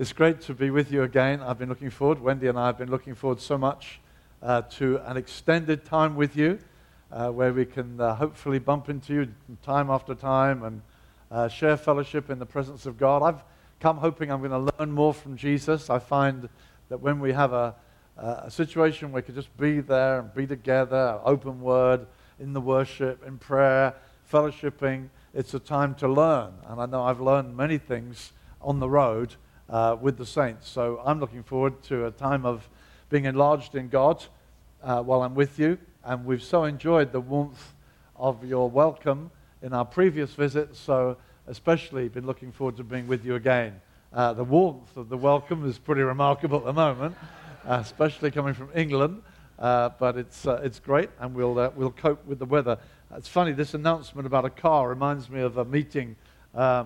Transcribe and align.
It's 0.00 0.12
great 0.12 0.40
to 0.42 0.54
be 0.54 0.70
with 0.70 0.92
you 0.92 1.02
again. 1.02 1.42
I've 1.42 1.58
been 1.58 1.68
looking 1.68 1.90
forward, 1.90 2.20
Wendy 2.20 2.46
and 2.46 2.56
I 2.56 2.66
have 2.66 2.78
been 2.78 2.88
looking 2.88 3.16
forward 3.16 3.40
so 3.40 3.58
much 3.58 3.98
uh, 4.40 4.62
to 4.76 4.98
an 5.10 5.16
extended 5.16 5.84
time 5.84 6.14
with 6.14 6.36
you 6.36 6.60
uh, 7.10 7.30
where 7.30 7.52
we 7.52 7.64
can 7.64 8.00
uh, 8.00 8.14
hopefully 8.14 8.60
bump 8.60 8.88
into 8.88 9.12
you 9.12 9.34
time 9.64 9.90
after 9.90 10.14
time 10.14 10.62
and 10.62 10.82
uh, 11.32 11.48
share 11.48 11.76
fellowship 11.76 12.30
in 12.30 12.38
the 12.38 12.46
presence 12.46 12.86
of 12.86 12.96
God. 12.96 13.24
I've 13.24 13.42
come 13.80 13.96
hoping 13.96 14.30
I'm 14.30 14.38
going 14.38 14.52
to 14.52 14.72
learn 14.78 14.92
more 14.92 15.12
from 15.12 15.36
Jesus. 15.36 15.90
I 15.90 15.98
find 15.98 16.48
that 16.90 16.98
when 16.98 17.18
we 17.18 17.32
have 17.32 17.52
a, 17.52 17.74
a 18.16 18.52
situation 18.52 19.10
where 19.10 19.20
we 19.20 19.26
can 19.26 19.34
just 19.34 19.56
be 19.56 19.80
there 19.80 20.20
and 20.20 20.32
be 20.32 20.46
together, 20.46 21.18
open 21.24 21.60
word, 21.60 22.06
in 22.38 22.52
the 22.52 22.60
worship, 22.60 23.26
in 23.26 23.36
prayer, 23.36 23.96
fellowshipping, 24.32 25.08
it's 25.34 25.54
a 25.54 25.58
time 25.58 25.96
to 25.96 26.06
learn. 26.06 26.52
And 26.68 26.80
I 26.80 26.86
know 26.86 27.02
I've 27.02 27.20
learned 27.20 27.56
many 27.56 27.78
things 27.78 28.32
on 28.62 28.78
the 28.78 28.88
road 28.88 29.34
uh, 29.68 29.96
with 30.00 30.16
the 30.16 30.26
saints. 30.26 30.68
So 30.68 31.00
I'm 31.04 31.20
looking 31.20 31.42
forward 31.42 31.82
to 31.84 32.06
a 32.06 32.10
time 32.10 32.44
of 32.46 32.68
being 33.10 33.24
enlarged 33.24 33.74
in 33.74 33.88
God 33.88 34.24
uh, 34.82 35.02
while 35.02 35.22
I'm 35.22 35.34
with 35.34 35.58
you. 35.58 35.78
And 36.04 36.24
we've 36.24 36.42
so 36.42 36.64
enjoyed 36.64 37.12
the 37.12 37.20
warmth 37.20 37.74
of 38.16 38.44
your 38.44 38.70
welcome 38.70 39.30
in 39.62 39.72
our 39.72 39.84
previous 39.84 40.32
visit. 40.34 40.76
So 40.76 41.16
especially 41.46 42.08
been 42.08 42.26
looking 42.26 42.52
forward 42.52 42.76
to 42.76 42.84
being 42.84 43.06
with 43.06 43.24
you 43.24 43.34
again. 43.34 43.80
Uh, 44.12 44.32
the 44.32 44.44
warmth 44.44 44.96
of 44.96 45.08
the 45.08 45.16
welcome 45.16 45.66
is 45.68 45.78
pretty 45.78 46.02
remarkable 46.02 46.58
at 46.58 46.64
the 46.64 46.72
moment, 46.72 47.14
uh, 47.66 47.78
especially 47.80 48.30
coming 48.30 48.54
from 48.54 48.70
England. 48.74 49.22
Uh, 49.58 49.90
but 49.98 50.16
it's, 50.16 50.46
uh, 50.46 50.60
it's 50.62 50.78
great, 50.78 51.10
and 51.18 51.34
we'll, 51.34 51.54
we'll 51.74 51.90
cope 51.90 52.24
with 52.26 52.38
the 52.38 52.44
weather. 52.44 52.78
It's 53.16 53.26
funny, 53.26 53.52
this 53.52 53.74
announcement 53.74 54.24
about 54.24 54.44
a 54.44 54.50
car 54.50 54.88
reminds 54.88 55.28
me 55.28 55.40
of 55.40 55.56
a 55.56 55.64
meeting. 55.64 56.14
Uh, 56.54 56.84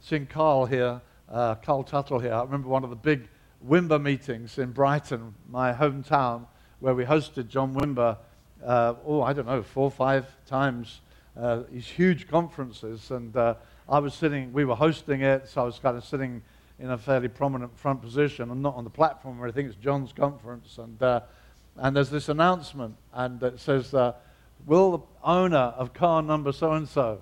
seeing 0.00 0.26
Carl 0.26 0.64
here, 0.64 1.02
uh, 1.34 1.56
Carl 1.56 1.82
Tuttle 1.82 2.20
here. 2.20 2.32
I 2.32 2.42
remember 2.42 2.68
one 2.68 2.84
of 2.84 2.90
the 2.90 2.96
big 2.96 3.28
Wimber 3.66 4.00
meetings 4.00 4.56
in 4.58 4.70
Brighton, 4.70 5.34
my 5.50 5.72
hometown, 5.72 6.46
where 6.78 6.94
we 6.94 7.04
hosted 7.04 7.48
John 7.48 7.74
Wimber, 7.74 8.16
uh, 8.64 8.94
oh, 9.04 9.20
I 9.20 9.32
don't 9.32 9.46
know, 9.46 9.62
four 9.62 9.84
or 9.84 9.90
five 9.90 10.26
times, 10.46 11.00
these 11.72 11.88
huge 11.88 12.28
conferences. 12.28 13.10
And 13.10 13.36
I 13.36 13.98
was 13.98 14.14
sitting, 14.14 14.52
we 14.52 14.64
were 14.64 14.76
hosting 14.76 15.22
it, 15.22 15.48
so 15.48 15.62
I 15.62 15.64
was 15.64 15.78
kind 15.80 15.96
of 15.96 16.04
sitting 16.04 16.40
in 16.78 16.90
a 16.90 16.98
fairly 16.98 17.28
prominent 17.28 17.76
front 17.76 18.00
position. 18.00 18.50
I'm 18.50 18.62
not 18.62 18.76
on 18.76 18.84
the 18.84 18.90
platform 18.90 19.40
or 19.40 19.44
anything, 19.44 19.66
it's 19.66 19.76
John's 19.76 20.12
conference. 20.12 20.78
And 20.78 21.22
and 21.76 21.96
there's 21.96 22.10
this 22.10 22.28
announcement, 22.28 22.94
and 23.12 23.42
it 23.42 23.58
says, 23.58 23.92
uh, 23.92 24.12
Will 24.66 24.98
the 24.98 25.04
owner 25.24 25.74
of 25.76 25.92
car 25.92 26.22
number 26.22 26.52
so 26.52 26.72
and 26.72 26.88
so 26.88 27.20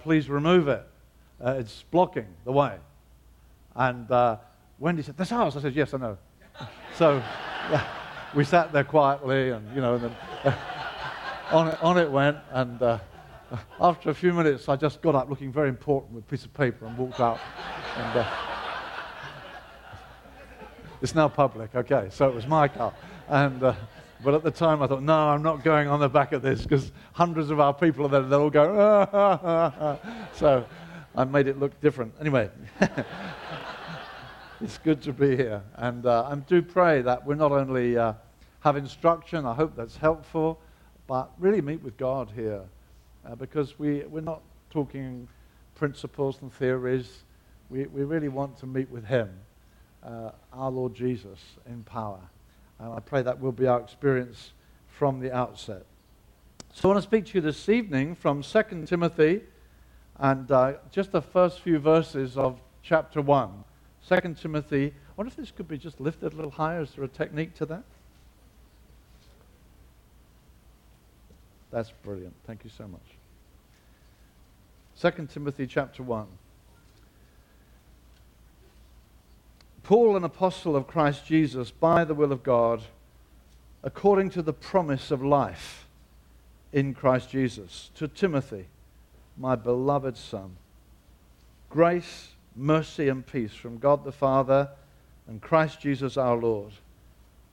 please 0.00 0.30
remove 0.30 0.68
it? 0.68 0.86
Uh, 1.38 1.56
it's 1.58 1.84
blocking 1.90 2.26
the 2.44 2.52
way. 2.52 2.76
And 3.76 4.10
uh, 4.10 4.38
Wendy 4.78 5.02
said, 5.02 5.16
That's 5.16 5.32
ours. 5.32 5.56
I 5.56 5.60
said, 5.60 5.74
Yes, 5.74 5.94
I 5.94 5.98
know. 5.98 6.18
so 6.94 7.22
we 8.34 8.44
sat 8.44 8.72
there 8.72 8.84
quietly, 8.84 9.50
and, 9.50 9.74
you 9.74 9.80
know, 9.80 9.94
and 9.94 10.04
then, 10.04 10.54
on, 11.52 11.68
it, 11.68 11.82
on 11.82 11.98
it 11.98 12.10
went. 12.10 12.38
And 12.50 12.80
uh, 12.82 12.98
after 13.80 14.10
a 14.10 14.14
few 14.14 14.32
minutes, 14.32 14.68
I 14.68 14.76
just 14.76 15.02
got 15.02 15.14
up 15.14 15.28
looking 15.28 15.52
very 15.52 15.68
important 15.68 16.14
with 16.14 16.24
a 16.24 16.26
piece 16.26 16.44
of 16.44 16.52
paper 16.54 16.86
and 16.86 16.96
walked 16.96 17.20
out. 17.20 17.38
and, 17.96 18.18
uh, 18.18 18.26
it's 21.02 21.14
now 21.14 21.28
public, 21.28 21.74
okay, 21.74 22.08
so 22.10 22.26
it 22.26 22.34
was 22.34 22.46
my 22.46 22.68
car. 22.68 22.92
And, 23.28 23.62
uh, 23.62 23.74
but 24.24 24.34
at 24.34 24.42
the 24.42 24.50
time, 24.50 24.82
I 24.82 24.86
thought, 24.86 25.02
no, 25.02 25.28
I'm 25.28 25.42
not 25.42 25.62
going 25.62 25.88
on 25.88 26.00
the 26.00 26.08
back 26.08 26.32
of 26.32 26.40
this 26.40 26.62
because 26.62 26.90
hundreds 27.12 27.50
of 27.50 27.60
our 27.60 27.74
people 27.74 28.06
are 28.06 28.08
there. 28.08 28.22
They'll 28.22 28.40
all 28.40 28.50
go, 28.50 28.74
ah, 28.78 29.08
ah, 29.12 29.74
ah. 29.78 30.28
So 30.32 30.64
I 31.14 31.24
made 31.24 31.48
it 31.48 31.58
look 31.58 31.78
different. 31.80 32.14
Anyway, 32.18 32.50
it's 34.60 34.78
good 34.78 35.02
to 35.02 35.12
be 35.12 35.36
here. 35.36 35.62
And 35.74 36.06
uh, 36.06 36.28
I 36.30 36.34
do 36.36 36.62
pray 36.62 37.02
that 37.02 37.26
we 37.26 37.34
not 37.34 37.52
only 37.52 37.98
uh, 37.98 38.14
have 38.60 38.76
instruction, 38.76 39.44
I 39.44 39.54
hope 39.54 39.76
that's 39.76 39.96
helpful, 39.96 40.58
but 41.06 41.30
really 41.38 41.60
meet 41.60 41.82
with 41.82 41.96
God 41.96 42.32
here 42.34 42.62
uh, 43.24 43.34
because 43.34 43.78
we, 43.78 44.04
we're 44.04 44.20
not 44.22 44.42
talking 44.70 45.28
principles 45.74 46.40
and 46.40 46.52
theories. 46.52 47.24
We, 47.68 47.84
we 47.86 48.04
really 48.04 48.28
want 48.28 48.58
to 48.58 48.66
meet 48.66 48.90
with 48.90 49.04
Him, 49.04 49.30
uh, 50.02 50.30
our 50.52 50.70
Lord 50.70 50.94
Jesus, 50.94 51.38
in 51.66 51.82
power. 51.82 52.20
And 52.78 52.92
I 52.92 53.00
pray 53.00 53.22
that 53.22 53.38
will 53.40 53.52
be 53.52 53.66
our 53.66 53.80
experience 53.80 54.52
from 54.88 55.20
the 55.20 55.34
outset. 55.34 55.84
So 56.72 56.88
I 56.88 56.92
want 56.92 57.02
to 57.04 57.08
speak 57.08 57.26
to 57.26 57.34
you 57.34 57.40
this 57.40 57.68
evening 57.68 58.14
from 58.14 58.42
2 58.42 58.84
Timothy 58.86 59.42
and 60.18 60.50
uh, 60.50 60.74
just 60.90 61.12
the 61.12 61.22
first 61.22 61.60
few 61.60 61.78
verses 61.78 62.38
of 62.38 62.60
chapter 62.82 63.20
1. 63.20 63.64
2 64.08 64.34
Timothy. 64.40 64.86
I 64.86 65.12
wonder 65.16 65.28
if 65.28 65.36
this 65.36 65.50
could 65.50 65.68
be 65.68 65.78
just 65.78 66.00
lifted 66.00 66.32
a 66.32 66.36
little 66.36 66.50
higher. 66.50 66.82
Is 66.82 66.92
there 66.92 67.04
a 67.04 67.08
technique 67.08 67.54
to 67.54 67.66
that? 67.66 67.82
That's 71.72 71.90
brilliant. 72.02 72.34
Thank 72.46 72.64
you 72.64 72.70
so 72.70 72.86
much. 72.86 73.00
2 75.00 75.26
Timothy 75.26 75.66
chapter 75.66 76.02
1. 76.02 76.26
Paul, 79.82 80.16
an 80.16 80.24
apostle 80.24 80.74
of 80.74 80.86
Christ 80.86 81.26
Jesus, 81.26 81.70
by 81.70 82.04
the 82.04 82.14
will 82.14 82.32
of 82.32 82.42
God, 82.42 82.82
according 83.82 84.30
to 84.30 84.42
the 84.42 84.52
promise 84.52 85.10
of 85.10 85.22
life 85.22 85.86
in 86.72 86.94
Christ 86.94 87.30
Jesus, 87.30 87.90
to 87.94 88.08
Timothy, 88.08 88.66
my 89.36 89.54
beloved 89.54 90.16
son. 90.16 90.56
Grace, 91.68 92.30
mercy, 92.56 93.08
and 93.08 93.26
peace 93.26 93.54
from 93.54 93.78
God 93.78 94.04
the 94.04 94.12
Father 94.12 94.70
and 95.28 95.42
Christ 95.42 95.80
Jesus 95.80 96.16
our 96.16 96.36
Lord. 96.36 96.72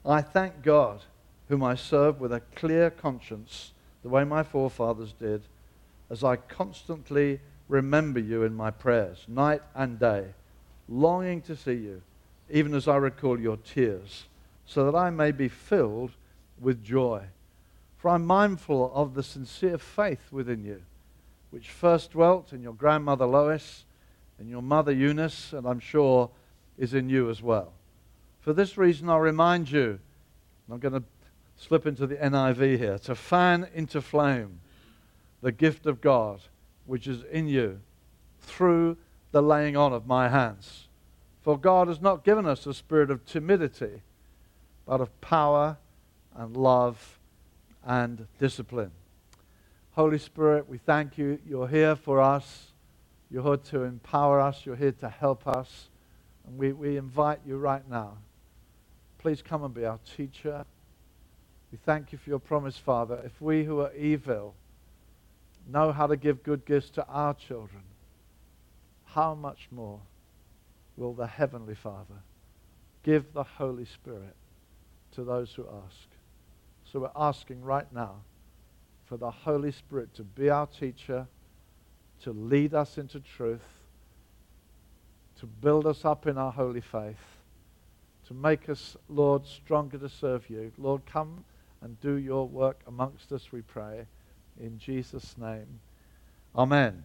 I 0.05 0.21
thank 0.21 0.63
God, 0.63 1.01
whom 1.49 1.63
I 1.63 1.75
serve 1.75 2.19
with 2.19 2.33
a 2.33 2.41
clear 2.55 2.89
conscience, 2.89 3.73
the 4.01 4.09
way 4.09 4.23
my 4.23 4.43
forefathers 4.43 5.13
did, 5.13 5.43
as 6.09 6.23
I 6.23 6.35
constantly 6.35 7.39
remember 7.67 8.19
you 8.19 8.43
in 8.43 8.53
my 8.53 8.71
prayers, 8.71 9.25
night 9.27 9.61
and 9.75 9.99
day, 9.99 10.25
longing 10.87 11.41
to 11.41 11.55
see 11.55 11.73
you 11.73 12.01
even 12.49 12.73
as 12.73 12.87
I 12.87 12.97
recall 12.97 13.39
your 13.39 13.57
tears, 13.57 14.25
so 14.65 14.85
that 14.85 14.97
I 14.97 15.09
may 15.09 15.31
be 15.31 15.47
filled 15.47 16.11
with 16.59 16.83
joy. 16.83 17.23
For 17.97 18.09
I'm 18.09 18.25
mindful 18.25 18.91
of 18.93 19.13
the 19.13 19.23
sincere 19.23 19.77
faith 19.77 20.31
within 20.31 20.63
you, 20.63 20.81
which 21.51 21.69
first 21.69 22.11
dwelt 22.11 22.53
in 22.53 22.61
your 22.61 22.73
grandmother 22.73 23.25
Lois 23.25 23.85
and 24.43 24.49
your 24.49 24.61
mother 24.61 24.91
Eunice, 24.91 25.53
and 25.53 25.65
I'm 25.65 25.79
sure 25.79 26.29
is 26.77 26.93
in 26.93 27.07
you 27.07 27.29
as 27.29 27.41
well. 27.41 27.71
For 28.41 28.51
this 28.51 28.77
reason, 28.77 29.09
I'll 29.09 29.21
remind 29.21 29.71
you, 29.71 29.99
I'm 30.69 30.79
going 30.79 30.95
to 30.95 31.03
slip 31.55 31.87
into 31.87 32.05
the 32.05 32.17
NIV 32.17 32.77
here, 32.77 32.97
to 32.99 33.15
fan 33.15 33.69
into 33.73 34.01
flame 34.01 34.59
the 35.41 35.53
gift 35.53 35.85
of 35.85 36.01
God 36.01 36.41
which 36.85 37.07
is 37.07 37.23
in 37.31 37.47
you 37.47 37.79
through 38.41 38.97
the 39.31 39.41
laying 39.41 39.77
on 39.77 39.93
of 39.93 40.07
my 40.07 40.27
hands. 40.27 40.89
For 41.41 41.57
God 41.57 41.87
has 41.87 42.01
not 42.01 42.25
given 42.25 42.45
us 42.45 42.65
a 42.65 42.73
spirit 42.73 43.09
of 43.09 43.25
timidity, 43.25 44.01
but 44.85 44.99
of 44.99 45.21
power 45.21 45.77
and 46.35 46.57
love 46.57 47.17
and 47.85 48.27
discipline. 48.39 48.91
Holy 49.93 50.19
Spirit, 50.19 50.67
we 50.67 50.79
thank 50.79 51.17
you. 51.17 51.39
You're 51.47 51.69
here 51.69 51.95
for 51.95 52.19
us. 52.19 52.72
You're 53.33 53.43
here 53.43 53.57
to 53.57 53.83
empower 53.83 54.39
us. 54.39 54.65
You're 54.65 54.77
here 54.77 54.93
to 54.93 55.09
help 55.09 55.45
us. 55.45 55.89
And 56.47 56.57
we, 56.57 56.71
we 56.71 56.95
invite 56.95 57.39
you 57.45 57.57
right 57.57 57.87
now. 57.89 58.19
Please 59.17 59.41
come 59.41 59.65
and 59.65 59.73
be 59.73 59.85
our 59.85 59.99
teacher. 60.15 60.65
We 61.73 61.77
thank 61.85 62.13
you 62.13 62.17
for 62.17 62.29
your 62.29 62.39
promise, 62.39 62.77
Father. 62.77 63.19
If 63.25 63.41
we 63.41 63.65
who 63.65 63.81
are 63.81 63.93
evil 63.95 64.55
know 65.67 65.91
how 65.91 66.07
to 66.07 66.15
give 66.15 66.43
good 66.43 66.65
gifts 66.65 66.91
to 66.91 67.05
our 67.07 67.33
children, 67.33 67.83
how 69.05 69.35
much 69.35 69.67
more? 69.69 69.99
will 70.97 71.13
the 71.13 71.27
Heavenly 71.27 71.75
Father 71.75 72.21
give 73.03 73.33
the 73.33 73.43
Holy 73.43 73.85
Spirit 73.85 74.35
to 75.13 75.23
those 75.23 75.53
who 75.53 75.63
ask. 75.63 76.07
So 76.91 76.99
we're 77.01 77.09
asking 77.15 77.61
right 77.61 77.91
now 77.91 78.21
for 79.05 79.17
the 79.17 79.31
Holy 79.31 79.71
Spirit 79.71 80.13
to 80.15 80.23
be 80.23 80.49
our 80.49 80.67
teacher, 80.67 81.27
to 82.23 82.31
lead 82.31 82.73
us 82.73 82.97
into 82.97 83.19
truth, 83.19 83.61
to 85.39 85.45
build 85.45 85.85
us 85.85 86.05
up 86.05 86.25
in 86.25 86.37
our 86.37 86.51
holy 86.51 86.81
faith, 86.81 87.39
to 88.27 88.33
make 88.33 88.69
us, 88.69 88.95
Lord, 89.09 89.45
stronger 89.45 89.97
to 89.97 90.09
serve 90.09 90.49
you. 90.49 90.71
Lord, 90.77 91.05
come 91.05 91.43
and 91.81 91.99
do 91.99 92.13
your 92.13 92.47
work 92.47 92.81
amongst 92.87 93.31
us, 93.31 93.51
we 93.51 93.61
pray. 93.61 94.05
In 94.59 94.79
Jesus' 94.79 95.37
name. 95.37 95.81
Amen. 96.55 97.03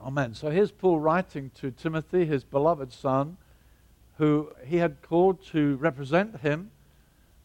Amen. 0.00 0.34
So 0.34 0.50
here's 0.50 0.72
Paul 0.72 0.98
writing 0.98 1.50
to 1.56 1.70
Timothy, 1.70 2.24
his 2.24 2.42
beloved 2.42 2.92
son, 2.92 3.36
who 4.16 4.50
he 4.66 4.78
had 4.78 5.02
called 5.02 5.44
to 5.46 5.76
represent 5.76 6.40
him 6.40 6.72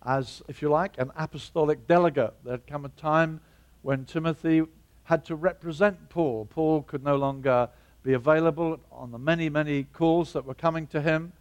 as, 0.04 0.42
if 0.48 0.62
you 0.62 0.70
like, 0.70 0.98
an 0.98 1.12
apostolic 1.16 1.88
delegate. 1.88 2.34
There 2.44 2.54
had 2.54 2.66
come 2.66 2.86
a 2.86 2.90
time 2.90 3.42
when 3.84 4.06
Timothy 4.06 4.64
had 5.06 5.26
to 5.26 5.36
represent 5.36 6.10
Paul. 6.10 6.46
Paul 6.50 6.84
could 6.84 7.04
no 7.04 7.16
longer 7.16 7.70
be 8.04 8.14
available 8.14 8.80
on 8.92 9.12
the 9.12 9.18
many, 9.18 9.50
many 9.50 9.84
calls 9.84 10.34
that 10.34 10.46
were 10.46 10.54
coming 10.54 10.88
to 10.88 11.02
him. 11.02 11.34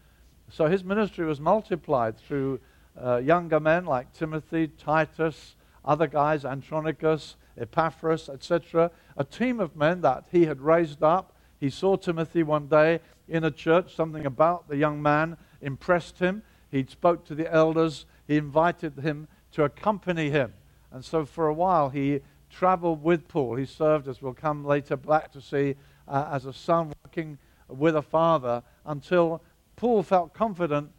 So 0.51 0.67
his 0.67 0.85
ministry 0.85 1.25
was 1.25 1.41
multiplied 1.41 2.19
through 2.19 2.61
uh, 3.03 3.17
younger 3.17 3.59
men 3.59 3.85
like 3.85 4.13
Timothy, 4.13 4.69
Titus, 4.69 5.57
other 5.85 6.07
guys, 6.07 6.45
Andronicus, 6.45 7.37
Epaphras, 7.59 8.29
etc. 8.29 8.91
A 9.17 9.25
team 9.25 9.61
of 9.61 9.77
men 9.77 10.01
that 10.03 10.25
he 10.31 10.47
had 10.47 10.61
raised 10.61 11.03
up. 11.03 11.35
He 11.59 11.71
saw 11.71 11.97
Timothy 11.97 12.43
one 12.43 12.67
day 12.67 13.01
in 13.29 13.45
a 13.45 13.51
church. 13.51 13.95
Something 13.95 14.27
about 14.27 14.69
the 14.69 14.77
young 14.77 15.01
man 15.03 15.37
impressed 15.61 16.19
him. 16.19 16.43
He 16.71 16.85
spoke 16.85 17.25
to 17.27 17.35
the 17.35 17.53
elders. 17.53 18.07
He 18.27 18.37
invited 18.37 18.99
him 18.99 19.29
to 19.53 19.65
accompany 19.65 20.31
him. 20.31 20.55
And 20.91 21.05
so 21.05 21.25
for 21.25 21.47
a 21.47 21.55
while 21.55 21.91
he 21.91 22.21
traveled 22.53 23.03
with 23.03 23.27
Paul. 23.27 23.57
He 23.57 23.67
served, 23.67 24.07
as 24.07 24.23
we'll 24.23 24.35
come 24.35 24.65
later 24.65 24.97
back 24.97 25.33
to 25.33 25.41
see, 25.41 25.75
uh, 26.07 26.29
as 26.31 26.47
a 26.47 26.53
son 26.53 26.93
working 27.05 27.39
with 27.69 27.97
a 27.97 28.03
father 28.03 28.63
until 28.85 29.43
Paul 29.77 30.03
felt 30.03 30.35
confident 30.35 30.91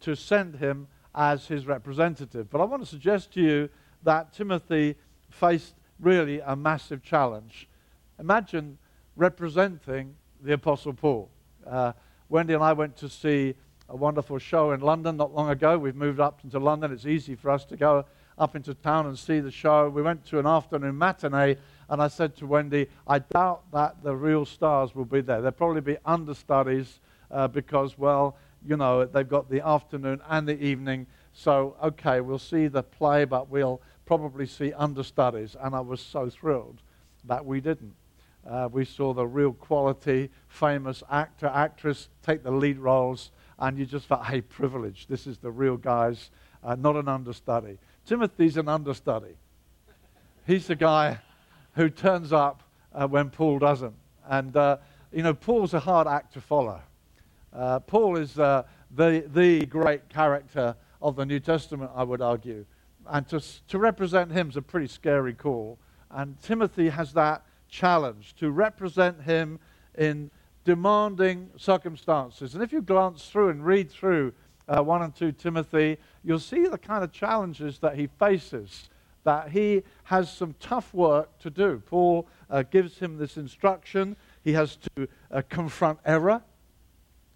to 0.00 0.14
send 0.14 0.56
him 0.56 0.86
as 1.14 1.46
his 1.46 1.66
representative. 1.66 2.48
But 2.48 2.60
I 2.60 2.64
want 2.64 2.82
to 2.82 2.88
suggest 2.88 3.32
to 3.32 3.40
you 3.40 3.68
that 4.04 4.32
Timothy 4.32 4.96
faced 5.28 5.74
really 5.98 6.40
a 6.40 6.54
massive 6.54 7.02
challenge. 7.02 7.68
Imagine 8.18 8.78
representing 9.16 10.14
the 10.40 10.52
Apostle 10.52 10.92
Paul. 10.92 11.30
Uh, 11.66 11.92
Wendy 12.28 12.54
and 12.54 12.62
I 12.62 12.72
went 12.72 12.96
to 12.98 13.08
see 13.08 13.54
a 13.88 13.96
wonderful 13.96 14.38
show 14.38 14.70
in 14.70 14.80
London 14.80 15.16
not 15.16 15.34
long 15.34 15.50
ago. 15.50 15.76
We've 15.76 15.96
moved 15.96 16.20
up 16.20 16.40
into 16.44 16.60
London. 16.60 16.92
It's 16.92 17.06
easy 17.06 17.34
for 17.34 17.50
us 17.50 17.64
to 17.66 17.76
go 17.76 18.04
up 18.40 18.56
into 18.56 18.74
town 18.74 19.06
and 19.06 19.16
see 19.18 19.38
the 19.38 19.50
show. 19.50 19.88
We 19.90 20.02
went 20.02 20.24
to 20.26 20.38
an 20.38 20.46
afternoon 20.46 20.96
matinee, 20.96 21.56
and 21.90 22.02
I 22.02 22.08
said 22.08 22.34
to 22.36 22.46
Wendy, 22.46 22.88
I 23.06 23.18
doubt 23.18 23.70
that 23.72 24.02
the 24.02 24.16
real 24.16 24.46
stars 24.46 24.94
will 24.94 25.04
be 25.04 25.20
there. 25.20 25.42
There'll 25.42 25.52
probably 25.52 25.82
be 25.82 25.98
understudies 26.06 27.00
uh, 27.30 27.48
because, 27.48 27.98
well, 27.98 28.36
you 28.66 28.76
know, 28.76 29.04
they've 29.04 29.28
got 29.28 29.50
the 29.50 29.64
afternoon 29.64 30.20
and 30.28 30.48
the 30.48 30.58
evening. 30.62 31.06
So, 31.32 31.76
okay, 31.82 32.20
we'll 32.20 32.38
see 32.38 32.66
the 32.66 32.82
play, 32.82 33.24
but 33.24 33.50
we'll 33.50 33.80
probably 34.06 34.46
see 34.46 34.72
understudies. 34.72 35.54
And 35.60 35.74
I 35.74 35.80
was 35.80 36.00
so 36.00 36.30
thrilled 36.30 36.80
that 37.24 37.44
we 37.44 37.60
didn't. 37.60 37.94
Uh, 38.48 38.68
we 38.72 38.86
saw 38.86 39.12
the 39.12 39.26
real 39.26 39.52
quality, 39.52 40.30
famous 40.48 41.02
actor, 41.10 41.46
actress 41.46 42.08
take 42.22 42.42
the 42.42 42.50
lead 42.50 42.78
roles, 42.78 43.32
and 43.58 43.78
you 43.78 43.84
just 43.84 44.06
felt, 44.06 44.24
hey, 44.24 44.40
privilege. 44.40 45.06
This 45.08 45.26
is 45.26 45.36
the 45.36 45.50
real 45.50 45.76
guys, 45.76 46.30
uh, 46.64 46.74
not 46.74 46.96
an 46.96 47.06
understudy. 47.06 47.78
Timothy's 48.06 48.56
an 48.56 48.68
understudy. 48.68 49.36
He's 50.46 50.66
the 50.66 50.76
guy 50.76 51.18
who 51.74 51.88
turns 51.88 52.32
up 52.32 52.62
uh, 52.92 53.06
when 53.06 53.30
Paul 53.30 53.58
doesn't. 53.58 53.94
And, 54.28 54.56
uh, 54.56 54.78
you 55.12 55.22
know, 55.22 55.34
Paul's 55.34 55.74
a 55.74 55.80
hard 55.80 56.06
act 56.06 56.34
to 56.34 56.40
follow. 56.40 56.80
Uh, 57.52 57.80
Paul 57.80 58.16
is 58.16 58.38
uh, 58.38 58.64
the, 58.90 59.24
the 59.32 59.66
great 59.66 60.08
character 60.08 60.76
of 61.02 61.16
the 61.16 61.26
New 61.26 61.40
Testament, 61.40 61.90
I 61.94 62.04
would 62.04 62.20
argue. 62.20 62.64
And 63.06 63.26
to, 63.28 63.40
to 63.68 63.78
represent 63.78 64.30
him 64.30 64.50
is 64.50 64.56
a 64.56 64.62
pretty 64.62 64.88
scary 64.88 65.34
call. 65.34 65.78
And 66.10 66.40
Timothy 66.42 66.88
has 66.88 67.12
that 67.14 67.44
challenge 67.68 68.34
to 68.36 68.50
represent 68.50 69.22
him 69.22 69.58
in 69.96 70.30
demanding 70.64 71.50
circumstances. 71.56 72.54
And 72.54 72.62
if 72.62 72.72
you 72.72 72.82
glance 72.82 73.28
through 73.28 73.50
and 73.50 73.64
read 73.64 73.90
through 73.90 74.32
uh, 74.68 74.82
1 74.82 75.02
and 75.02 75.14
2 75.14 75.32
Timothy, 75.32 75.98
you'll 76.24 76.38
see 76.38 76.66
the 76.66 76.78
kind 76.78 77.04
of 77.04 77.12
challenges 77.12 77.78
that 77.78 77.96
he 77.96 78.08
faces, 78.18 78.88
that 79.24 79.50
he 79.50 79.82
has 80.04 80.32
some 80.32 80.54
tough 80.60 80.92
work 80.94 81.38
to 81.40 81.50
do. 81.50 81.82
Paul 81.86 82.26
uh, 82.48 82.62
gives 82.62 82.98
him 82.98 83.18
this 83.18 83.36
instruction. 83.36 84.16
He 84.42 84.52
has 84.52 84.78
to 84.96 85.08
uh, 85.30 85.42
confront 85.48 85.98
error. 86.04 86.42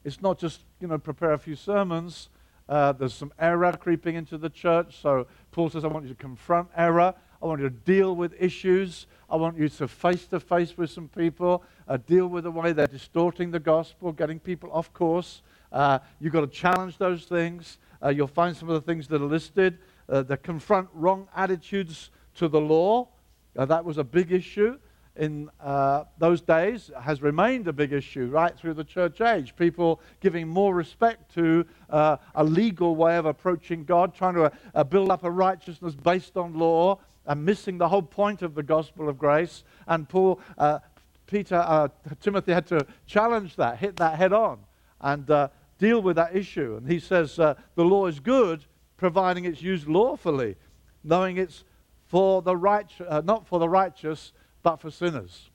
It's 0.05 0.21
not 0.21 0.39
just, 0.39 0.61
you 0.81 0.89
know, 0.89 0.99
prepare 0.99 1.33
a 1.33 1.39
few 1.39 1.57
sermons. 1.57 2.29
Uh, 2.69 2.93
there's 2.93 3.15
some 3.15 3.33
error 3.39 3.73
creeping 3.73 4.15
into 4.15 4.39
the 4.39 4.51
church. 4.51 5.01
So 5.01 5.27
Paul 5.51 5.71
says, 5.71 5.85
I 5.85 5.89
want 5.89 6.05
you 6.05 6.15
to 6.15 6.21
confront 6.21 6.69
error. 6.77 7.15
I 7.43 7.47
want 7.47 7.61
you 7.61 7.69
to 7.69 7.75
deal 7.75 8.17
with 8.17 8.35
issues. 8.41 9.07
I 9.29 9.37
want 9.37 9.59
you 9.59 9.69
to 9.69 9.89
face 9.89 10.27
to 10.29 10.41
face 10.41 10.79
with 10.79 10.91
some 10.91 11.09
people, 11.09 11.63
uh, 11.87 11.99
deal 11.99 12.27
with 12.27 12.45
the 12.45 12.51
way 12.51 12.73
they're 12.73 12.87
distorting 12.87 13.51
the 13.51 13.61
gospel, 13.61 14.13
getting 14.13 14.39
people 14.39 14.71
off 14.73 14.93
course. 14.95 15.43
Uh, 15.71 15.99
you've 16.21 16.33
got 16.33 16.41
to 16.41 16.47
challenge 16.47 16.97
those 16.97 17.25
things. 17.25 17.79
Uh, 18.05 18.09
you'll 18.11 18.27
find 18.27 18.57
some 18.57 18.69
of 18.69 18.75
the 18.75 18.81
things 18.93 19.09
that 19.09 19.23
are 19.23 19.27
listed 19.27 19.79
uh, 20.09 20.23
that 20.23 20.43
confront 20.43 20.89
wrong 20.93 21.27
attitudes 21.35 22.11
to 22.35 22.49
the 22.49 22.61
law. 22.61 23.09
Uh, 23.57 23.65
that 23.65 23.85
was 23.85 23.99
a 23.99 24.05
big 24.05 24.33
issue 24.33 24.79
in 25.17 25.49
uh, 25.61 26.05
those 26.19 26.41
days 26.41 26.91
has 27.01 27.23
remained 27.23 27.69
a 27.69 27.73
big 27.73 27.93
issue 27.93 28.27
right 28.27 28.57
through 28.59 28.75
the 28.75 28.85
church 28.85 29.21
age. 29.21 29.55
People 29.57 30.01
giving 30.21 30.49
more 30.49 30.75
respect 30.75 31.33
to 31.35 31.65
uh, 31.91 32.17
a 32.35 32.43
legal 32.43 32.97
way 32.97 33.17
of 33.17 33.27
approaching 33.27 33.85
God, 33.85 34.15
trying 34.15 34.35
to 34.35 34.51
uh, 34.75 34.85
build 34.85 35.11
up 35.11 35.25
a 35.25 35.31
righteousness 35.31 35.95
based 35.95 36.37
on 36.37 36.59
law, 36.59 36.99
and 37.27 37.45
missing 37.45 37.79
the 37.79 37.89
whole 37.89 38.03
point 38.03 38.43
of 38.43 38.55
the 38.55 38.63
gospel 38.63 39.09
of 39.09 39.17
grace. 39.17 39.65
And 39.87 40.09
Paul, 40.09 40.41
uh, 40.59 40.81
Peter, 41.27 41.57
uh, 41.57 41.89
Timothy 42.21 42.53
had 42.53 42.67
to 42.67 42.87
challenge 43.07 43.57
that, 43.57 43.79
hit 43.79 43.97
that 43.97 44.19
head 44.19 44.33
on, 44.33 44.59
and 45.01 45.31
uh, 45.31 45.49
deal 45.79 46.01
with 46.01 46.17
that 46.17 46.35
issue. 46.35 46.77
And 46.77 46.91
he 46.91 47.01
says 47.01 47.39
uh, 47.39 47.55
the 47.75 47.85
law 47.85 48.07
is 48.07 48.21
good, 48.21 48.65
providing 48.97 49.45
it's 49.45 49.63
used 49.63 49.87
lawfully, 49.87 50.57
knowing 51.03 51.37
it's 51.37 51.65
for 52.07 52.43
the 52.43 52.57
right, 52.57 52.91
uh, 53.07 53.23
not 53.25 53.47
for 53.47 53.59
the 53.59 53.69
righteous 53.69 54.33
but 54.63 54.81
for 54.81 54.91
sinners. 54.91 55.51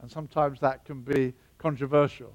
And 0.00 0.10
sometimes 0.10 0.60
that 0.60 0.84
can 0.84 1.02
be 1.02 1.34
controversial. 1.58 2.34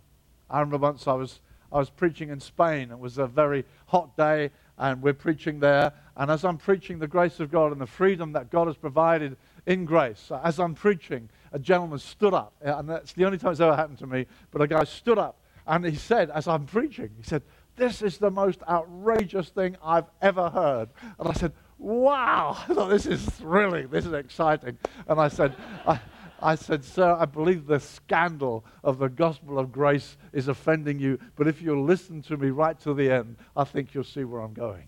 I 0.50 0.60
remember 0.60 0.78
once 0.78 1.08
I 1.08 1.14
was, 1.14 1.40
I 1.72 1.80
was 1.80 1.90
preaching 1.90 2.30
in 2.30 2.40
Spain. 2.40 2.92
It 2.92 3.00
was 3.00 3.18
a 3.18 3.26
very 3.26 3.66
hot 3.88 4.16
day, 4.16 4.52
and 4.78 5.02
we're 5.02 5.14
preaching 5.14 5.60
there. 5.60 5.92
And 6.16 6.30
as 6.30 6.46
I'm 6.46 6.58
preaching 6.58 7.00
the 7.00 7.08
grace 7.08 7.40
of 7.40 7.52
God 7.52 7.72
and 7.72 7.82
the 7.82 7.88
freedom 7.88 8.34
that 8.34 8.52
God 8.52 8.68
has 8.68 8.78
provided 8.78 9.36
in 9.66 9.86
grace, 9.86 10.32
as 10.44 10.60
I'm 10.60 10.76
preaching, 10.76 11.30
a 11.52 11.58
gentleman 11.58 12.00
stood 12.00 12.34
up. 12.34 12.54
And 12.62 12.88
that's 12.88 13.14
the 13.14 13.26
only 13.26 13.40
time 13.40 13.52
it's 13.54 13.62
ever 13.62 13.76
happened 13.76 14.00
to 14.00 14.08
me. 14.08 14.28
But 14.52 14.62
a 14.62 14.68
guy 14.68 14.84
stood 14.84 15.18
up, 15.18 15.40
and 15.68 15.86
he 15.86 15.96
said, 15.96 16.30
as 16.32 16.48
I'm 16.48 16.66
preaching, 16.66 17.12
he 17.18 17.24
said, 17.24 17.44
This 17.76 18.02
is 18.02 18.18
the 18.18 18.32
most 18.32 18.62
outrageous 18.70 19.50
thing 19.50 19.78
I've 19.84 20.10
ever 20.22 20.50
heard. 20.50 20.90
And 21.20 21.28
I 21.28 21.34
said, 21.34 21.54
wow, 21.78 22.58
this 22.90 23.06
is 23.06 23.24
thrilling, 23.26 23.90
this 23.90 24.06
is 24.06 24.14
exciting. 24.14 24.78
And 25.08 25.20
I 25.20 25.28
said, 25.28 25.56
I, 25.86 26.00
I 26.42 26.56
said, 26.56 26.84
Sir, 26.84 27.16
I 27.20 27.26
believe 27.26 27.66
the 27.66 27.80
scandal 27.80 28.66
of 28.84 28.98
the 28.98 29.10
gospel 29.10 29.58
of 29.58 29.72
grace 29.72 30.18
is 30.34 30.48
offending 30.48 31.00
you, 31.00 31.20
but 31.36 31.48
if 31.48 31.62
you'll 31.62 31.84
listen 31.84 32.22
to 32.24 32.38
me 32.38 32.50
right 32.50 32.80
to 32.82 32.94
the 32.94 33.12
end, 33.12 33.38
I 33.56 33.64
think 33.64 33.94
you'll 33.94 34.04
see 34.04 34.24
where 34.24 34.42
I'm 34.42 34.54
going. 34.54 34.86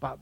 But 0.00 0.18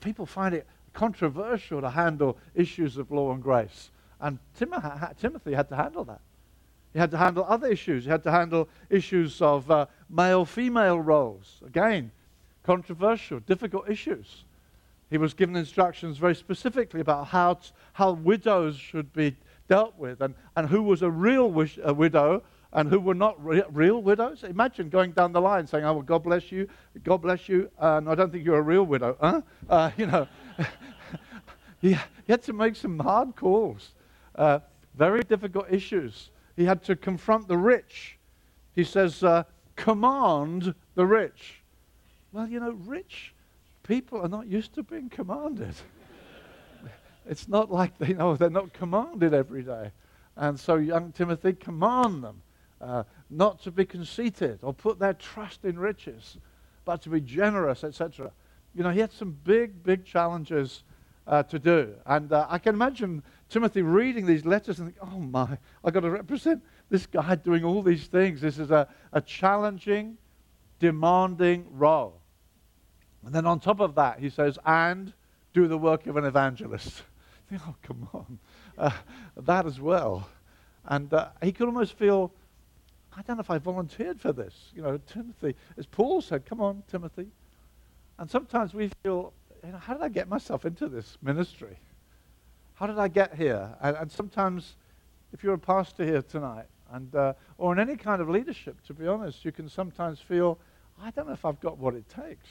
people 0.00 0.26
find 0.26 0.54
it 0.54 0.66
controversial 0.92 1.80
to 1.80 1.90
handle 1.90 2.38
issues 2.54 2.96
of 2.96 3.10
law 3.10 3.32
and 3.32 3.42
grace. 3.42 3.90
And 4.20 4.38
Tim, 4.54 4.74
Timothy 5.20 5.52
had 5.52 5.68
to 5.68 5.76
handle 5.76 6.04
that. 6.04 6.20
He 6.96 7.00
had 7.00 7.10
to 7.10 7.18
handle 7.18 7.44
other 7.46 7.66
issues. 7.66 8.04
He 8.04 8.10
had 8.10 8.22
to 8.22 8.30
handle 8.30 8.70
issues 8.88 9.42
of 9.42 9.70
uh, 9.70 9.84
male 10.08 10.46
female 10.46 10.98
roles. 10.98 11.60
Again, 11.66 12.10
controversial, 12.62 13.38
difficult 13.40 13.90
issues. 13.90 14.44
He 15.10 15.18
was 15.18 15.34
given 15.34 15.56
instructions 15.56 16.16
very 16.16 16.34
specifically 16.34 17.02
about 17.02 17.26
how, 17.26 17.52
t- 17.52 17.68
how 17.92 18.12
widows 18.12 18.78
should 18.78 19.12
be 19.12 19.36
dealt 19.68 19.98
with 19.98 20.22
and, 20.22 20.34
and 20.56 20.70
who 20.70 20.82
was 20.82 21.02
a 21.02 21.10
real 21.10 21.50
wish, 21.50 21.78
a 21.84 21.92
widow 21.92 22.42
and 22.72 22.88
who 22.88 22.98
were 22.98 23.14
not 23.14 23.44
re- 23.44 23.62
real 23.70 24.00
widows. 24.00 24.42
Imagine 24.42 24.88
going 24.88 25.12
down 25.12 25.32
the 25.32 25.40
line 25.42 25.66
saying, 25.66 25.84
Oh, 25.84 25.92
well, 25.92 26.02
God 26.02 26.22
bless 26.22 26.50
you, 26.50 26.66
God 27.04 27.18
bless 27.18 27.46
you, 27.46 27.70
and 27.78 28.08
I 28.08 28.14
don't 28.14 28.32
think 28.32 28.42
you're 28.42 28.56
a 28.56 28.62
real 28.62 28.84
widow. 28.84 29.18
Huh? 29.20 29.42
Uh, 29.68 29.90
you 29.98 30.06
know, 30.06 30.26
he, 31.82 31.92
he, 31.92 32.32
had 32.32 32.42
to 32.44 32.54
make 32.54 32.74
some 32.74 32.98
hard 32.98 33.36
calls, 33.36 33.90
uh, 34.34 34.60
very 34.94 35.20
difficult 35.24 35.66
issues. 35.70 36.30
He 36.56 36.64
had 36.64 36.82
to 36.84 36.96
confront 36.96 37.48
the 37.48 37.58
rich. 37.58 38.18
He 38.74 38.84
says, 38.84 39.22
uh, 39.22 39.44
Command 39.76 40.74
the 40.94 41.06
rich. 41.06 41.62
Well, 42.32 42.48
you 42.48 42.60
know, 42.60 42.72
rich 42.72 43.34
people 43.82 44.20
are 44.20 44.28
not 44.28 44.46
used 44.46 44.74
to 44.74 44.82
being 44.82 45.08
commanded. 45.08 45.74
it's 47.26 47.46
not 47.46 47.70
like 47.70 47.96
they 47.98 48.14
know 48.14 48.36
they're 48.36 48.50
not 48.50 48.72
commanded 48.72 49.32
every 49.32 49.62
day. 49.62 49.92
And 50.36 50.58
so, 50.58 50.76
young 50.76 51.12
Timothy, 51.12 51.52
command 51.52 52.24
them 52.24 52.42
uh, 52.80 53.04
not 53.30 53.62
to 53.62 53.70
be 53.70 53.84
conceited 53.84 54.58
or 54.62 54.74
put 54.74 54.98
their 54.98 55.14
trust 55.14 55.64
in 55.64 55.78
riches, 55.78 56.36
but 56.84 57.02
to 57.02 57.08
be 57.08 57.20
generous, 57.20 57.84
etc. 57.84 58.30
You 58.74 58.82
know, 58.82 58.90
he 58.90 59.00
had 59.00 59.12
some 59.12 59.36
big, 59.44 59.82
big 59.82 60.04
challenges 60.04 60.82
uh, 61.26 61.42
to 61.44 61.58
do. 61.58 61.94
And 62.04 62.32
uh, 62.32 62.46
I 62.48 62.58
can 62.58 62.74
imagine 62.74 63.22
Timothy 63.48 63.82
reading 63.82 64.26
these 64.26 64.44
letters 64.44 64.78
and 64.78 64.92
think, 64.92 64.98
oh 65.00 65.18
my, 65.18 65.58
I've 65.84 65.94
got 65.94 66.00
to 66.00 66.10
represent 66.10 66.62
this 66.90 67.06
guy 67.06 67.36
doing 67.36 67.64
all 67.64 67.82
these 67.82 68.06
things. 68.06 68.40
This 68.40 68.58
is 68.58 68.70
a, 68.70 68.88
a 69.12 69.20
challenging, 69.20 70.18
demanding 70.78 71.66
role. 71.70 72.20
And 73.24 73.34
then 73.34 73.46
on 73.46 73.60
top 73.60 73.80
of 73.80 73.94
that, 73.94 74.18
he 74.18 74.30
says, 74.30 74.58
and 74.64 75.12
do 75.52 75.68
the 75.68 75.78
work 75.78 76.06
of 76.06 76.16
an 76.16 76.24
evangelist. 76.24 77.02
Think, 77.48 77.62
oh, 77.68 77.74
come 77.82 78.08
on. 78.12 78.38
Uh, 78.76 78.90
that 79.36 79.66
as 79.66 79.80
well. 79.80 80.28
And 80.84 81.12
uh, 81.12 81.28
he 81.42 81.52
could 81.52 81.66
almost 81.66 81.96
feel 81.96 82.32
I 83.16 83.22
don't 83.22 83.38
know 83.38 83.40
if 83.40 83.50
I 83.50 83.58
volunteered 83.58 84.20
for 84.20 84.32
this. 84.32 84.54
You 84.74 84.82
know, 84.82 85.00
Timothy, 85.06 85.54
as 85.78 85.86
Paul 85.86 86.20
said, 86.20 86.44
come 86.44 86.60
on, 86.60 86.82
Timothy. 86.86 87.28
And 88.18 88.30
sometimes 88.30 88.74
we 88.74 88.90
feel, 89.02 89.32
you 89.64 89.72
know, 89.72 89.78
how 89.78 89.94
did 89.94 90.02
I 90.02 90.08
get 90.10 90.28
myself 90.28 90.66
into 90.66 90.88
this 90.88 91.16
ministry? 91.22 91.78
How 92.76 92.86
did 92.86 92.98
I 92.98 93.08
get 93.08 93.34
here? 93.34 93.74
And, 93.80 93.96
and 93.96 94.12
sometimes, 94.12 94.76
if 95.32 95.42
you're 95.42 95.54
a 95.54 95.58
pastor 95.58 96.04
here 96.04 96.20
tonight, 96.20 96.66
and 96.92 97.14
uh, 97.14 97.32
or 97.56 97.72
in 97.72 97.78
any 97.78 97.96
kind 97.96 98.20
of 98.20 98.28
leadership, 98.28 98.76
to 98.86 98.94
be 98.94 99.06
honest, 99.06 99.46
you 99.46 99.52
can 99.52 99.68
sometimes 99.68 100.20
feel, 100.20 100.58
I 101.02 101.10
don't 101.10 101.26
know 101.26 101.32
if 101.32 101.46
I've 101.46 101.58
got 101.58 101.78
what 101.78 101.94
it 101.94 102.06
takes. 102.08 102.48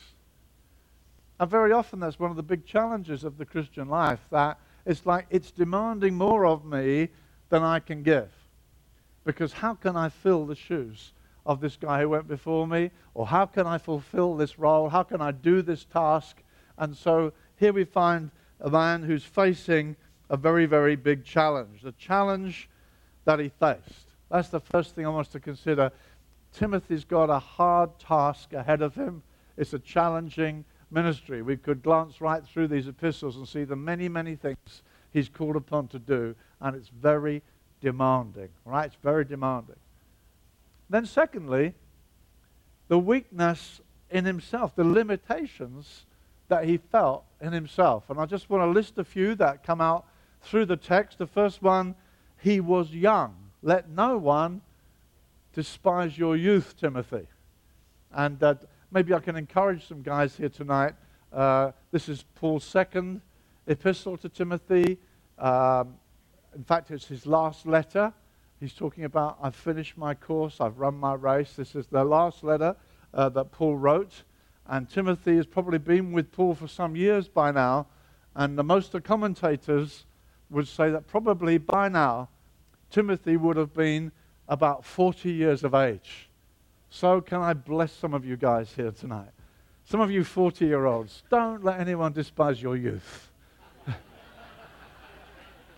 And 1.39 1.49
very 1.49 1.71
often, 1.71 1.99
that's 1.99 2.19
one 2.19 2.31
of 2.31 2.37
the 2.37 2.43
big 2.43 2.65
challenges 2.65 3.23
of 3.23 3.37
the 3.37 3.45
Christian 3.45 3.87
life. 3.87 4.19
That 4.31 4.57
it's 4.83 5.05
like 5.05 5.27
it's 5.29 5.51
demanding 5.51 6.15
more 6.15 6.47
of 6.47 6.65
me 6.65 7.09
than 7.49 7.61
I 7.61 7.79
can 7.79 8.01
give. 8.01 8.31
Because 9.25 9.53
how 9.53 9.75
can 9.75 9.95
I 9.95 10.09
fill 10.09 10.47
the 10.47 10.55
shoes 10.55 11.13
of 11.45 11.61
this 11.61 11.77
guy 11.77 12.01
who 12.01 12.09
went 12.09 12.27
before 12.27 12.65
me? 12.65 12.89
Or 13.13 13.27
how 13.27 13.45
can 13.45 13.67
I 13.67 13.77
fulfill 13.77 14.35
this 14.35 14.57
role? 14.57 14.89
How 14.89 15.03
can 15.03 15.21
I 15.21 15.31
do 15.31 15.61
this 15.61 15.85
task? 15.85 16.41
And 16.79 16.97
so 16.97 17.31
here 17.57 17.73
we 17.73 17.83
find 17.83 18.31
a 18.59 18.71
man 18.71 19.03
who's 19.03 19.23
facing 19.23 19.95
a 20.29 20.37
very, 20.37 20.65
very 20.65 20.95
big 20.95 21.23
challenge. 21.23 21.81
The 21.81 21.91
challenge 21.93 22.69
that 23.25 23.39
he 23.39 23.49
faced. 23.49 24.07
That's 24.29 24.49
the 24.49 24.59
first 24.59 24.95
thing 24.95 25.05
I 25.05 25.09
want 25.09 25.27
us 25.27 25.33
to 25.33 25.39
consider. 25.39 25.91
Timothy's 26.53 27.03
got 27.03 27.29
a 27.29 27.39
hard 27.39 27.99
task 27.99 28.53
ahead 28.53 28.81
of 28.81 28.95
him. 28.95 29.21
It's 29.57 29.73
a 29.73 29.79
challenging 29.79 30.65
ministry. 30.91 31.41
We 31.41 31.57
could 31.57 31.83
glance 31.83 32.21
right 32.21 32.45
through 32.45 32.69
these 32.69 32.87
epistles 32.87 33.37
and 33.37 33.47
see 33.47 33.63
the 33.63 33.75
many, 33.75 34.09
many 34.09 34.35
things 34.35 34.83
he's 35.13 35.29
called 35.29 35.55
upon 35.55 35.87
to 35.89 35.99
do, 35.99 36.35
and 36.61 36.75
it's 36.75 36.89
very 36.89 37.41
demanding, 37.81 38.49
right? 38.65 38.85
It's 38.85 38.97
very 39.03 39.25
demanding. 39.25 39.75
Then, 40.89 41.05
secondly, 41.05 41.73
the 42.87 42.99
weakness 42.99 43.81
in 44.09 44.25
himself, 44.25 44.75
the 44.75 44.83
limitations 44.83 46.05
that 46.47 46.65
he 46.65 46.77
felt 46.77 47.25
in 47.41 47.53
himself. 47.53 48.09
And 48.09 48.19
I 48.19 48.25
just 48.25 48.49
want 48.49 48.61
to 48.63 48.67
list 48.67 48.97
a 48.97 49.03
few 49.03 49.35
that 49.35 49.63
come 49.63 49.81
out 49.81 50.05
through 50.45 50.65
the 50.65 50.77
text. 50.77 51.17
The 51.17 51.27
first 51.27 51.61
one, 51.61 51.95
he 52.41 52.59
was 52.59 52.91
young. 52.91 53.35
Let 53.61 53.89
no 53.89 54.17
one 54.17 54.61
despise 55.53 56.17
your 56.17 56.35
youth, 56.35 56.75
Timothy. 56.79 57.27
And 58.13 58.41
uh, 58.41 58.55
maybe 58.91 59.13
I 59.13 59.19
can 59.19 59.35
encourage 59.35 59.87
some 59.87 60.01
guys 60.01 60.35
here 60.35 60.49
tonight. 60.49 60.93
Uh, 61.33 61.71
this 61.91 62.07
is 62.07 62.23
Paul's 62.35 62.63
second 62.63 63.21
epistle 63.67 64.17
to 64.17 64.29
Timothy. 64.29 64.97
Um, 65.37 65.95
in 66.55 66.63
fact, 66.63 66.91
it's 66.91 67.07
his 67.07 67.25
last 67.25 67.65
letter. 67.65 68.13
He's 68.59 68.73
talking 68.73 69.03
about, 69.03 69.37
I've 69.41 69.55
finished 69.55 69.97
my 69.97 70.13
course, 70.13 70.61
I've 70.61 70.79
run 70.79 70.95
my 70.95 71.13
race. 71.13 71.53
This 71.53 71.75
is 71.75 71.87
the 71.87 72.03
last 72.03 72.43
letter 72.43 72.75
uh, 73.13 73.29
that 73.29 73.51
Paul 73.51 73.75
wrote. 73.75 74.23
And 74.67 74.89
Timothy 74.89 75.35
has 75.35 75.45
probably 75.45 75.77
been 75.77 76.11
with 76.11 76.31
Paul 76.31 76.55
for 76.55 76.67
some 76.67 76.95
years 76.95 77.27
by 77.27 77.51
now. 77.51 77.87
And 78.35 78.57
the 78.57 78.63
most 78.63 78.87
of 78.87 79.03
the 79.03 79.07
commentators 79.07 80.05
would 80.55 80.67
say 80.69 80.89
that 80.89 81.05
probably 81.05 81.57
by 81.57 81.89
now, 81.89 82.29
Timothy 82.89 83.35
would 83.35 83.57
have 83.57 83.73
been 83.73 84.13
about 84.47 84.85
40 84.85 85.29
years 85.29 85.65
of 85.65 85.75
age. 85.75 86.29
So, 86.89 87.19
can 87.19 87.41
I 87.41 87.53
bless 87.53 87.91
some 87.91 88.13
of 88.13 88.23
you 88.25 88.37
guys 88.37 88.71
here 88.73 88.91
tonight? 88.91 89.31
Some 89.83 89.99
of 89.99 90.09
you 90.09 90.23
40 90.23 90.65
year 90.65 90.85
olds, 90.85 91.23
don't 91.29 91.61
let 91.61 91.81
anyone 91.81 92.13
despise 92.13 92.61
your 92.61 92.77
youth. 92.77 93.31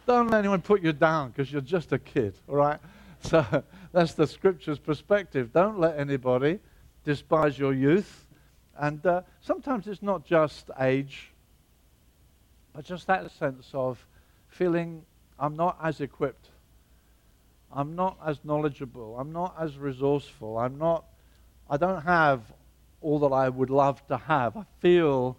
Don't 0.06 0.30
let 0.30 0.40
anyone 0.40 0.62
put 0.62 0.82
you 0.82 0.94
down 0.94 1.32
because 1.32 1.52
you're 1.52 1.60
just 1.60 1.92
a 1.92 2.00
kid, 2.00 2.36
all 2.48 2.56
right? 2.56 2.80
So 3.24 3.44
that's 3.92 4.14
the 4.14 4.28
scripture's 4.28 4.80
perspective. 4.80 5.52
Don't 5.52 5.80
let 5.80 6.00
anybody 6.00 6.60
despise 7.04 7.58
your 7.58 7.74
youth. 7.74 8.26
And 8.78 9.04
uh, 9.06 9.24
sometimes 9.42 9.88
it's 9.88 10.04
not 10.04 10.24
just 10.24 10.70
age, 10.80 11.32
but 12.74 12.86
just 12.86 13.08
that 13.08 13.32
sense 13.32 13.72
of 13.74 14.06
feeling 14.48 15.04
I'm 15.40 15.56
not 15.56 15.78
as 15.84 16.02
equipped. 16.02 16.50
I'm 17.72 17.96
not 17.96 18.18
as 18.26 18.40
knowledgeable. 18.44 19.18
I'm 19.20 19.32
not 19.32 19.56
as 19.60 19.78
resourceful. 19.78 20.58
I'm 20.58 20.78
not, 20.78 21.06
I 21.70 21.78
don't 21.78 22.02
have 22.02 22.42
all 23.02 23.20
that 23.20 23.34
I 23.34 23.50
would 23.50 23.70
love 23.70 24.06
to 24.08 24.18
have. 24.18 24.58
I 24.58 24.64
feel 24.80 25.38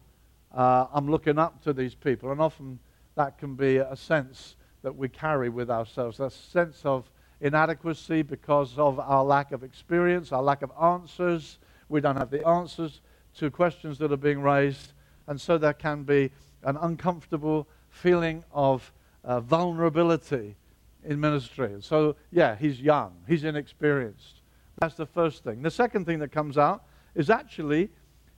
uh, 0.55 0.87
I'm 0.93 1.11
looking 1.11 1.39
up 1.39 1.63
to 1.65 1.73
these 1.73 1.95
people. 1.95 2.31
And 2.31 2.41
often 2.41 2.79
that 3.17 3.39
can 3.39 3.55
be 3.55 3.79
a 3.79 3.97
sense 3.97 4.57
that 4.83 4.95
we 4.95 5.09
carry 5.09 5.49
with 5.49 5.71
ourselves, 5.71 6.21
a 6.21 6.31
sense 6.31 6.83
of 6.85 7.11
inadequacy 7.41 8.23
because 8.23 8.79
of 8.79 9.01
our 9.01 9.25
lack 9.25 9.53
of 9.53 9.65
experience, 9.65 10.33
our 10.33 10.43
lack 10.43 10.63
of 10.63 10.71
answers. 10.81 11.59
We 11.89 12.01
don't 12.01 12.17
have 12.17 12.31
the 12.31 12.47
answers 12.47 13.01
to 13.39 13.51
questions 13.51 13.99
that 13.99 14.13
are 14.13 14.17
being 14.17 14.41
raised. 14.41 14.93
And 15.27 15.41
so 15.41 15.59
there 15.59 15.73
can 15.73 16.05
be 16.05 16.31
an 16.63 16.77
uncomfortable 16.77 17.69
feeling 17.89 18.45
of 18.53 18.93
uh, 19.29 19.41
vulnerability 19.41 20.57
in 21.05 21.21
ministry. 21.21 21.77
So, 21.81 22.17
yeah, 22.33 22.57
he's 22.57 22.81
young, 22.81 23.13
he's 23.29 23.45
inexperienced. 23.45 24.41
That's 24.81 24.95
the 24.95 25.07
first 25.07 25.45
thing. 25.45 25.63
The 25.63 25.71
second 25.71 26.07
thing 26.07 26.19
that 26.21 26.33
comes 26.33 26.57
out 26.57 26.85
is 27.15 27.31
actually 27.31 27.91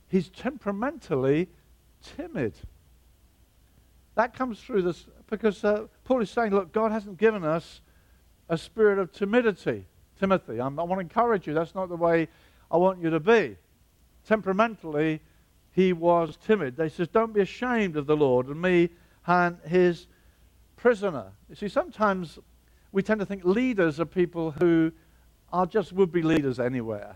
he's 0.09 0.29
temperamentally 0.29 1.47
timid. 2.17 2.53
That 4.15 4.35
comes 4.35 4.59
through 4.59 4.81
this 4.81 5.05
because 5.29 5.63
uh, 5.63 5.87
Paul 6.03 6.21
is 6.21 6.29
saying, 6.29 6.51
look, 6.51 6.73
God 6.73 6.91
hasn't 6.91 7.17
given 7.17 7.45
us 7.45 7.79
a 8.49 8.57
spirit 8.57 8.99
of 8.99 9.13
timidity. 9.13 9.85
Timothy, 10.19 10.59
I'm, 10.59 10.77
i 10.77 10.83
want 10.83 10.97
to 10.97 11.01
encourage 11.01 11.47
you. 11.47 11.53
That's 11.53 11.73
not 11.73 11.87
the 11.87 11.95
way 11.95 12.27
I 12.69 12.75
want 12.75 13.01
you 13.01 13.09
to 13.11 13.19
be. 13.19 13.55
Temperamentally, 14.27 15.21
he 15.71 15.93
was 15.93 16.37
timid. 16.45 16.75
They 16.75 16.89
says, 16.89 17.07
don't 17.07 17.33
be 17.33 17.39
ashamed 17.39 17.95
of 17.95 18.07
the 18.07 18.17
Lord 18.17 18.47
and 18.47 18.61
me 18.61 18.89
and 19.25 19.57
his 19.65 20.07
prisoner. 20.81 21.31
You 21.47 21.55
see, 21.55 21.67
sometimes 21.69 22.39
we 22.91 23.03
tend 23.03 23.19
to 23.19 23.25
think 23.25 23.45
leaders 23.45 23.99
are 23.99 24.05
people 24.05 24.51
who 24.51 24.91
are 25.53 25.67
just 25.67 25.93
would-be 25.93 26.23
leaders 26.23 26.59
anywhere. 26.59 27.15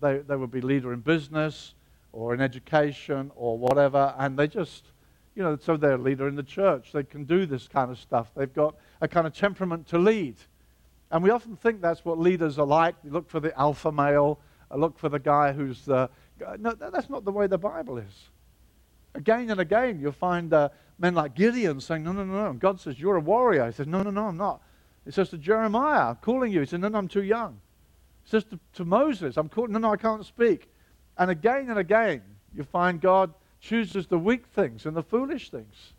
They, 0.00 0.18
they 0.18 0.34
would 0.34 0.50
be 0.50 0.60
leader 0.60 0.92
in 0.92 1.00
business 1.00 1.74
or 2.12 2.34
in 2.34 2.40
education 2.40 3.30
or 3.36 3.56
whatever, 3.56 4.14
and 4.18 4.36
they 4.36 4.48
just 4.48 4.92
you 5.36 5.42
know, 5.42 5.58
so 5.60 5.76
they're 5.76 5.94
a 5.94 5.98
leader 5.98 6.28
in 6.28 6.36
the 6.36 6.44
church. 6.44 6.92
They 6.92 7.02
can 7.02 7.24
do 7.24 7.44
this 7.44 7.66
kind 7.66 7.90
of 7.90 7.98
stuff. 7.98 8.30
They've 8.36 8.52
got 8.52 8.76
a 9.00 9.08
kind 9.08 9.26
of 9.26 9.34
temperament 9.34 9.88
to 9.88 9.98
lead. 9.98 10.36
And 11.10 11.24
we 11.24 11.30
often 11.30 11.56
think 11.56 11.80
that's 11.80 12.04
what 12.04 12.18
leaders 12.18 12.58
are 12.58 12.66
like. 12.66 12.94
You 13.02 13.10
look 13.10 13.28
for 13.28 13.40
the 13.40 13.56
alpha 13.58 13.90
male, 13.90 14.38
look 14.74 14.96
for 14.96 15.08
the 15.08 15.18
guy 15.18 15.52
who's 15.52 15.84
the. 15.84 16.08
No, 16.58 16.72
that's 16.72 17.10
not 17.10 17.24
the 17.24 17.32
way 17.32 17.46
the 17.48 17.58
Bible 17.58 17.98
is. 17.98 18.28
Again 19.14 19.50
and 19.50 19.60
again, 19.60 20.00
you'll 20.00 20.12
find 20.12 20.52
uh, 20.52 20.68
men 20.98 21.14
like 21.14 21.34
Gideon 21.34 21.80
saying, 21.80 22.04
No, 22.04 22.12
no, 22.12 22.24
no, 22.24 22.46
no. 22.46 22.52
God 22.54 22.80
says, 22.80 22.98
You're 22.98 23.16
a 23.16 23.20
warrior. 23.20 23.66
He 23.66 23.72
says, 23.72 23.86
No, 23.86 24.02
no, 24.02 24.10
no, 24.10 24.26
I'm 24.28 24.36
not. 24.36 24.60
He 25.04 25.10
says 25.10 25.28
to 25.30 25.38
Jeremiah, 25.38 26.10
I'm 26.10 26.16
calling 26.16 26.52
you. 26.52 26.60
He 26.60 26.66
says, 26.66 26.80
No, 26.80 26.88
no, 26.88 26.98
I'm 26.98 27.08
too 27.08 27.22
young. 27.22 27.60
He 28.24 28.30
says 28.30 28.44
to, 28.44 28.58
to 28.74 28.84
Moses, 28.84 29.36
I'm 29.36 29.48
calling, 29.48 29.72
No, 29.72 29.78
no, 29.78 29.92
I 29.92 29.96
can't 29.96 30.24
speak. 30.24 30.68
And 31.18 31.30
again 31.30 31.68
and 31.68 31.78
again, 31.78 32.22
you 32.54 32.64
find 32.64 33.00
God 33.00 33.32
chooses 33.60 34.06
the 34.06 34.18
weak 34.18 34.46
things 34.46 34.86
and 34.86 34.96
the 34.96 35.02
foolish 35.02 35.50
things 35.50 35.94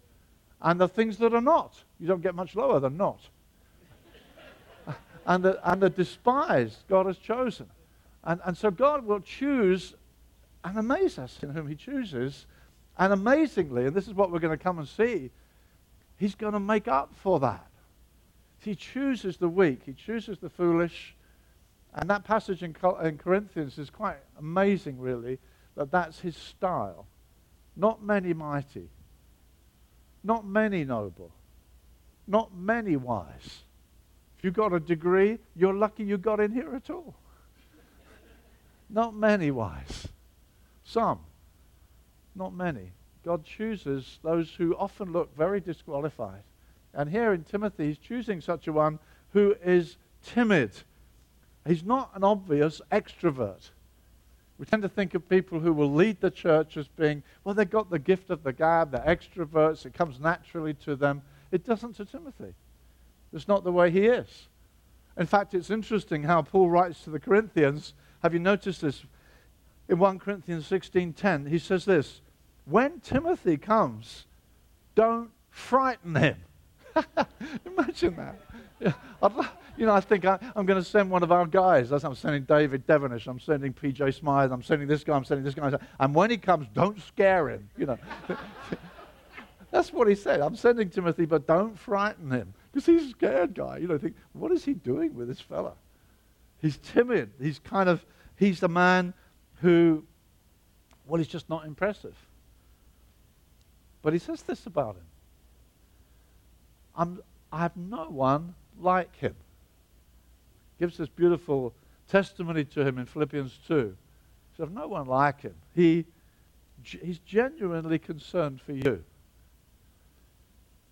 and 0.62 0.80
the 0.80 0.88
things 0.88 1.18
that 1.18 1.34
are 1.34 1.42
not. 1.42 1.84
You 2.00 2.08
don't 2.08 2.22
get 2.22 2.36
much 2.36 2.56
lower 2.56 2.80
than 2.80 2.98
not. 2.98 3.20
and, 5.26 5.44
the, 5.44 5.60
and 5.70 5.82
the 5.82 5.90
despised 5.90 6.84
God 6.88 7.06
has 7.06 7.18
chosen. 7.18 7.68
And, 8.24 8.42
and 8.46 8.58
so 8.58 8.72
God 8.72 9.06
will 9.06 9.20
choose 9.20 9.94
and 10.64 10.78
amaze 10.78 11.20
us 11.20 11.38
in 11.44 11.52
whom 11.52 11.68
he 11.68 11.76
chooses. 11.76 12.48
And 12.98 13.12
amazingly, 13.12 13.86
and 13.86 13.96
this 13.96 14.08
is 14.08 14.14
what 14.14 14.32
we're 14.32 14.40
going 14.40 14.58
to 14.58 14.64
come 14.64 14.80
and 14.80 14.88
see, 14.88 15.32
he's 16.18 16.36
going 16.36 16.54
to 16.54 16.60
make 16.60 16.88
up 16.88 17.14
for 17.16 17.40
that. 17.42 17.68
He 18.60 18.76
chooses 18.76 19.38
the 19.38 19.50
weak, 19.50 19.82
he 19.86 19.94
chooses 19.94 20.40
the 20.40 20.50
foolish. 20.50 21.16
And 21.94 22.10
that 22.10 22.24
passage 22.24 22.64
in, 22.64 22.76
in 23.04 23.18
Corinthians 23.18 23.78
is 23.78 23.90
quite 23.90 24.18
amazing, 24.40 25.00
really, 25.00 25.40
that 25.76 25.92
that's 25.92 26.20
his 26.20 26.36
style. 26.36 27.06
Not 27.76 28.04
many 28.04 28.34
mighty, 28.34 28.90
not 30.24 30.46
many 30.46 30.84
noble, 30.86 31.32
not 32.28 32.56
many 32.56 32.96
wise. 32.96 33.64
If 34.38 34.44
you 34.44 34.52
got 34.52 34.74
a 34.74 34.80
degree, 34.80 35.40
you're 35.56 35.74
lucky 35.74 36.04
you 36.04 36.18
got 36.18 36.40
in 36.40 36.52
here 36.52 36.74
at 36.76 36.90
all. 36.90 37.16
not 38.90 39.14
many 39.14 39.52
wise. 39.52 40.08
Some, 40.84 41.20
not 42.36 42.54
many. 42.54 42.92
God 43.24 43.44
chooses 43.44 44.20
those 44.24 44.54
who 44.56 44.76
often 44.76 45.12
look 45.12 45.36
very 45.36 45.60
disqualified. 45.60 46.44
And 46.94 47.10
here 47.10 47.34
in 47.34 47.44
Timothy, 47.44 47.88
he's 47.88 47.98
choosing 47.98 48.40
such 48.40 48.68
a 48.68 48.74
one 48.74 49.00
who 49.34 49.56
is 49.64 49.98
timid. 50.24 50.72
He's 51.68 51.84
not 51.84 52.12
an 52.16 52.24
obvious 52.24 52.82
extrovert. 52.92 53.72
We 54.58 54.66
tend 54.66 54.84
to 54.84 54.90
think 54.90 55.14
of 55.14 55.28
people 55.28 55.60
who 55.60 55.74
will 55.74 55.92
lead 55.92 56.22
the 56.22 56.32
church 56.32 56.78
as 56.78 56.88
being, 56.88 57.24
well, 57.44 57.56
they've 57.56 57.70
got 57.70 57.90
the 57.90 58.00
gift 58.00 58.30
of 58.30 58.44
the 58.44 58.54
gab, 58.54 58.92
they're 58.92 59.02
extroverts, 59.02 59.86
it 59.86 59.94
comes 59.94 60.20
naturally 60.20 60.74
to 60.86 60.96
them. 60.96 61.22
It 61.52 61.66
doesn't 61.66 61.98
to 61.98 62.06
Timothy. 62.06 62.54
It's 63.34 63.48
not 63.48 63.64
the 63.64 63.72
way 63.72 63.92
he 63.92 64.06
is. 64.06 64.48
In 65.18 65.26
fact, 65.26 65.54
it's 65.54 65.70
interesting 65.70 66.24
how 66.24 66.42
Paul 66.42 66.70
writes 66.70 67.04
to 67.04 67.10
the 67.10 67.20
Corinthians. 67.20 67.94
Have 68.22 68.34
you 68.34 68.40
noticed 68.40 68.82
this? 68.82 69.04
In 69.90 70.00
1 70.00 70.20
Corinthians 70.20 70.68
16:10, 70.70 71.50
he 71.50 71.60
says 71.60 71.86
this, 71.86 72.22
"When 72.66 73.00
Timothy 73.00 73.58
comes, 73.58 74.26
don't 74.96 75.32
frighten 75.50 76.16
him." 76.16 76.38
Imagine 77.66 78.16
that. 78.16 78.94
You 79.78 79.86
know, 79.86 79.94
I 79.94 80.00
think 80.00 80.26
I, 80.26 80.40
am 80.56 80.66
going 80.66 80.82
to 80.82 80.90
send 80.90 81.10
one 81.10 81.24
of 81.24 81.32
our 81.32 81.46
guys. 81.46 81.90
That's 81.90 82.04
I'm 82.04 82.16
sending 82.16 82.44
David 82.44 82.88
Devenish. 82.88 83.28
I'm 83.28 83.40
sending 83.40 83.74
PJ 83.74 84.14
Smyth. 84.14 84.52
I'm 84.52 84.64
sending 84.64 84.88
this 84.88 85.04
guy. 85.04 85.16
I'm 85.16 85.26
sending 85.26 85.44
this 85.44 85.54
guy. 85.54 85.74
And 86.00 86.16
when 86.16 86.30
he 86.30 86.38
comes, 86.38 86.68
don't 86.74 87.02
scare 87.02 87.50
him. 87.50 87.70
You 87.78 87.88
know, 87.88 87.98
that's 89.72 89.92
what 89.92 90.08
he 90.08 90.16
said. 90.16 90.40
I'm 90.40 90.56
sending 90.56 90.90
Timothy, 90.90 91.26
but 91.26 91.46
don't 91.46 91.78
frighten 91.78 92.32
him 92.32 92.54
because 92.72 92.86
he's 92.86 93.04
a 93.04 93.10
scared 93.10 93.54
guy. 93.54 93.78
You 93.78 93.88
know, 93.88 93.98
think 93.98 94.16
what 94.34 94.52
is 94.52 94.64
he 94.64 94.74
doing 94.74 95.14
with 95.14 95.28
this 95.28 95.42
fella? 95.42 95.74
He's 96.62 96.78
timid. 96.78 97.32
He's 97.42 97.60
kind 97.60 97.90
of 97.90 98.06
he's 98.38 98.62
the 98.62 98.70
man 98.70 99.14
who, 99.62 100.06
well, 101.06 101.18
he's 101.18 101.28
just 101.28 101.50
not 101.50 101.66
impressive. 101.66 102.16
But 104.06 104.14
he 104.14 104.20
says 104.20 104.44
this 104.44 104.68
about 104.68 104.98
him. 104.98 105.08
I'm, 106.96 107.20
I 107.52 107.58
have 107.58 107.76
no 107.76 108.08
one 108.08 108.54
like 108.80 109.16
him. 109.16 109.34
Gives 110.80 110.98
this 110.98 111.10
beautiful 111.10 111.74
testimony 112.08 112.66
to 112.66 112.86
him 112.86 113.00
in 113.00 113.08
Philippians 113.08 113.58
2. 113.68 113.76
He 113.76 114.58
says, 114.58 114.68
I've 114.68 114.72
no 114.72 114.88
one 114.88 115.08
like 115.08 115.42
him. 115.42 115.56
He, 115.74 116.06
he's 116.84 117.18
genuinely 117.26 117.98
concerned 117.98 118.62
for 118.62 118.74
you. 118.74 119.04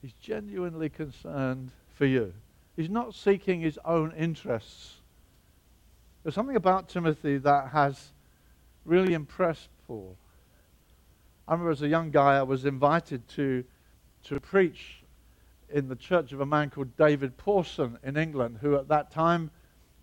He's 0.02 0.14
genuinely 0.14 0.90
concerned 0.90 1.70
for 1.94 2.08
you. 2.08 2.34
He's 2.76 2.90
not 2.90 3.14
seeking 3.14 3.62
his 3.62 3.78
own 3.86 4.12
interests. 4.18 4.96
There's 6.24 6.34
something 6.34 6.56
about 6.56 6.90
Timothy 6.90 7.38
that 7.38 7.70
has 7.74 8.12
really 8.86 9.14
impressed 9.14 9.70
Paul. 9.86 10.18
I 11.46 11.52
remember 11.52 11.72
as 11.72 11.82
a 11.82 11.88
young 11.90 12.10
guy, 12.10 12.38
I 12.38 12.44
was 12.44 12.64
invited 12.64 13.28
to, 13.30 13.66
to 14.26 14.40
preach 14.40 15.04
in 15.70 15.90
the 15.90 15.96
church 15.96 16.32
of 16.32 16.40
a 16.40 16.46
man 16.46 16.70
called 16.70 16.96
David 16.96 17.36
Pawson 17.36 17.98
in 18.02 18.16
England, 18.16 18.60
who 18.62 18.78
at 18.78 18.88
that 18.88 19.12
time 19.12 19.52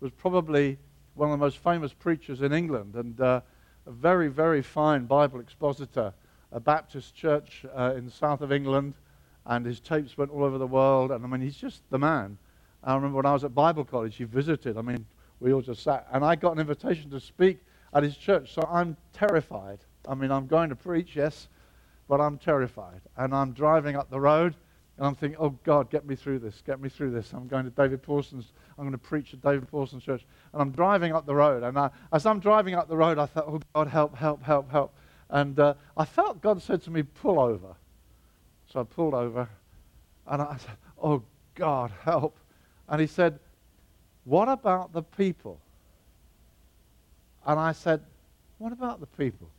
was 0.01 0.11
probably 0.11 0.77
one 1.15 1.31
of 1.31 1.39
the 1.39 1.43
most 1.43 1.57
famous 1.57 1.93
preachers 1.93 2.43
in 2.43 2.53
England 2.53 2.93
and 2.95 3.19
uh, 3.19 3.41
a 3.87 3.91
very, 3.91 4.27
very 4.27 4.61
fine 4.61 5.05
Bible 5.05 5.39
expositor, 5.39 6.13
a 6.51 6.59
Baptist 6.59 7.15
church 7.15 7.65
uh, 7.75 7.93
in 7.97 8.05
the 8.05 8.11
south 8.11 8.41
of 8.41 8.51
England, 8.51 8.93
and 9.47 9.65
his 9.65 9.79
tapes 9.79 10.19
went 10.19 10.29
all 10.29 10.43
over 10.43 10.59
the 10.59 10.67
world. 10.67 11.11
And 11.11 11.25
I 11.25 11.27
mean, 11.27 11.41
he's 11.41 11.57
just 11.57 11.81
the 11.89 11.97
man. 11.97 12.37
I 12.83 12.93
remember 12.93 13.17
when 13.17 13.25
I 13.25 13.33
was 13.33 13.43
at 13.43 13.55
Bible 13.55 13.83
college, 13.83 14.15
he 14.15 14.25
visited. 14.25 14.77
I 14.77 14.81
mean, 14.81 15.07
we 15.39 15.53
all 15.53 15.61
just 15.61 15.81
sat, 15.81 16.05
and 16.11 16.23
I 16.23 16.35
got 16.35 16.53
an 16.53 16.59
invitation 16.59 17.09
to 17.09 17.19
speak 17.19 17.57
at 17.95 18.03
his 18.03 18.15
church, 18.15 18.53
so 18.53 18.67
I'm 18.71 18.95
terrified. 19.11 19.79
I 20.07 20.15
mean, 20.15 20.31
I'm 20.31 20.47
going 20.47 20.69
to 20.69 20.75
preach, 20.75 21.15
yes, 21.15 21.47
but 22.07 22.19
I'm 22.19 22.37
terrified. 22.37 23.01
And 23.17 23.33
I'm 23.33 23.53
driving 23.53 23.95
up 23.95 24.09
the 24.09 24.19
road 24.19 24.55
and 24.97 25.07
I'm 25.07 25.15
thinking, 25.15 25.37
oh 25.39 25.57
God, 25.63 25.89
get 25.89 26.05
me 26.05 26.15
through 26.15 26.39
this, 26.39 26.61
get 26.65 26.79
me 26.79 26.89
through 26.89 27.11
this. 27.11 27.33
I'm 27.33 27.47
going 27.47 27.63
to 27.65 27.71
David 27.71 28.03
Pawson's, 28.03 28.51
I'm 28.77 28.83
going 28.83 28.91
to 28.91 28.97
preach 28.97 29.33
at 29.33 29.41
David 29.41 29.67
Pawson's 29.67 30.03
church. 30.03 30.23
And 30.53 30.61
I'm 30.61 30.71
driving 30.71 31.13
up 31.13 31.25
the 31.25 31.35
road. 31.35 31.63
And 31.63 31.77
I, 31.77 31.89
as 32.11 32.25
I'm 32.25 32.39
driving 32.39 32.75
up 32.75 32.87
the 32.87 32.97
road, 32.97 33.17
I 33.17 33.25
thought, 33.25 33.45
oh 33.47 33.61
God, 33.73 33.87
help, 33.87 34.15
help, 34.15 34.43
help, 34.43 34.69
help. 34.69 34.93
And 35.29 35.59
uh, 35.59 35.75
I 35.95 36.05
felt 36.05 36.41
God 36.41 36.61
said 36.61 36.81
to 36.83 36.91
me, 36.91 37.03
pull 37.03 37.39
over. 37.39 37.75
So 38.71 38.81
I 38.81 38.83
pulled 38.83 39.13
over. 39.13 39.47
And 40.27 40.41
I 40.41 40.57
said, 40.57 40.77
oh 41.01 41.23
God, 41.55 41.91
help. 42.03 42.37
And 42.89 43.01
he 43.01 43.07
said, 43.07 43.39
what 44.25 44.49
about 44.49 44.93
the 44.93 45.01
people? 45.01 45.59
And 47.45 47.59
I 47.59 47.71
said, 47.71 48.01
what 48.59 48.71
about 48.71 48.99
the 48.99 49.07
people? 49.07 49.49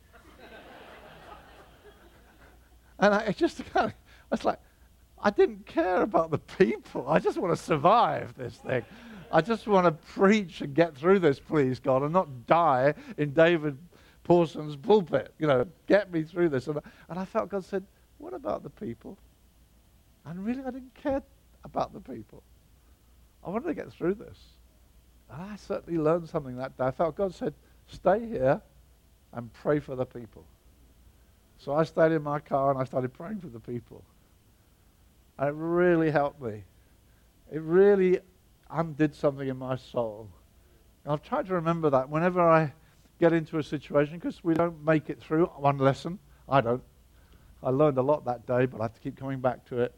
And 2.99 3.13
I 3.13 3.31
just 3.31 3.63
kind 3.73 3.87
of, 3.87 3.91
I 3.91 3.95
was 4.31 4.45
like, 4.45 4.59
I 5.21 5.29
didn't 5.29 5.65
care 5.65 6.01
about 6.01 6.31
the 6.31 6.39
people. 6.39 7.07
I 7.07 7.19
just 7.19 7.37
want 7.37 7.55
to 7.57 7.61
survive 7.61 8.35
this 8.35 8.55
thing. 8.55 8.83
I 9.31 9.41
just 9.41 9.67
want 9.67 9.85
to 9.85 9.91
preach 10.13 10.61
and 10.61 10.75
get 10.75 10.95
through 10.95 11.19
this, 11.19 11.39
please, 11.39 11.79
God, 11.79 12.03
and 12.03 12.13
not 12.13 12.45
die 12.45 12.93
in 13.17 13.33
David 13.33 13.77
Pawson's 14.23 14.75
pulpit. 14.75 15.33
You 15.39 15.47
know, 15.47 15.65
get 15.87 16.11
me 16.11 16.23
through 16.23 16.49
this. 16.49 16.67
And, 16.67 16.79
and 17.09 17.17
I 17.17 17.25
felt 17.25 17.49
God 17.49 17.65
said, 17.65 17.85
What 18.17 18.33
about 18.33 18.63
the 18.63 18.69
people? 18.69 19.17
And 20.25 20.45
really, 20.45 20.61
I 20.61 20.71
didn't 20.71 20.93
care 20.93 21.23
about 21.63 21.93
the 21.93 21.99
people. 21.99 22.43
I 23.45 23.49
wanted 23.49 23.67
to 23.67 23.73
get 23.73 23.91
through 23.91 24.15
this. 24.15 24.39
And 25.31 25.41
I 25.41 25.55
certainly 25.55 25.99
learned 25.99 26.29
something 26.29 26.55
that 26.57 26.77
day. 26.77 26.85
I 26.85 26.91
felt 26.91 27.15
God 27.15 27.33
said, 27.33 27.53
Stay 27.87 28.27
here 28.27 28.61
and 29.33 29.51
pray 29.53 29.79
for 29.79 29.95
the 29.95 30.05
people. 30.05 30.45
So 31.63 31.73
I 31.73 31.83
stayed 31.83 32.11
in 32.11 32.23
my 32.23 32.39
car 32.39 32.71
and 32.71 32.79
I 32.79 32.83
started 32.83 33.13
praying 33.13 33.39
for 33.39 33.47
the 33.47 33.59
people. 33.59 34.03
And 35.39 35.47
it 35.47 35.55
really 35.55 36.11
helped 36.11 36.41
me. 36.41 36.65
It 37.49 37.61
really 37.61 38.19
undid 38.69 39.15
something 39.15 39.47
in 39.47 39.57
my 39.57 39.77
soul. 39.77 40.29
And 41.05 41.13
I've 41.13 41.21
tried 41.21 41.47
to 41.47 41.53
remember 41.53 41.89
that 41.89 42.09
whenever 42.09 42.41
I 42.41 42.73
get 43.17 43.31
into 43.31 43.59
a 43.59 43.63
situation, 43.63 44.15
because 44.15 44.43
we 44.43 44.53
don't 44.53 44.83
make 44.83 45.09
it 45.09 45.21
through 45.21 45.45
one 45.55 45.77
lesson. 45.77 46.19
I 46.49 46.59
don't. 46.59 46.83
I 47.63 47.69
learned 47.69 47.97
a 47.97 48.01
lot 48.01 48.25
that 48.25 48.45
day, 48.45 48.65
but 48.65 48.81
I 48.81 48.85
have 48.85 48.93
to 48.95 48.99
keep 48.99 49.15
coming 49.15 49.39
back 49.39 49.63
to 49.67 49.79
it. 49.79 49.95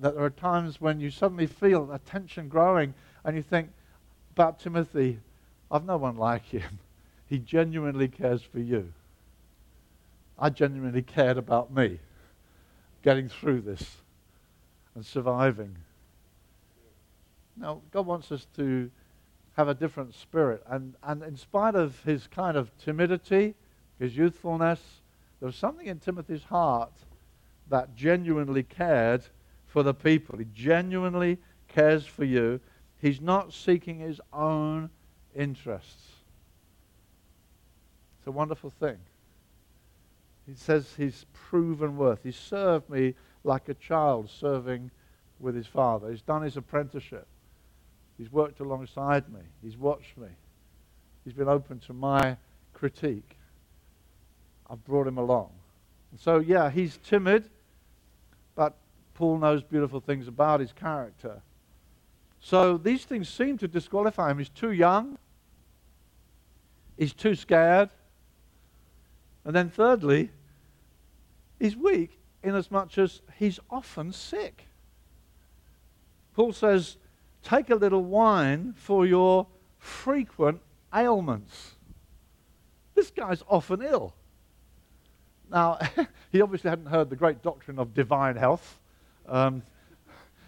That 0.00 0.16
there 0.16 0.24
are 0.24 0.30
times 0.30 0.80
when 0.80 0.98
you 0.98 1.10
suddenly 1.10 1.46
feel 1.46 1.92
a 1.92 2.00
tension 2.00 2.48
growing 2.48 2.94
and 3.22 3.36
you 3.36 3.42
think 3.42 3.70
about 4.32 4.58
Timothy, 4.58 5.20
I've 5.70 5.84
no 5.84 5.98
one 5.98 6.16
like 6.16 6.46
him. 6.46 6.62
He 7.26 7.38
genuinely 7.38 8.08
cares 8.08 8.42
for 8.42 8.58
you. 8.58 8.92
I 10.38 10.50
genuinely 10.50 11.02
cared 11.02 11.38
about 11.38 11.72
me 11.72 12.00
getting 13.02 13.28
through 13.28 13.60
this 13.60 13.98
and 14.94 15.04
surviving. 15.04 15.76
Now, 17.56 17.82
God 17.92 18.06
wants 18.06 18.32
us 18.32 18.46
to 18.56 18.90
have 19.56 19.68
a 19.68 19.74
different 19.74 20.14
spirit. 20.14 20.62
And, 20.68 20.94
and 21.02 21.22
in 21.22 21.36
spite 21.36 21.74
of 21.74 22.00
his 22.02 22.26
kind 22.26 22.56
of 22.56 22.76
timidity, 22.78 23.54
his 23.98 24.16
youthfulness, 24.16 24.80
there 25.38 25.46
was 25.46 25.56
something 25.56 25.86
in 25.86 26.00
Timothy's 26.00 26.44
heart 26.44 26.92
that 27.70 27.94
genuinely 27.94 28.62
cared 28.62 29.22
for 29.66 29.82
the 29.82 29.94
people. 29.94 30.38
He 30.38 30.46
genuinely 30.52 31.38
cares 31.68 32.06
for 32.06 32.24
you. 32.24 32.60
He's 33.00 33.20
not 33.20 33.52
seeking 33.52 33.98
his 33.98 34.20
own 34.32 34.90
interests. 35.34 36.08
It's 38.18 38.26
a 38.26 38.32
wonderful 38.32 38.70
thing. 38.70 38.96
He 40.46 40.54
says 40.54 40.94
he's 40.96 41.24
proven 41.32 41.96
worth. 41.96 42.22
He 42.22 42.32
served 42.32 42.90
me 42.90 43.14
like 43.44 43.68
a 43.68 43.74
child 43.74 44.30
serving 44.30 44.90
with 45.40 45.54
his 45.54 45.66
father. 45.66 46.10
He's 46.10 46.22
done 46.22 46.42
his 46.42 46.56
apprenticeship. 46.56 47.26
He's 48.18 48.30
worked 48.30 48.60
alongside 48.60 49.32
me. 49.32 49.40
He's 49.62 49.76
watched 49.76 50.16
me. 50.16 50.28
He's 51.24 51.32
been 51.32 51.48
open 51.48 51.80
to 51.80 51.92
my 51.92 52.36
critique. 52.72 53.36
I've 54.70 54.84
brought 54.84 55.06
him 55.06 55.18
along. 55.18 55.50
And 56.10 56.20
so, 56.20 56.38
yeah, 56.38 56.70
he's 56.70 56.98
timid, 56.98 57.48
but 58.54 58.76
Paul 59.14 59.38
knows 59.38 59.62
beautiful 59.62 60.00
things 60.00 60.28
about 60.28 60.60
his 60.60 60.72
character. 60.72 61.42
So 62.40 62.76
these 62.76 63.04
things 63.04 63.28
seem 63.28 63.58
to 63.58 63.68
disqualify 63.68 64.30
him. 64.30 64.38
He's 64.38 64.50
too 64.50 64.72
young. 64.72 65.18
He's 66.98 67.14
too 67.14 67.34
scared. 67.34 67.90
And 69.44 69.54
then, 69.54 69.70
thirdly, 69.70 70.30
he's 71.58 71.76
weak 71.76 72.18
inasmuch 72.42 72.64
as 72.64 72.70
much 72.70 72.98
as 72.98 73.20
he's 73.38 73.60
often 73.70 74.12
sick. 74.12 74.66
Paul 76.34 76.52
says, 76.52 76.96
Take 77.42 77.68
a 77.70 77.74
little 77.74 78.02
wine 78.02 78.74
for 78.76 79.04
your 79.04 79.46
frequent 79.78 80.60
ailments. 80.94 81.74
This 82.94 83.10
guy's 83.10 83.42
often 83.48 83.82
ill. 83.82 84.14
Now, 85.50 85.78
he 86.32 86.40
obviously 86.40 86.70
hadn't 86.70 86.86
heard 86.86 87.10
the 87.10 87.16
great 87.16 87.42
doctrine 87.42 87.78
of 87.78 87.92
divine 87.92 88.36
health. 88.36 88.78
Um, 89.28 89.62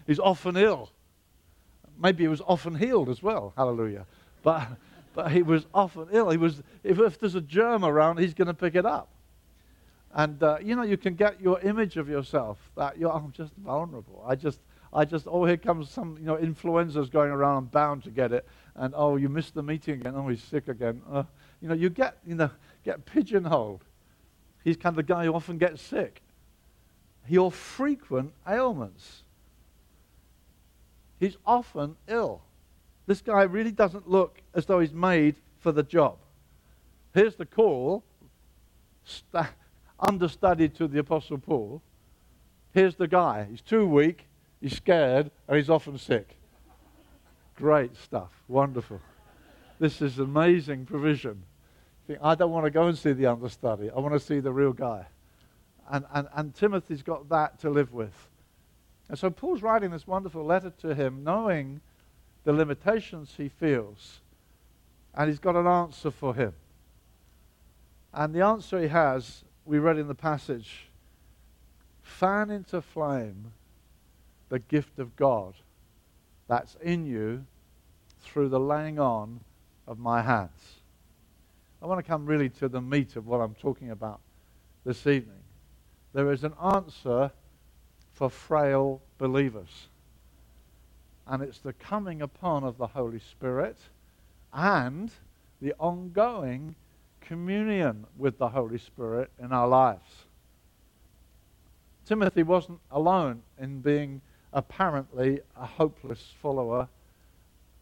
he's 0.07 0.19
often 0.19 0.57
ill. 0.57 0.91
Maybe 1.99 2.25
he 2.25 2.29
was 2.29 2.41
often 2.41 2.75
healed 2.75 3.09
as 3.09 3.23
well. 3.23 3.53
Hallelujah. 3.57 4.07
But, 4.43 4.69
but 5.17 5.33
he 5.33 5.43
was 5.43 5.67
often 5.73 6.09
ill. 6.13 6.29
He 6.29 6.37
was, 6.37 6.63
if, 6.85 7.01
if 7.01 7.19
there's 7.19 7.35
a 7.35 7.41
germ 7.41 7.85
around, 7.85 8.19
he's 8.19 8.35
going 8.35 8.49
to 8.49 8.55
pick 8.55 8.75
it 8.75 8.85
up. 8.85 9.09
And, 10.13 10.41
uh, 10.43 10.59
you 10.63 10.77
know, 10.77 10.83
you 10.83 10.99
can 10.99 11.15
get 11.15 11.41
your 11.41 11.59
image 11.61 11.97
of 11.97 12.07
yourself 12.07 12.59
that 12.77 12.99
you're, 12.99 13.11
I'm 13.11 13.33
just 13.33 13.55
vulnerable. 13.55 14.23
I 14.29 14.35
just, 14.35 14.61
I 14.93 15.07
just, 15.07 15.27
oh, 15.27 15.47
here 15.47 15.57
comes 15.57 15.91
some, 15.91 16.19
you 16.21 16.27
know, 16.27 16.39
influenzas 16.39 17.09
going 17.09 17.31
around. 17.31 17.57
I'm 17.57 17.65
bound 17.65 18.05
to 18.05 18.11
get 18.11 18.31
it. 18.31 18.47
And, 18.75 18.93
oh, 18.95 19.17
you 19.17 19.31
missed 19.31 19.55
the 19.55 19.63
meeting 19.63 20.01
again. 20.01 20.13
Oh, 20.15 20.29
he's 20.29 20.43
sick 20.43 20.69
again. 20.69 21.01
Uh, 21.11 21.25
you 21.63 21.69
know, 21.69 21.75
you 21.75 21.89
get, 21.89 22.19
you 22.27 22.35
know, 22.35 22.51
get 22.85 23.07
pigeonholed. 23.07 23.85
He's 24.65 24.77
kind 24.77 24.93
of 24.93 24.97
the 24.97 25.03
guy 25.15 25.25
who 25.25 25.33
often 25.33 25.57
gets 25.57 25.81
sick. 25.81 26.21
Your 27.27 27.51
frequent 27.51 28.35
ailments. 28.47 29.23
He's 31.19 31.39
often 31.47 31.97
ill. 32.07 32.43
This 33.07 33.21
guy 33.21 33.43
really 33.43 33.71
doesn't 33.71 34.09
look 34.09 34.41
as 34.55 34.67
though 34.67 34.81
he's 34.81 34.93
made 34.93 35.37
for 35.61 35.73
the 35.73 35.83
job. 35.83 36.19
Here's 37.15 37.37
the 37.37 37.47
call, 37.47 38.05
st- 39.05 39.47
understudied 39.99 40.75
to 40.75 40.89
the 40.89 40.99
Apostle 40.99 41.39
Paul. 41.39 41.83
Here's 42.73 42.97
the 42.97 43.09
guy. 43.09 43.47
He's 43.51 43.63
too 43.63 43.87
weak, 43.87 44.27
he's 44.61 44.77
scared, 44.77 45.31
and 45.49 45.57
he's 45.57 45.71
often 45.71 45.99
sick. 45.99 46.37
Great 47.57 47.97
stuff. 47.97 48.31
Wonderful. 48.49 49.01
This 49.79 50.03
is 50.03 50.19
amazing 50.19 50.85
provision. 50.85 51.43
Think, 52.07 52.19
I 52.23 52.35
don't 52.35 52.51
want 52.51 52.67
to 52.67 52.71
go 52.71 52.87
and 52.87 52.99
see 52.99 53.13
the 53.13 53.27
understudy. 53.27 53.91
I 53.91 53.99
want 53.99 54.15
to 54.15 54.21
see 54.21 54.41
the 54.41 54.53
real 54.53 54.73
guy. 54.73 55.07
And, 55.91 56.05
and, 56.13 56.29
and 56.35 56.55
Timothy's 56.55 57.03
got 57.03 57.29
that 57.31 57.61
to 57.61 57.71
live 57.71 57.93
with. 57.93 58.29
And 59.09 59.19
so 59.19 59.31
Paul's 59.31 59.63
writing 59.63 59.91
this 59.91 60.07
wonderful 60.07 60.45
letter 60.45 60.73
to 60.81 60.95
him, 60.95 61.23
knowing 61.25 61.81
the 62.47 62.53
limitations 62.53 63.35
he 63.37 63.49
feels. 63.49 64.21
And 65.15 65.29
he's 65.29 65.41
got 65.41 65.57
an 65.57 65.67
answer 65.67 66.13
for 66.13 66.33
him. 66.33 66.55
And 68.15 68.33
the 68.33 68.43
answer 68.43 68.81
he 68.81 68.87
has, 68.87 69.43
we 69.65 69.79
read 69.79 69.99
in 69.99 70.07
the 70.07 70.15
passage 70.15 70.87
fan 72.03 72.51
into 72.51 72.81
flame 72.81 73.53
the 74.49 74.61
gift 74.61 75.01
of 75.01 75.17
God 75.17 75.55
that's 76.47 76.77
in 76.77 77.05
you 77.05 77.45
through 78.21 78.49
the 78.49 78.61
laying 78.61 79.01
on 79.01 79.41
of 79.89 79.99
my 79.99 80.23
hands. 80.23 80.81
I 81.83 81.87
want 81.87 81.99
to 81.99 82.09
come 82.09 82.27
really 82.27 82.49
to 82.51 82.69
the 82.69 82.81
meat 82.81 83.17
of 83.17 83.27
what 83.27 83.41
I'm 83.41 83.57
talking 83.57 83.91
about 83.91 84.21
this 84.85 85.05
evening. 85.09 85.43
There 86.13 86.31
is 86.31 86.45
an 86.45 86.55
answer 86.63 87.33
for 88.13 88.31
frail 88.31 89.03
believers. 89.19 89.89
And 91.27 91.43
it's 91.43 91.59
the 91.59 91.73
coming 91.73 92.23
upon 92.23 92.63
of 92.65 92.79
the 92.79 92.87
Holy 92.87 93.19
Spirit 93.19 93.77
and 94.53 95.11
the 95.61 95.75
ongoing 95.79 96.77
communion 97.21 98.07
with 98.17 98.39
the 98.39 98.49
Holy 98.49 98.79
Spirit 98.79 99.31
in 99.43 99.53
our 99.53 99.67
lives. 99.67 100.27
Timothy 102.07 102.45
wasn't 102.45 102.79
alone 102.91 103.43
in 103.59 103.81
being 103.81 104.21
apparently 104.53 105.41
a 105.57 105.67
hopeless 105.67 106.33
follower. 106.41 106.89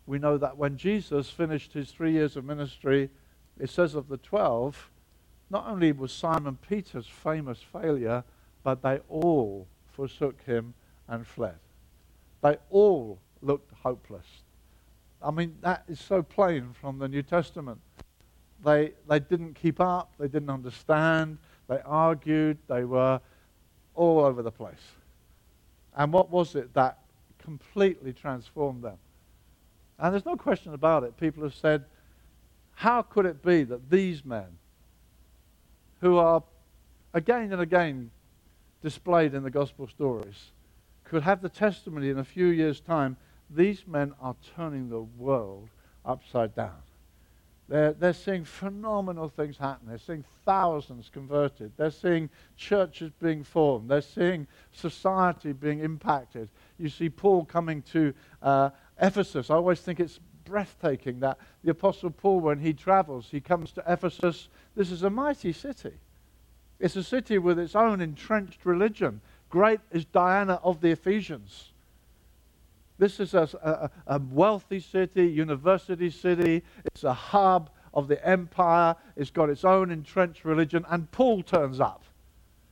We 0.06 0.18
know 0.18 0.38
that 0.38 0.56
when 0.56 0.78
Jesus 0.78 1.28
finished 1.28 1.74
his 1.74 1.90
three 1.90 2.12
years 2.12 2.36
of 2.36 2.44
ministry, 2.44 3.10
it 3.58 3.68
says 3.68 3.94
of 3.94 4.08
the 4.08 4.16
twelve, 4.16 4.90
not 5.50 5.66
only 5.66 5.92
was 5.92 6.12
Simon 6.12 6.56
Peter's 6.66 7.06
famous 7.06 7.60
failure, 7.60 8.24
but 8.62 8.82
they 8.82 9.00
all 9.10 9.66
forsook 9.92 10.42
him 10.44 10.72
and 11.06 11.26
fled. 11.26 11.58
They 12.42 12.56
all 12.70 13.18
looked 13.44 13.72
hopeless. 13.82 14.26
I 15.22 15.30
mean, 15.30 15.56
that 15.62 15.84
is 15.88 16.00
so 16.00 16.22
plain 16.22 16.74
from 16.80 16.98
the 16.98 17.08
New 17.08 17.22
Testament. 17.22 17.80
They, 18.64 18.92
they 19.08 19.20
didn't 19.20 19.54
keep 19.54 19.80
up, 19.80 20.12
they 20.18 20.28
didn't 20.28 20.50
understand, 20.50 21.38
they 21.68 21.80
argued, 21.84 22.58
they 22.68 22.84
were 22.84 23.20
all 23.94 24.20
over 24.20 24.42
the 24.42 24.50
place. 24.50 24.74
And 25.96 26.12
what 26.12 26.30
was 26.30 26.54
it 26.54 26.72
that 26.74 26.98
completely 27.38 28.12
transformed 28.12 28.82
them? 28.82 28.96
And 29.98 30.12
there's 30.12 30.26
no 30.26 30.36
question 30.36 30.74
about 30.74 31.04
it. 31.04 31.16
People 31.16 31.42
have 31.44 31.54
said, 31.54 31.84
how 32.74 33.02
could 33.02 33.26
it 33.26 33.42
be 33.42 33.62
that 33.64 33.90
these 33.90 34.24
men, 34.24 34.58
who 36.00 36.18
are 36.18 36.42
again 37.14 37.52
and 37.52 37.62
again 37.62 38.10
displayed 38.82 39.32
in 39.32 39.42
the 39.42 39.50
gospel 39.50 39.86
stories 39.86 40.50
could 41.04 41.22
have 41.22 41.40
the 41.40 41.48
testimony 41.48 42.10
in 42.10 42.18
a 42.18 42.24
few 42.24 42.46
years' 42.46 42.80
time 42.80 43.16
these 43.50 43.86
men 43.86 44.12
are 44.20 44.36
turning 44.56 44.88
the 44.88 45.02
world 45.02 45.68
upside 46.04 46.54
down. 46.54 46.82
They're, 47.68 47.92
they're 47.92 48.12
seeing 48.12 48.44
phenomenal 48.44 49.28
things 49.28 49.56
happen. 49.56 49.88
They're 49.88 49.98
seeing 49.98 50.24
thousands 50.44 51.08
converted. 51.10 51.72
They're 51.76 51.90
seeing 51.90 52.28
churches 52.56 53.10
being 53.22 53.42
formed. 53.42 53.88
They're 53.88 54.02
seeing 54.02 54.46
society 54.72 55.52
being 55.52 55.80
impacted. 55.80 56.50
You 56.78 56.90
see 56.90 57.08
Paul 57.08 57.46
coming 57.46 57.80
to 57.92 58.12
uh, 58.42 58.70
Ephesus. 59.00 59.48
I 59.48 59.54
always 59.54 59.80
think 59.80 59.98
it's 59.98 60.20
breathtaking 60.44 61.20
that 61.20 61.38
the 61.62 61.70
Apostle 61.70 62.10
Paul, 62.10 62.40
when 62.40 62.58
he 62.58 62.74
travels, 62.74 63.28
he 63.30 63.40
comes 63.40 63.72
to 63.72 63.84
Ephesus. 63.86 64.48
This 64.76 64.90
is 64.90 65.02
a 65.02 65.10
mighty 65.10 65.52
city. 65.52 65.92
It's 66.78 66.96
a 66.96 67.02
city 67.02 67.38
with 67.38 67.58
its 67.58 67.74
own 67.74 68.02
entrenched 68.02 68.66
religion. 68.66 69.22
Great 69.48 69.80
is 69.90 70.04
Diana 70.04 70.60
of 70.62 70.82
the 70.82 70.90
Ephesians. 70.90 71.70
This 72.98 73.18
is 73.18 73.34
a, 73.34 73.48
a, 73.62 73.90
a, 74.14 74.20
wealthy 74.20 74.80
city, 74.80 75.26
university 75.26 76.10
city. 76.10 76.62
It's 76.84 77.04
a 77.04 77.12
hub 77.12 77.70
of 77.92 78.06
the 78.06 78.24
empire. 78.26 78.94
It's 79.16 79.30
got 79.30 79.50
its 79.50 79.64
own 79.64 79.90
entrenched 79.90 80.44
religion. 80.44 80.84
And 80.88 81.10
Paul 81.10 81.42
turns 81.42 81.80
up. 81.80 82.04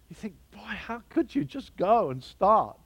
You 0.09 0.15
think, 0.15 0.35
boy, 0.53 0.61
how 0.61 1.03
could 1.09 1.35
you 1.35 1.45
just 1.45 1.77
go 1.77 2.11
and 2.11 2.23
start? 2.23 2.79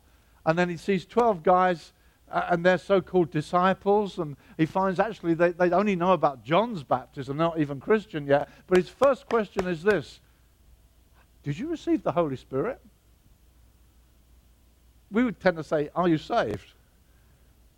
And 0.46 0.58
then 0.58 0.68
he 0.68 0.76
sees 0.76 1.04
12 1.04 1.42
guys 1.42 1.92
uh, 2.30 2.46
and 2.50 2.64
they're 2.64 2.78
so 2.78 3.00
called 3.00 3.30
disciples. 3.30 4.18
And 4.18 4.36
he 4.56 4.64
finds 4.64 4.98
actually 4.98 5.34
they, 5.34 5.52
they 5.52 5.70
only 5.72 5.96
know 5.96 6.12
about 6.12 6.42
John's 6.42 6.82
baptism, 6.82 7.36
not 7.36 7.58
even 7.58 7.80
Christian 7.80 8.26
yet. 8.26 8.48
But 8.66 8.78
his 8.78 8.88
first 8.88 9.26
question 9.26 9.66
is 9.66 9.82
this 9.82 10.20
did 11.42 11.58
you 11.58 11.68
receive 11.68 12.02
the 12.02 12.10
Holy 12.10 12.34
Spirit? 12.34 12.80
We 15.12 15.22
would 15.22 15.38
tend 15.38 15.56
to 15.58 15.62
say, 15.62 15.90
Are 15.94 16.08
you 16.08 16.18
saved? 16.18 16.72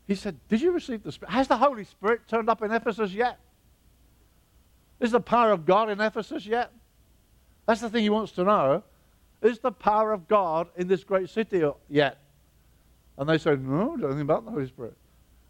He 0.09 0.15
said, 0.15 0.37
Did 0.49 0.63
you 0.63 0.73
receive 0.73 1.03
the 1.03 1.13
Spirit? 1.13 1.33
Has 1.33 1.47
the 1.47 1.59
Holy 1.59 1.85
Spirit 1.85 2.23
turned 2.27 2.49
up 2.49 2.63
in 2.63 2.73
Ephesus 2.73 3.13
yet? 3.13 3.39
Is 4.99 5.13
the 5.13 5.21
power 5.21 5.53
of 5.53 5.67
God 5.67 5.91
in 5.91 6.01
Ephesus 6.01 6.47
yet? 6.47 6.73
That's 7.67 7.83
the 7.83 7.91
thing 7.91 8.03
he 8.03 8.11
wants 8.11 8.33
to 8.33 8.45
know. 8.45 8.83
Is 9.43 9.59
the 9.59 9.71
power 9.71 10.13
of 10.13 10.27
God 10.27 10.69
in 10.77 10.89
this 10.89 11.05
great 11.05 11.29
city 11.29 11.63
yet? 11.91 12.19
And 13.19 13.29
they 13.29 13.37
said, 13.37 13.63
No, 13.63 13.97
don't 13.97 14.11
think 14.13 14.23
about 14.23 14.47
the 14.47 14.51
Holy 14.51 14.67
Spirit. 14.67 14.97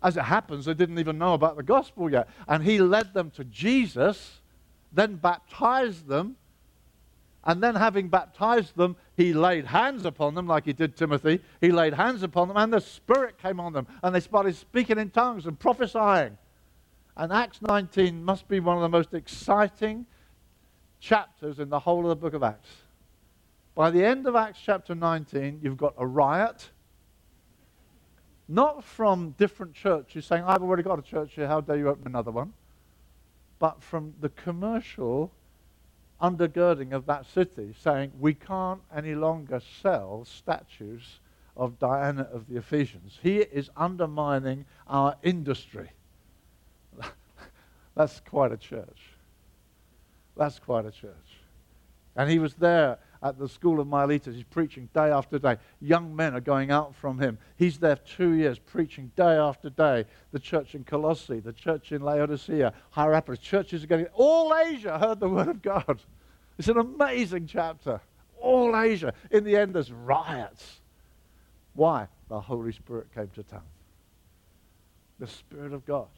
As 0.03 0.16
it 0.16 0.25
happens, 0.25 0.64
they 0.64 0.75
didn't 0.75 0.99
even 0.99 1.18
know 1.18 1.35
about 1.35 1.57
the 1.57 1.62
gospel 1.62 2.11
yet. 2.11 2.29
And 2.49 2.62
he 2.62 2.81
led 2.81 3.14
them 3.14 3.31
to 3.33 3.44
Jesus, 3.44 4.40
then 4.92 5.14
baptized 5.14 6.09
them, 6.09 6.37
and 7.48 7.62
then, 7.62 7.74
having 7.76 8.08
baptized 8.08 8.76
them, 8.76 8.94
he 9.16 9.32
laid 9.32 9.64
hands 9.64 10.04
upon 10.04 10.34
them, 10.34 10.46
like 10.46 10.66
he 10.66 10.74
did 10.74 10.98
Timothy. 10.98 11.40
He 11.62 11.72
laid 11.72 11.94
hands 11.94 12.22
upon 12.22 12.46
them, 12.46 12.58
and 12.58 12.70
the 12.70 12.78
Spirit 12.78 13.38
came 13.38 13.58
on 13.58 13.72
them, 13.72 13.87
and 14.02 14.14
they 14.14 14.20
started 14.20 14.54
speaking 14.54 14.98
in 14.98 15.08
tongues 15.08 15.46
and 15.46 15.58
prophesying. 15.58 16.37
And 17.16 17.32
Acts 17.32 17.62
19 17.62 18.22
must 18.22 18.46
be 18.48 18.61
one 18.61 18.76
of 18.76 18.82
the 18.82 18.90
most 18.90 19.14
exciting 19.14 20.04
chapters 21.00 21.58
in 21.58 21.70
the 21.70 21.78
whole 21.78 22.02
of 22.02 22.11
the 22.11 22.16
book 22.16 22.34
of 22.34 22.42
Acts. 22.42 22.68
By 23.74 23.92
the 23.92 24.04
end 24.04 24.26
of 24.26 24.37
Acts 24.37 24.61
chapter 24.62 24.94
19, 24.94 25.61
you've 25.62 25.78
got 25.78 25.94
a 25.96 26.06
riot. 26.06 26.68
Not 28.46 28.84
from 28.84 29.30
different 29.38 29.72
churches 29.72 30.26
saying, 30.26 30.44
I've 30.46 30.62
already 30.62 30.82
got 30.82 30.98
a 30.98 31.02
church 31.02 31.32
here, 31.32 31.46
how 31.46 31.62
dare 31.62 31.78
you 31.78 31.88
open 31.88 32.08
another 32.08 32.30
one? 32.30 32.52
But 33.58 33.82
from 33.82 34.12
the 34.20 34.28
commercial 34.28 35.32
undergirding 36.20 36.92
of 36.92 37.07
that 37.07 37.26
city, 37.26 37.74
saying, 37.81 38.12
We 38.18 38.35
can't 38.35 38.81
any 38.94 39.14
longer 39.14 39.61
sell 39.83 40.24
statues 40.24 41.20
of 41.57 41.78
Diana 41.78 42.28
of 42.33 42.48
the 42.48 42.57
Ephesians. 42.57 43.18
He 43.22 43.38
is 43.38 43.70
undermining 43.76 44.64
our 44.87 45.16
industry. 45.22 45.90
That's 47.94 48.20
quite 48.20 48.52
a 48.52 48.57
church. 48.57 49.00
That's 50.37 50.59
quite 50.59 50.87
a 50.87 50.90
church. 50.90 51.14
And 52.14 52.31
he 52.31 52.38
was 52.38 52.54
there 52.54 52.98
at 53.22 53.38
the 53.38 53.48
school 53.48 53.81
of 53.81 53.87
Miletus. 53.87 54.35
He's 54.35 54.44
preaching 54.44 54.88
day 54.94 55.11
after 55.11 55.38
day. 55.38 55.57
Young 55.81 56.14
men 56.14 56.35
are 56.35 56.40
going 56.40 56.70
out 56.70 56.94
from 56.94 57.18
him. 57.18 57.38
He's 57.57 57.78
there 57.78 57.96
two 57.96 58.33
years 58.33 58.59
preaching 58.59 59.11
day 59.16 59.37
after 59.37 59.70
day. 59.70 60.04
The 60.33 60.38
church 60.38 60.74
in 60.74 60.85
Colossae, 60.85 61.40
the 61.40 61.52
church 61.52 61.92
in 61.92 62.02
Laodicea, 62.02 62.72
Hierapolis. 62.90 63.40
Churches 63.40 63.85
are 63.85 63.87
getting. 63.87 64.07
All 64.14 64.54
Asia 64.54 64.98
heard 64.98 65.20
the 65.20 65.28
word 65.28 65.48
of 65.48 65.62
God. 65.62 66.00
It's 66.59 66.68
an 66.68 66.78
amazing 66.78 67.46
chapter. 67.46 68.00
All 68.40 68.76
Asia. 68.76 69.12
In 69.31 69.44
the 69.44 69.57
end, 69.57 69.74
there's 69.74 69.92
riots. 69.92 70.81
Why? 71.74 72.09
The 72.28 72.40
Holy 72.40 72.72
Spirit 72.72 73.07
came 73.14 73.28
to 73.28 73.42
town. 73.42 73.62
The 75.18 75.26
Spirit 75.26 75.72
of 75.72 75.87
God. 75.87 76.09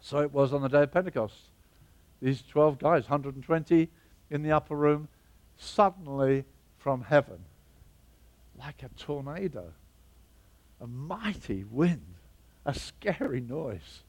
So 0.00 0.18
it 0.18 0.32
was 0.32 0.52
on 0.52 0.62
the 0.62 0.68
day 0.68 0.82
of 0.82 0.92
Pentecost. 0.92 1.34
These 2.22 2.42
12 2.42 2.78
guys, 2.78 3.02
120 3.04 3.88
in 4.30 4.42
the 4.42 4.52
upper 4.52 4.76
room, 4.76 5.08
suddenly 5.60 6.44
from 6.78 7.02
heaven, 7.02 7.38
like 8.58 8.82
a 8.82 8.88
tornado, 8.98 9.72
a 10.80 10.86
mighty 10.86 11.64
wind, 11.64 12.14
a 12.64 12.74
scary 12.74 13.40
noise. 13.40 14.02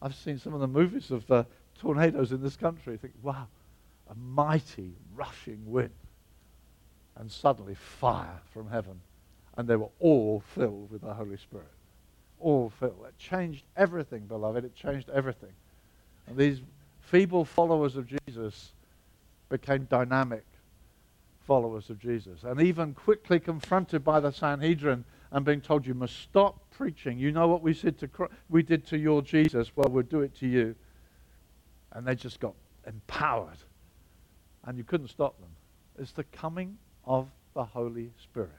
I've 0.00 0.14
seen 0.14 0.38
some 0.38 0.54
of 0.54 0.60
the 0.60 0.66
movies 0.66 1.10
of 1.10 1.30
uh, 1.30 1.44
tornadoes 1.78 2.32
in 2.32 2.42
this 2.42 2.56
country. 2.56 2.94
I 2.94 2.96
think, 2.96 3.12
wow, 3.22 3.46
a 4.10 4.14
mighty 4.14 4.94
rushing 5.14 5.60
wind. 5.66 5.90
And 7.16 7.30
suddenly 7.30 7.74
fire 7.74 8.40
from 8.54 8.70
heaven. 8.70 9.00
And 9.58 9.68
they 9.68 9.76
were 9.76 9.90
all 9.98 10.42
filled 10.54 10.90
with 10.90 11.02
the 11.02 11.12
Holy 11.12 11.36
Spirit. 11.36 11.66
all 12.38 12.70
filled. 12.70 13.04
It 13.06 13.18
changed 13.18 13.64
everything, 13.76 14.26
beloved. 14.26 14.64
It 14.64 14.74
changed 14.74 15.10
everything. 15.10 15.52
And 16.26 16.36
these 16.36 16.62
feeble 17.00 17.44
followers 17.44 17.96
of 17.96 18.06
Jesus 18.26 18.72
became 19.50 19.84
dynamic 19.84 20.44
followers 21.46 21.90
of 21.90 21.98
Jesus. 21.98 22.44
And 22.44 22.62
even 22.62 22.94
quickly 22.94 23.38
confronted 23.38 24.04
by 24.04 24.20
the 24.20 24.30
Sanhedrin 24.30 25.04
and 25.32 25.44
being 25.44 25.60
told, 25.60 25.86
you 25.86 25.94
must 25.94 26.16
stop 26.20 26.58
preaching. 26.70 27.18
You 27.18 27.32
know 27.32 27.48
what 27.48 27.62
we, 27.62 27.74
said 27.74 27.98
to, 27.98 28.08
we 28.48 28.62
did 28.62 28.86
to 28.86 28.98
your 28.98 29.20
Jesus? 29.20 29.72
Well, 29.76 29.90
we'll 29.90 30.04
do 30.04 30.20
it 30.22 30.34
to 30.36 30.46
you. 30.46 30.74
And 31.92 32.06
they 32.06 32.14
just 32.14 32.40
got 32.40 32.54
empowered. 32.86 33.58
And 34.64 34.78
you 34.78 34.84
couldn't 34.84 35.08
stop 35.08 35.38
them. 35.40 35.50
It's 35.98 36.12
the 36.12 36.24
coming 36.24 36.78
of 37.04 37.28
the 37.54 37.64
Holy 37.64 38.10
Spirit. 38.22 38.50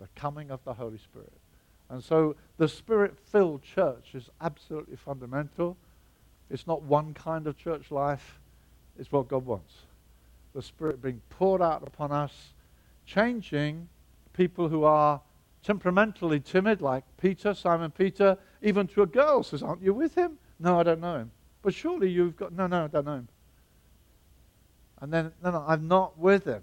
The 0.00 0.08
coming 0.14 0.50
of 0.50 0.62
the 0.64 0.74
Holy 0.74 0.98
Spirit. 0.98 1.32
And 1.90 2.02
so 2.02 2.36
the 2.56 2.68
spirit 2.68 3.18
filled 3.18 3.62
church 3.62 4.14
is 4.14 4.30
absolutely 4.40 4.96
fundamental. 4.96 5.76
It's 6.50 6.66
not 6.66 6.82
one 6.82 7.14
kind 7.14 7.46
of 7.46 7.58
church 7.58 7.90
life, 7.90 8.38
it's 8.98 9.10
what 9.12 9.28
God 9.28 9.44
wants. 9.44 9.74
The 10.54 10.62
Spirit 10.62 11.02
being 11.02 11.20
poured 11.30 11.62
out 11.62 11.82
upon 11.86 12.12
us, 12.12 12.54
changing 13.06 13.88
people 14.32 14.68
who 14.68 14.84
are 14.84 15.20
temperamentally 15.62 16.40
timid, 16.40 16.82
like 16.82 17.04
Peter, 17.20 17.54
Simon 17.54 17.90
Peter, 17.90 18.36
even 18.62 18.86
to 18.88 19.02
a 19.02 19.06
girl 19.06 19.42
says, 19.42 19.62
Aren't 19.62 19.82
you 19.82 19.94
with 19.94 20.14
him? 20.14 20.38
No, 20.58 20.78
I 20.78 20.82
don't 20.82 21.00
know 21.00 21.16
him. 21.16 21.30
But 21.62 21.74
surely 21.74 22.10
you've 22.10 22.36
got, 22.36 22.52
no, 22.52 22.66
no, 22.66 22.84
I 22.84 22.86
don't 22.88 23.04
know 23.04 23.14
him. 23.14 23.28
And 25.00 25.12
then, 25.12 25.32
no, 25.42 25.50
no, 25.50 25.64
I'm 25.66 25.88
not 25.88 26.18
with 26.18 26.44
him. 26.44 26.62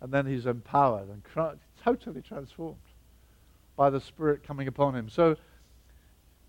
And 0.00 0.12
then 0.12 0.26
he's 0.26 0.46
empowered 0.46 1.08
and 1.08 1.22
totally 1.82 2.22
transformed 2.22 2.76
by 3.76 3.90
the 3.90 4.00
Spirit 4.00 4.42
coming 4.42 4.68
upon 4.68 4.94
him. 4.94 5.08
So 5.08 5.36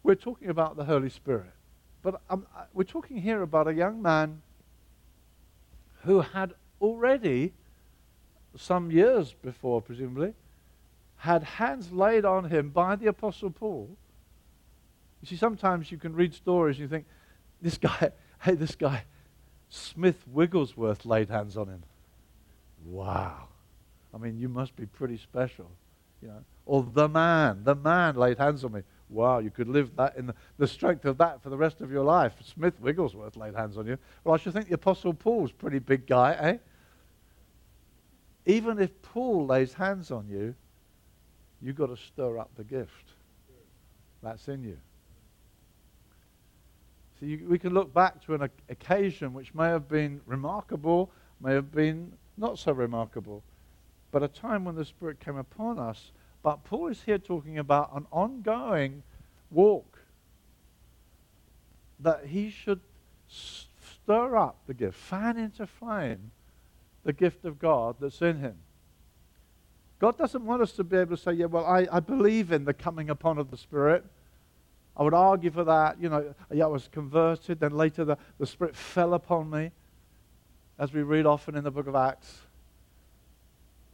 we're 0.04 0.16
talking 0.16 0.50
about 0.50 0.76
the 0.76 0.86
Holy 0.86 1.10
Spirit. 1.10 1.52
But 2.02 2.22
um, 2.30 2.46
uh, 2.56 2.66
we're 2.74 2.84
talking 2.84 3.18
here 3.18 3.42
about 3.42 3.68
a 3.68 3.74
young 3.74 4.02
man 4.02 4.42
who 6.06 6.22
had 6.22 6.54
already, 6.82 7.54
some 8.56 8.92
years 8.92 9.34
before, 9.42 9.82
presumably, 9.82 10.34
had 11.18 11.44
hands 11.44 11.92
laid 11.92 12.26
on 12.26 12.46
him 12.46 12.70
by 12.70 12.96
the 12.96 13.08
Apostle 13.08 13.50
Paul. 13.50 13.90
You 15.22 15.28
see, 15.28 15.36
sometimes 15.36 15.92
you 15.92 15.98
can 15.98 16.14
read 16.14 16.34
stories 16.34 16.78
and 16.78 16.84
you 16.84 16.88
think, 16.88 17.06
this 17.62 17.78
guy, 17.78 18.12
hey, 18.42 18.54
this 18.56 18.76
guy, 18.76 19.04
Smith 19.70 20.24
Wigglesworth 20.32 21.06
laid 21.06 21.30
hands 21.30 21.58
on 21.58 21.68
him. 21.68 21.84
Wow. 22.86 23.48
I 24.14 24.18
mean, 24.18 24.38
you 24.38 24.48
must 24.48 24.76
be 24.76 24.86
pretty 24.86 25.18
special, 25.18 25.70
you 26.22 26.30
know. 26.30 26.44
Or 26.66 26.84
the 26.84 27.10
man, 27.10 27.64
the 27.64 27.76
man 27.76 28.16
laid 28.16 28.38
hands 28.38 28.64
on 28.64 28.72
me. 28.72 28.82
Wow, 29.10 29.40
you 29.40 29.52
could 29.52 29.68
live 29.68 29.96
that 29.98 30.18
in 30.18 30.34
the, 30.58 30.68
strength 30.68 31.06
of 31.06 31.18
that 31.20 31.42
for 31.44 31.50
the 31.50 31.58
rest 31.58 31.82
of 31.82 31.92
your 31.92 32.04
life. 32.04 32.34
Smith 32.44 32.80
Wigglesworth 32.80 33.38
laid 33.38 33.56
hands 33.56 33.78
on 33.78 33.86
you. 33.86 33.98
Well, 34.24 34.34
I 34.34 34.38
should 34.38 34.54
think 34.54 34.68
the 34.68 34.76
Apostle 34.76 35.14
Paul's 35.14 35.52
pretty 35.52 35.80
big 35.80 36.08
guy, 36.08 36.34
eh? 36.40 36.58
Even 38.48 38.80
if 38.80 39.02
Paul 39.02 39.46
lays 39.46 39.74
hands 39.74 40.12
on 40.12 40.28
you, 40.28 40.56
you've 41.62 41.76
got 41.76 41.88
to 41.88 41.98
stir 41.98 42.38
up 42.40 42.50
the 42.56 42.64
gift 42.64 43.14
that's 44.22 44.48
in 44.48 44.64
you. 44.64 44.78
So 47.20 47.28
you, 47.28 47.46
we 47.48 47.60
can 47.60 47.74
look 47.74 47.94
back 47.94 48.24
to 48.26 48.34
an 48.34 48.50
occasion 48.70 49.34
which 49.34 49.54
may 49.54 49.68
have 49.68 49.88
been 49.88 50.20
remarkable, 50.26 51.12
may 51.40 51.54
have 51.54 51.72
been 51.72 52.12
not 52.38 52.60
so 52.60 52.72
remarkable, 52.72 53.44
but 54.12 54.24
a 54.24 54.28
time 54.28 54.66
when 54.66 54.76
the 54.76 54.84
Spirit 54.84 55.20
came 55.20 55.38
upon 55.38 55.80
us 55.80 56.12
but 56.46 56.64
Paul 56.64 56.90
is 56.90 57.02
here 57.02 57.18
talking 57.18 57.58
about 57.58 57.90
an 57.96 58.06
ongoing 58.12 59.02
walk 59.50 59.98
that 62.00 62.28
he 62.28 62.52
should 62.52 62.82
stir 63.28 64.36
up 64.36 64.60
the 64.68 64.76
gift, 64.76 64.96
fan 64.96 65.40
into 65.40 65.66
flame 65.66 66.30
the 67.04 67.14
gift 67.14 67.46
of 67.46 67.58
God 67.58 67.96
that's 68.00 68.22
in 68.22 68.38
him. 68.38 68.58
God 69.98 70.20
doesn't 70.20 70.46
want 70.46 70.62
us 70.62 70.74
to 70.74 70.84
be 70.84 70.98
able 70.98 71.18
to 71.18 71.24
say, 71.24 71.34
yeah, 71.34 71.48
well, 71.48 71.66
I, 71.66 71.88
I 71.92 72.00
believe 72.00 72.52
in 72.52 72.64
the 72.64 72.76
coming 72.76 73.10
upon 73.10 73.40
of 73.40 73.50
the 73.50 73.58
Spirit. 73.58 74.06
I 74.96 75.02
would 75.02 75.16
argue 75.16 75.50
for 75.50 75.64
that. 75.64 76.00
You 76.00 76.10
know, 76.10 76.36
yeah, 76.54 76.66
I 76.66 76.68
was 76.68 76.88
converted, 76.88 77.60
then 77.60 77.72
later 77.72 78.06
the, 78.06 78.20
the 78.38 78.46
Spirit 78.46 78.76
fell 78.76 79.16
upon 79.16 79.50
me, 79.50 79.72
as 80.78 80.94
we 80.94 81.02
read 81.02 81.26
often 81.26 81.56
in 81.56 81.64
the 81.64 81.72
book 81.72 81.88
of 81.88 81.96
Acts. 81.96 82.42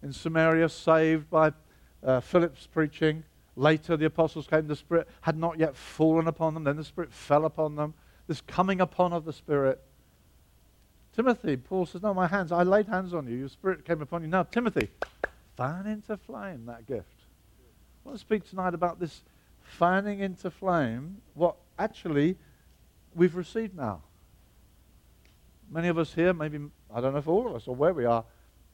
In 0.04 0.12
Samaria, 0.12 0.68
saved 0.68 1.30
by 1.30 1.54
uh, 2.04 2.20
Philip's 2.20 2.68
preaching. 2.68 3.24
Later, 3.56 3.98
the 3.98 4.06
apostles 4.06 4.48
came. 4.48 4.68
The 4.68 4.76
Spirit 4.76 5.08
had 5.22 5.38
not 5.38 5.60
yet 5.60 5.76
fallen 5.76 6.28
upon 6.28 6.54
them. 6.54 6.64
Then 6.64 6.78
the 6.78 6.84
Spirit 6.84 7.12
fell 7.12 7.46
upon 7.46 7.76
them. 7.76 7.94
This 8.28 8.42
coming 8.42 8.82
upon 8.82 9.14
of 9.14 9.26
the 9.26 9.34
Spirit. 9.34 9.82
Timothy, 11.16 11.58
Paul 11.58 11.86
says, 11.86 12.02
No, 12.02 12.14
my 12.14 12.28
hands, 12.28 12.52
I 12.52 12.64
laid 12.64 12.88
hands 12.88 13.14
on 13.14 13.28
you. 13.28 13.36
Your 13.36 13.50
Spirit 13.50 13.84
came 13.84 14.02
upon 14.02 14.22
you. 14.22 14.30
Now, 14.30 14.44
Timothy, 14.44 14.90
fan 15.58 15.86
into 15.86 16.16
flame 16.18 16.66
that 16.68 16.88
gift. 16.88 17.08
I 18.04 18.10
want 18.10 18.18
to 18.18 18.22
speak 18.22 18.50
tonight 18.50 18.74
about 18.74 19.00
this 19.00 19.22
fanning 19.62 20.20
into 20.20 20.50
flame, 20.50 21.18
what 21.34 21.56
actually 21.78 22.38
we've 23.14 23.36
received 23.36 23.76
now. 23.76 24.02
Many 25.70 25.88
of 25.88 25.98
us 25.98 26.14
here, 26.14 26.34
maybe, 26.34 26.60
I 26.94 27.02
don't 27.02 27.14
know 27.14 27.20
if 27.20 27.28
all 27.28 27.48
of 27.48 27.56
us 27.56 27.68
or 27.68 27.76
where 27.76 27.94
we 27.94 28.06
are, 28.06 28.24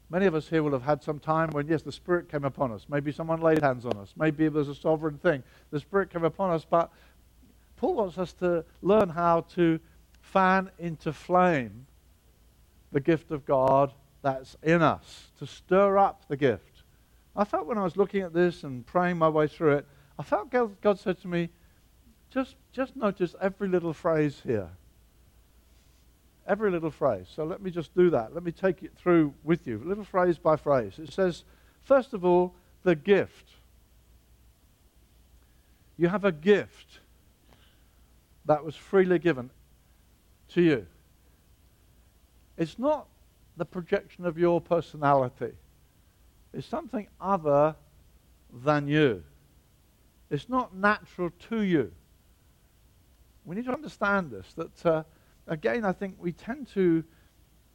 Many 0.09 0.25
of 0.25 0.35
us 0.35 0.47
here 0.47 0.63
will 0.63 0.71
have 0.71 0.83
had 0.83 1.03
some 1.03 1.19
time 1.19 1.49
when, 1.51 1.67
yes, 1.67 1.81
the 1.81 1.91
Spirit 1.91 2.29
came 2.29 2.45
upon 2.45 2.71
us. 2.71 2.85
Maybe 2.87 3.11
someone 3.11 3.41
laid 3.41 3.61
hands 3.61 3.85
on 3.85 3.97
us. 3.97 4.13
Maybe 4.15 4.45
it 4.45 4.53
was 4.53 4.69
a 4.69 4.75
sovereign 4.75 5.17
thing. 5.17 5.43
The 5.71 5.79
Spirit 5.79 6.09
came 6.09 6.23
upon 6.23 6.51
us. 6.51 6.65
But 6.69 6.91
Paul 7.75 7.95
wants 7.95 8.17
us 8.17 8.31
to 8.33 8.63
learn 8.81 9.09
how 9.09 9.41
to 9.55 9.79
fan 10.21 10.71
into 10.79 11.11
flame 11.11 11.87
the 12.91 12.99
gift 13.01 13.31
of 13.31 13.45
God 13.45 13.93
that's 14.21 14.55
in 14.63 14.81
us, 14.81 15.27
to 15.39 15.45
stir 15.45 15.97
up 15.97 16.27
the 16.27 16.37
gift. 16.37 16.83
I 17.35 17.43
felt 17.43 17.67
when 17.67 17.77
I 17.77 17.83
was 17.83 17.97
looking 17.97 18.21
at 18.21 18.33
this 18.33 18.63
and 18.63 18.85
praying 18.85 19.17
my 19.17 19.29
way 19.29 19.47
through 19.47 19.73
it, 19.73 19.87
I 20.17 20.23
felt 20.23 20.49
God, 20.49 20.79
God 20.81 20.99
said 20.99 21.21
to 21.21 21.27
me, 21.27 21.49
just, 22.29 22.55
just 22.71 22.95
notice 22.95 23.35
every 23.41 23.67
little 23.67 23.93
phrase 23.93 24.41
here. 24.43 24.69
Every 26.47 26.71
little 26.71 26.91
phrase. 26.91 27.27
So 27.35 27.43
let 27.43 27.61
me 27.61 27.69
just 27.69 27.93
do 27.93 28.09
that. 28.11 28.33
Let 28.33 28.43
me 28.43 28.53
take 28.53 28.81
it 28.81 28.93
through 28.95 29.33
with 29.43 29.67
you, 29.67 29.81
little 29.83 30.05
phrase 30.05 30.37
by 30.37 30.55
phrase. 30.55 30.93
It 30.97 31.11
says, 31.11 31.43
first 31.83 32.13
of 32.13 32.23
all, 32.23 32.55
the 32.83 32.95
gift. 32.95 33.49
You 35.97 36.07
have 36.07 36.23
a 36.23 36.31
gift 36.31 37.01
that 38.45 38.63
was 38.63 38.75
freely 38.75 39.19
given 39.19 39.49
to 40.53 40.61
you. 40.61 40.87
It's 42.55 42.79
not 42.79 43.07
the 43.57 43.65
projection 43.65 44.25
of 44.25 44.37
your 44.37 44.61
personality, 44.61 45.51
it's 46.53 46.67
something 46.67 47.07
other 47.19 47.75
than 48.63 48.87
you. 48.87 49.23
It's 50.29 50.47
not 50.49 50.75
natural 50.75 51.31
to 51.49 51.61
you. 51.61 51.91
We 53.43 53.55
need 53.55 53.65
to 53.65 53.73
understand 53.73 54.31
this 54.31 54.53
that. 54.53 54.85
Uh, 54.85 55.03
again, 55.47 55.85
I 55.85 55.91
think 55.91 56.15
we 56.19 56.31
tend 56.31 56.67
to 56.73 57.03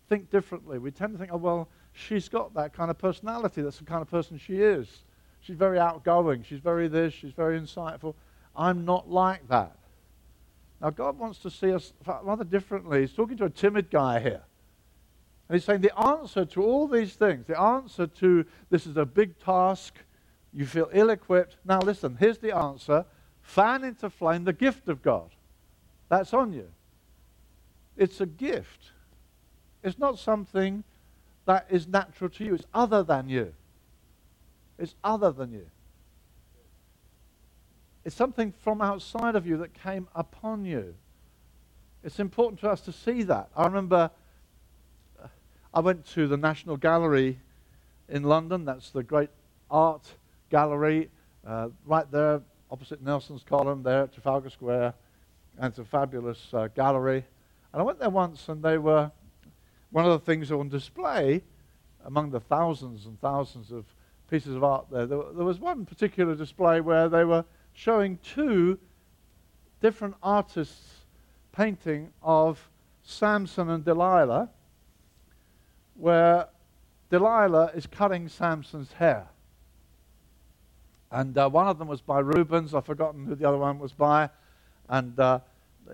think 0.09 0.31
differently. 0.31 0.79
We 0.79 0.91
tend 0.91 1.13
to 1.13 1.19
think, 1.19 1.31
oh, 1.33 1.39
well, 1.39 1.69
she's 1.93 2.29
got 2.29 2.55
that 2.55 2.73
kind 2.73 2.91
of 2.91 2.99
personality. 2.99 3.63
That's 3.63 3.79
the 3.79 3.85
kind 3.85 4.03
of 4.03 4.11
person 4.11 4.39
she 4.39 4.61
is. 4.61 5.05
She's 5.41 5.57
very 5.57 5.79
outgoing. 5.79 6.45
She's 6.49 6.61
very 6.61 6.89
this. 6.89 7.13
She's 7.13 7.33
very 7.33 7.59
insightful. 7.61 8.15
I'm 8.55 8.85
not 8.85 9.11
like 9.11 9.49
that. 9.49 9.77
Now, 10.81 10.91
God 10.91 11.19
wants 11.19 11.39
to 11.41 11.51
see 11.51 11.73
us 11.73 11.93
rather 12.05 12.45
differently. 12.45 13.01
He's 13.01 13.13
talking 13.13 13.37
to 13.39 13.45
a 13.45 13.51
timid 13.51 13.91
guy 13.91 14.21
here. 14.21 14.43
And 15.49 15.57
he's 15.57 15.65
saying 15.65 15.81
the 15.81 15.99
answer 15.99 16.45
to 16.45 16.63
all 16.63 16.89
these 16.89 17.15
things, 17.15 17.47
the 17.47 17.61
answer 17.61 18.07
to 18.07 18.45
this 18.71 18.87
is 18.87 18.97
a 18.97 19.05
big 19.05 19.39
task, 19.39 19.95
you 20.53 20.67
feel 20.67 20.89
ill 20.93 21.11
equipped. 21.11 21.57
Now, 21.65 21.79
listen, 21.81 22.17
here's 22.19 22.39
the 22.39 22.57
answer 22.57 23.05
fan 23.43 23.85
into 23.85 24.09
flame 24.09 24.45
the 24.45 24.53
gift 24.53 24.89
of 24.89 25.03
God. 25.03 25.31
That's 26.09 26.33
on 26.33 26.53
you. 26.53 26.69
It's 27.97 28.21
a 28.21 28.27
gift. 28.27 28.91
It's 29.83 29.99
not 29.99 30.19
something 30.19 30.85
that 31.47 31.67
is 31.71 31.87
natural 31.87 32.31
to 32.31 32.45
you. 32.45 32.55
It's 32.55 32.67
other 32.73 33.03
than 33.03 33.29
you. 33.29 33.53
It's 34.79 34.95
other 35.03 35.33
than 35.33 35.53
you. 35.53 35.67
It's 38.05 38.17
something 38.17 38.53
from 38.63 38.81
outside 38.81 39.37
of 39.37 39.47
you 39.47 39.57
that 39.59 39.75
came 39.75 40.09
upon 40.15 40.65
you. 40.65 40.95
It's 42.03 42.19
important 42.19 42.61
to 42.61 42.71
us 42.71 42.81
to 42.83 42.93
see 42.93 43.23
that. 43.25 43.49
I 43.57 43.65
remember 43.65 44.11
uh, 45.23 45.27
I 45.73 45.81
went 45.81 46.05
to 46.15 46.27
the 46.27 46.37
National 46.37 46.77
Gallery 46.77 47.39
in 48.09 48.25
London. 48.25 48.65
That's 48.65 48.91
the 48.91 49.05
great 49.05 49.31
art 49.71 50.03
gallery 50.51 51.11
uh, 51.47 51.69
right 51.87 52.11
there 52.11 52.43
opposite 52.73 53.03
Nelson's 53.03 53.43
Column 53.43 53.83
there 53.83 54.05
at 54.05 54.15
Trafalgar 54.15 54.49
Square. 54.49 54.95
And 55.59 55.67
it's 55.67 55.79
a 55.79 55.85
fabulous 55.85 56.49
uh, 56.55 56.69
gallery. 56.69 57.23
And 57.73 57.81
I 57.81 57.85
went 57.85 57.99
there 57.99 58.11
once, 58.11 58.49
and 58.49 58.63
they 58.63 58.79
were 58.79 59.11
one 59.91 60.05
of 60.05 60.13
the 60.13 60.19
things 60.25 60.51
on 60.53 60.69
display 60.69 61.43
among 62.05 62.31
the 62.31 62.41
thousands 62.41 63.07
and 63.07 63.21
thousands 63.21 63.71
of 63.71 63.85
pieces 64.31 64.57
of 64.57 64.65
art 64.65 64.87
there. 64.91 65.07
There, 65.07 65.23
there 65.35 65.45
was 65.45 65.61
one 65.61 65.87
particular 65.87 66.35
display 66.35 66.81
where 66.81 67.09
they 67.09 67.25
were 67.25 67.45
showing 67.75 68.19
two 68.23 68.79
different 69.81 70.15
artists' 70.23 71.05
painting 71.53 72.13
of 72.23 72.71
Samson 73.03 73.71
and 73.71 73.85
Delilah, 73.85 74.49
where 75.95 76.49
Delilah 77.11 77.73
is 77.75 77.87
cutting 77.87 78.29
Samson's 78.29 78.93
hair. 78.93 79.29
And 81.11 81.37
uh, 81.37 81.51
one 81.51 81.69
of 81.69 81.79
them 81.79 81.89
was 81.89 82.01
by 82.01 82.21
Rubens. 82.21 82.75
I've 82.75 82.87
forgotten 82.87 83.27
who 83.27 83.35
the 83.35 83.47
other 83.47 83.59
one 83.59 83.79
was 83.79 83.93
by. 83.93 84.31
And 84.89 85.19
uh, 85.21 85.41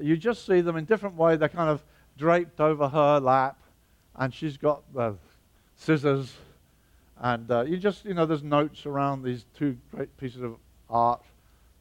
you 0.01 0.16
just 0.16 0.46
see 0.46 0.61
them 0.61 0.77
in 0.77 0.85
different 0.85 1.16
ways. 1.16 1.38
They're 1.38 1.48
kind 1.48 1.70
of 1.70 1.83
draped 2.16 2.61
over 2.61 2.88
her 2.88 3.20
lap, 3.20 3.59
and 4.16 4.33
she's 4.33 4.57
got 4.57 4.83
the 4.92 5.16
scissors. 5.77 6.35
And 7.20 7.51
uh, 7.51 7.62
you 7.62 7.77
just, 7.79 8.05
you 8.05 8.14
know, 8.14 8.27
there's 8.27 8.42
notes 8.42 8.87
around 8.87 9.22
these 9.22 9.44
two 9.57 9.77
great 9.90 10.16
pieces 10.18 10.42
of 10.42 10.57
art 10.88 11.22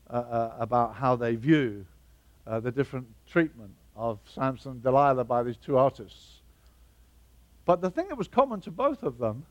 uh, 0.10 0.13
uh, 0.13 0.56
about 0.60 0.96
how 0.96 1.15
they 1.15 1.36
view 1.36 1.86
uh, 2.46 2.60
the 2.60 2.72
different 2.72 3.08
treatment 3.30 3.72
of 3.96 4.20
Samson 4.34 4.74
and 4.74 4.84
Delilah 4.84 5.26
by 5.26 5.43
these 5.43 5.58
two 5.58 5.78
artists. 5.78 6.39
But 7.65 7.82
the 7.82 7.89
thing 7.89 8.08
that 8.08 8.17
was 8.17 8.28
common 8.28 8.62
to 8.62 8.72
both 8.72 9.04
of 9.04 9.17
them 9.17 9.46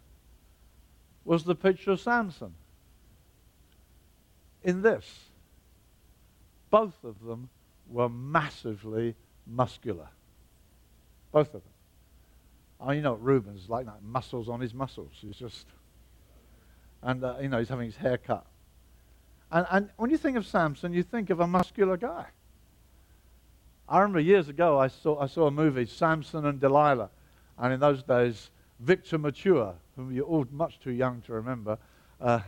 was 1.25 1.45
the 1.45 1.55
picture 1.55 1.91
of 1.91 2.01
Samson. 2.01 2.55
In 4.65 4.83
this, 4.83 5.05
both 6.71 7.05
of 7.05 7.23
them 7.25 7.49
were 7.89 8.09
massively 8.09 9.15
muscular. 9.47 10.09
Both 11.33 11.49
of 11.49 11.63
them. 11.63 11.73
Oh, 12.81 12.91
you 12.91 13.01
know, 13.01 13.15
Rubens 13.15 13.69
like 13.69 13.87
that 13.87 14.03
muscles 14.03 14.49
on 14.49 14.61
his 14.61 14.75
muscles. 14.75 15.13
He's 15.21 15.37
just, 15.37 15.67
and 17.03 17.25
uh, 17.25 17.37
you 17.41 17.49
know, 17.49 17.59
he's 17.59 17.69
having 17.69 17.87
his 17.87 17.97
hair 17.97 18.19
cut. 18.19 18.45
And, 19.51 19.67
and 19.71 19.91
when 19.97 20.11
you 20.11 20.19
think 20.19 20.37
of 20.37 20.47
Samson, 20.47 20.93
you 20.93 21.03
think 21.03 21.31
of 21.31 21.41
a 21.41 21.47
muscular 21.47 21.97
guy. 21.97 22.27
I 23.89 24.01
remember 24.01 24.21
years 24.21 24.49
ago 24.49 24.79
I 24.79 24.89
saw, 24.89 25.21
I 25.21 25.27
saw 25.27 25.47
a 25.47 25.51
movie, 25.51 25.87
Samson 25.87 26.45
and 26.45 26.61
Delilah. 26.61 27.11
And 27.59 27.73
in 27.73 27.81
those 27.81 28.03
days, 28.03 28.51
Victor 28.81 29.17
Mature, 29.17 29.75
whom 29.95 30.13
you're 30.13 30.27
all 30.27 30.47
much 30.51 30.81
too 30.81 30.91
young 30.91 31.23
to 31.23 31.33
remember, 31.33 31.79
uh, 32.21 32.41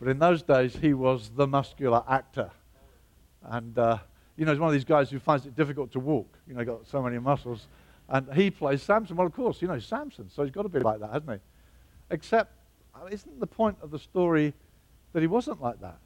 but 0.00 0.08
in 0.08 0.18
those 0.18 0.42
days 0.42 0.76
he 0.76 0.94
was 0.94 1.30
the 1.36 1.46
muscular 1.46 2.02
actor. 2.08 2.50
And, 3.42 3.78
uh, 3.78 3.98
you 4.36 4.44
know, 4.44 4.52
he's 4.52 4.60
one 4.60 4.68
of 4.68 4.74
these 4.74 4.84
guys 4.84 5.10
who 5.10 5.18
finds 5.18 5.46
it 5.46 5.56
difficult 5.56 5.92
to 5.92 6.00
walk. 6.00 6.38
You 6.46 6.54
know, 6.54 6.64
got 6.64 6.86
so 6.86 7.02
many 7.02 7.18
muscles. 7.18 7.68
And 8.08 8.32
he 8.34 8.50
plays 8.50 8.82
Samson. 8.82 9.16
Well, 9.16 9.26
of 9.26 9.32
course, 9.32 9.60
you 9.60 9.68
know, 9.68 9.78
Samson, 9.78 10.30
so 10.30 10.42
he's 10.42 10.52
got 10.52 10.62
to 10.62 10.68
be 10.68 10.78
like 10.78 11.00
that, 11.00 11.12
hasn't 11.12 11.30
he? 11.30 11.38
Except, 12.10 12.52
uh, 12.94 13.06
isn't 13.10 13.40
the 13.40 13.46
point 13.46 13.78
of 13.82 13.90
the 13.90 13.98
story 13.98 14.54
that 15.12 15.20
he 15.20 15.26
wasn't 15.26 15.60
like 15.60 15.80
that? 15.80 15.98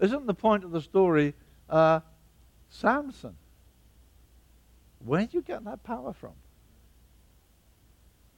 Isn't 0.00 0.26
the 0.26 0.34
point 0.34 0.64
of 0.64 0.70
the 0.70 0.80
story 0.80 1.34
uh, 1.68 2.00
Samson? 2.70 3.36
Where 5.04 5.20
did 5.20 5.34
you 5.34 5.42
get 5.42 5.64
that 5.64 5.82
power 5.82 6.12
from? 6.12 6.32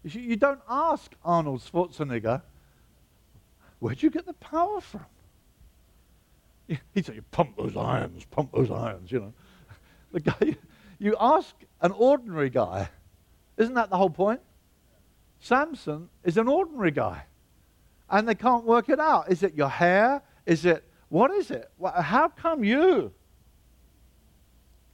You, 0.02 0.20
you 0.20 0.36
don't 0.36 0.60
ask 0.68 1.12
Arnold 1.24 1.60
Schwarzenegger, 1.60 2.42
where'd 3.78 4.02
you 4.02 4.10
get 4.10 4.26
the 4.26 4.34
power 4.34 4.80
from? 4.80 5.06
He'd 6.66 7.06
say, 7.06 7.20
pump 7.30 7.56
those 7.56 7.76
irons, 7.76 8.24
pump 8.24 8.52
those 8.52 8.70
irons, 8.70 9.10
you 9.10 9.20
know. 9.20 9.32
The 10.12 10.20
guy, 10.20 10.56
you 11.00 11.16
ask 11.18 11.52
an 11.80 11.90
ordinary 11.90 12.48
guy, 12.48 12.88
isn't 13.56 13.74
that 13.74 13.90
the 13.90 13.96
whole 13.96 14.10
point? 14.10 14.40
Samson 15.40 16.08
is 16.22 16.36
an 16.36 16.46
ordinary 16.46 16.92
guy. 16.92 17.24
And 18.08 18.28
they 18.28 18.36
can't 18.36 18.64
work 18.64 18.88
it 18.88 19.00
out. 19.00 19.30
Is 19.30 19.42
it 19.42 19.54
your 19.54 19.68
hair? 19.68 20.22
Is 20.46 20.64
it, 20.64 20.84
what 21.08 21.32
is 21.32 21.50
it? 21.50 21.68
How 21.82 22.28
come 22.28 22.62
you? 22.62 23.12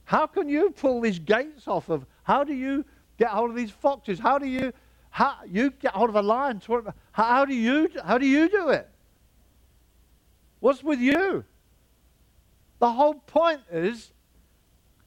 How 0.05 0.27
can 0.27 0.49
you 0.49 0.71
pull 0.71 1.01
these 1.01 1.19
gates 1.19 1.67
off 1.67 1.89
of, 1.89 2.05
how 2.23 2.43
do 2.43 2.53
you 2.53 2.83
get 3.17 3.29
hold 3.29 3.51
of 3.51 3.55
these 3.55 3.71
foxes? 3.71 4.19
How 4.19 4.37
do 4.37 4.47
you, 4.47 4.73
how, 5.09 5.35
you 5.47 5.69
get 5.69 5.93
hold 5.93 6.09
of 6.09 6.15
a 6.15 6.21
lion? 6.21 6.61
How, 6.67 6.93
how 7.23 7.45
do 7.45 7.53
you, 7.53 7.89
how 8.03 8.17
do 8.17 8.25
you 8.25 8.49
do 8.49 8.69
it? 8.69 8.89
What's 10.59 10.83
with 10.83 10.99
you? 10.99 11.45
The 12.81 12.91
whole 12.91 13.13
point 13.13 13.61
is 13.71 14.11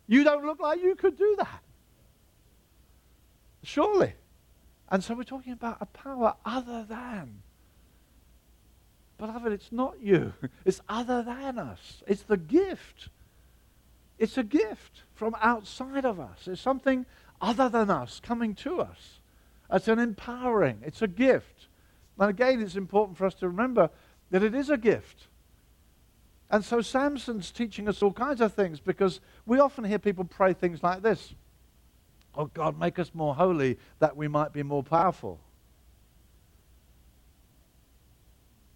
you 0.06 0.22
don't 0.22 0.46
look 0.46 0.60
like 0.60 0.80
you 0.80 0.94
could 0.94 1.18
do 1.18 1.34
that. 1.38 1.60
Surely. 3.64 4.12
And 4.88 5.02
so 5.02 5.14
we're 5.14 5.24
talking 5.24 5.52
about 5.52 5.78
a 5.80 5.86
power 5.86 6.34
other 6.46 6.86
than. 6.88 7.42
Beloved, 9.18 9.52
it's 9.52 9.72
not 9.72 10.00
you. 10.00 10.34
It's 10.64 10.80
other 10.88 11.24
than 11.24 11.58
us. 11.58 12.04
It's 12.06 12.22
the 12.22 12.36
gift. 12.36 13.08
It's 14.20 14.38
a 14.38 14.44
gift 14.44 15.02
from 15.12 15.34
outside 15.42 16.04
of 16.04 16.20
us. 16.20 16.46
It's 16.46 16.60
something 16.60 17.06
other 17.40 17.68
than 17.68 17.90
us 17.90 18.20
coming 18.20 18.54
to 18.56 18.82
us. 18.82 19.18
It's 19.72 19.88
an 19.88 19.98
empowering. 19.98 20.78
It's 20.86 21.02
a 21.02 21.08
gift. 21.08 21.66
And 22.20 22.30
again, 22.30 22.62
it's 22.62 22.76
important 22.76 23.18
for 23.18 23.26
us 23.26 23.34
to 23.34 23.48
remember 23.48 23.90
that 24.30 24.44
it 24.44 24.54
is 24.54 24.70
a 24.70 24.78
gift. 24.78 25.26
And 26.54 26.64
so 26.64 26.80
Samson's 26.82 27.50
teaching 27.50 27.88
us 27.88 28.00
all 28.00 28.12
kinds 28.12 28.40
of 28.40 28.54
things 28.54 28.78
because 28.78 29.20
we 29.44 29.58
often 29.58 29.82
hear 29.82 29.98
people 29.98 30.24
pray 30.24 30.52
things 30.52 30.84
like 30.84 31.02
this 31.02 31.34
Oh 32.36 32.46
God, 32.46 32.78
make 32.78 33.00
us 33.00 33.10
more 33.12 33.34
holy 33.34 33.76
that 33.98 34.16
we 34.16 34.28
might 34.28 34.52
be 34.52 34.62
more 34.62 34.84
powerful. 34.84 35.40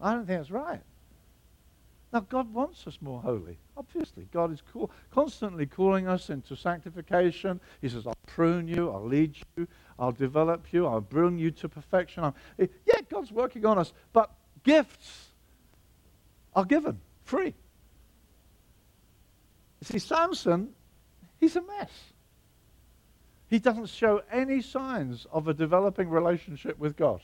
I 0.01 0.13
don't 0.13 0.27
think 0.27 0.41
that's 0.41 0.51
right. 0.51 0.81
Now, 2.13 2.19
God 2.19 2.53
wants 2.53 2.85
us 2.89 2.99
more 3.01 3.23
holy. 3.23 3.59
Obviously, 3.77 4.27
God 4.33 4.53
is 4.53 4.61
cool, 4.73 4.91
constantly 5.13 5.67
calling 5.67 6.09
us 6.09 6.31
into 6.31 6.57
sanctification. 6.57 7.61
He 7.81 7.89
says, 7.89 8.09
I'll 8.09 8.19
prune 8.27 8.67
you, 8.67 8.91
I'll 8.91 9.07
lead 9.07 9.37
you, 9.57 9.69
I'll 10.01 10.11
develop 10.11 10.73
you, 10.73 10.85
I'll 10.85 11.01
bring 11.01 11.39
you 11.39 11.53
to 11.53 11.69
perfection. 11.69 12.25
I'm, 12.25 12.35
yeah, 12.59 13.03
God's 13.09 13.31
working 13.31 13.65
on 13.65 13.79
us, 13.79 13.93
but 14.13 14.33
gifts 14.65 15.29
are 16.57 16.65
given 16.65 16.99
free. 17.23 17.55
See, 19.83 19.99
Samson, 19.99 20.71
he's 21.39 21.57
a 21.57 21.63
mess. 21.63 21.91
He 23.49 23.59
doesn't 23.59 23.89
show 23.89 24.23
any 24.31 24.61
signs 24.61 25.27
of 25.33 25.49
a 25.49 25.55
developing 25.55 26.09
relationship 26.09 26.79
with 26.79 26.97
God. 26.97 27.21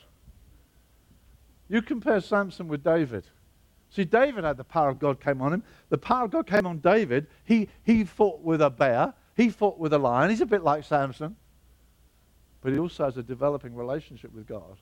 You 1.69 1.81
compare 1.81 2.21
Samson 2.21 2.67
with 2.67 2.83
David. 2.83 3.25
See, 3.91 4.05
David 4.05 4.43
had 4.43 4.57
the 4.57 4.63
power 4.63 4.89
of 4.89 4.99
God 4.99 5.19
came 5.19 5.41
on 5.41 5.53
him. 5.53 5.63
The 5.89 5.97
power 5.97 6.25
of 6.25 6.31
God 6.31 6.47
came 6.47 6.65
on 6.65 6.79
David. 6.79 7.27
He, 7.43 7.69
he 7.83 8.03
fought 8.03 8.41
with 8.41 8.61
a 8.61 8.69
bear. 8.69 9.13
He 9.35 9.49
fought 9.49 9.77
with 9.77 9.93
a 9.93 9.99
lion. 9.99 10.29
He's 10.29 10.41
a 10.41 10.45
bit 10.45 10.63
like 10.63 10.83
Samson. 10.83 11.35
But 12.61 12.73
he 12.73 12.79
also 12.79 13.05
has 13.05 13.17
a 13.17 13.23
developing 13.23 13.75
relationship 13.75 14.33
with 14.33 14.47
God. 14.47 14.77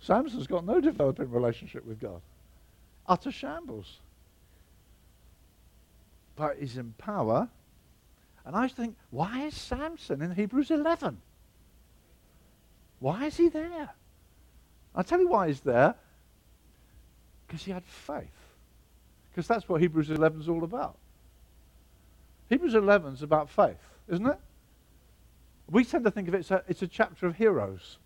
Samson's 0.00 0.46
got 0.46 0.64
no 0.64 0.80
developing 0.80 1.30
relationship 1.30 1.84
with 1.84 2.00
God 2.00 2.20
utter 3.08 3.32
shambles. 3.32 3.98
But 6.38 6.58
he's 6.58 6.76
in 6.76 6.94
power. 6.96 7.48
And 8.46 8.54
I 8.54 8.68
think, 8.68 8.96
why 9.10 9.46
is 9.46 9.54
Samson 9.54 10.22
in 10.22 10.30
Hebrews 10.30 10.70
11? 10.70 11.18
Why 13.00 13.26
is 13.26 13.36
he 13.36 13.48
there? 13.48 13.90
I'll 14.94 15.04
tell 15.04 15.20
you 15.20 15.28
why 15.28 15.48
he's 15.48 15.60
there. 15.60 15.94
Because 17.46 17.64
he 17.64 17.72
had 17.72 17.84
faith. 17.84 18.30
Because 19.30 19.48
that's 19.48 19.68
what 19.68 19.80
Hebrews 19.80 20.10
11 20.10 20.40
is 20.40 20.48
all 20.48 20.64
about. 20.64 20.96
Hebrews 22.48 22.74
11 22.74 23.14
is 23.14 23.22
about 23.22 23.50
faith, 23.50 23.76
isn't 24.08 24.26
it? 24.26 24.38
We 25.70 25.84
tend 25.84 26.04
to 26.04 26.10
think 26.10 26.28
of 26.28 26.34
it 26.34 26.38
as 26.38 26.50
a, 26.50 26.62
it's 26.68 26.82
a 26.82 26.86
chapter 26.86 27.26
of 27.26 27.36
heroes. 27.36 27.98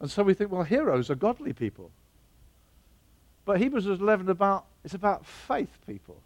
And 0.00 0.10
so 0.10 0.22
we 0.22 0.34
think, 0.34 0.50
well, 0.50 0.62
heroes 0.62 1.10
are 1.10 1.14
godly 1.14 1.52
people. 1.52 1.90
But 3.44 3.60
Hebrews 3.60 3.86
11 3.86 4.28
about 4.28 4.66
it's 4.84 4.94
about 4.94 5.24
faith 5.24 5.78
people. 5.86 6.16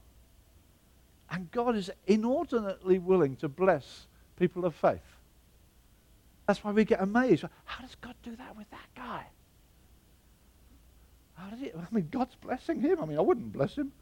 And 1.31 1.51
God 1.51 1.77
is 1.77 1.91
inordinately 2.07 2.99
willing 2.99 3.37
to 3.37 3.49
bless 3.49 4.07
people 4.37 4.65
of 4.65 4.75
faith. 4.75 5.01
That's 6.47 6.65
why 6.65 6.73
we 6.73 6.85
get 6.85 7.01
amazed. 7.01 7.45
How 7.65 7.83
does 7.85 7.95
God 8.01 8.15
do 8.23 8.35
that 8.37 8.57
with 8.57 8.69
that 8.71 8.89
guy? 8.97 9.25
How 11.35 11.51
did 11.51 11.59
he? 11.61 11.73
I 11.73 11.87
mean, 11.93 12.09
God's 12.11 12.35
blessing 12.35 12.81
him. 12.81 13.01
I 13.01 13.07
mean, 13.07 13.19
I 13.19 13.23
wouldn't 13.23 13.53
bless 13.53 13.77
him. 13.77 13.93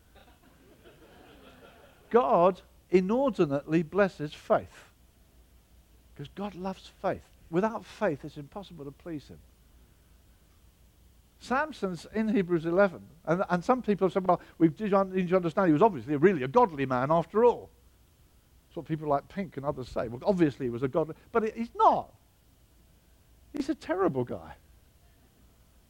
God 2.10 2.60
inordinately 2.90 3.82
blesses 3.82 4.32
faith. 4.32 4.66
Because 6.14 6.30
God 6.34 6.54
loves 6.54 6.90
faith. 7.02 7.22
Without 7.50 7.84
faith, 7.84 8.24
it's 8.24 8.36
impossible 8.36 8.84
to 8.86 8.90
please 8.90 9.28
him. 9.28 9.38
Samson's 11.40 12.06
in 12.14 12.28
Hebrews 12.28 12.66
11. 12.66 13.00
And, 13.26 13.44
and 13.48 13.64
some 13.64 13.82
people 13.82 14.06
have 14.06 14.12
said, 14.12 14.26
well, 14.26 14.40
we 14.58 14.68
need 14.68 14.90
to 14.90 15.36
understand 15.36 15.68
he 15.68 15.72
was 15.72 15.82
obviously 15.82 16.16
really 16.16 16.42
a 16.42 16.48
godly 16.48 16.86
man 16.86 17.10
after 17.10 17.44
all. 17.44 17.70
That's 18.66 18.76
what 18.76 18.86
people 18.86 19.08
like 19.08 19.28
Pink 19.28 19.56
and 19.56 19.64
others 19.64 19.88
say. 19.88 20.08
Well, 20.08 20.20
obviously 20.24 20.66
he 20.66 20.70
was 20.70 20.82
a 20.82 20.88
godly, 20.88 21.14
but 21.32 21.54
he's 21.54 21.70
not. 21.76 22.12
He's 23.52 23.68
a 23.68 23.74
terrible 23.74 24.24
guy. 24.24 24.54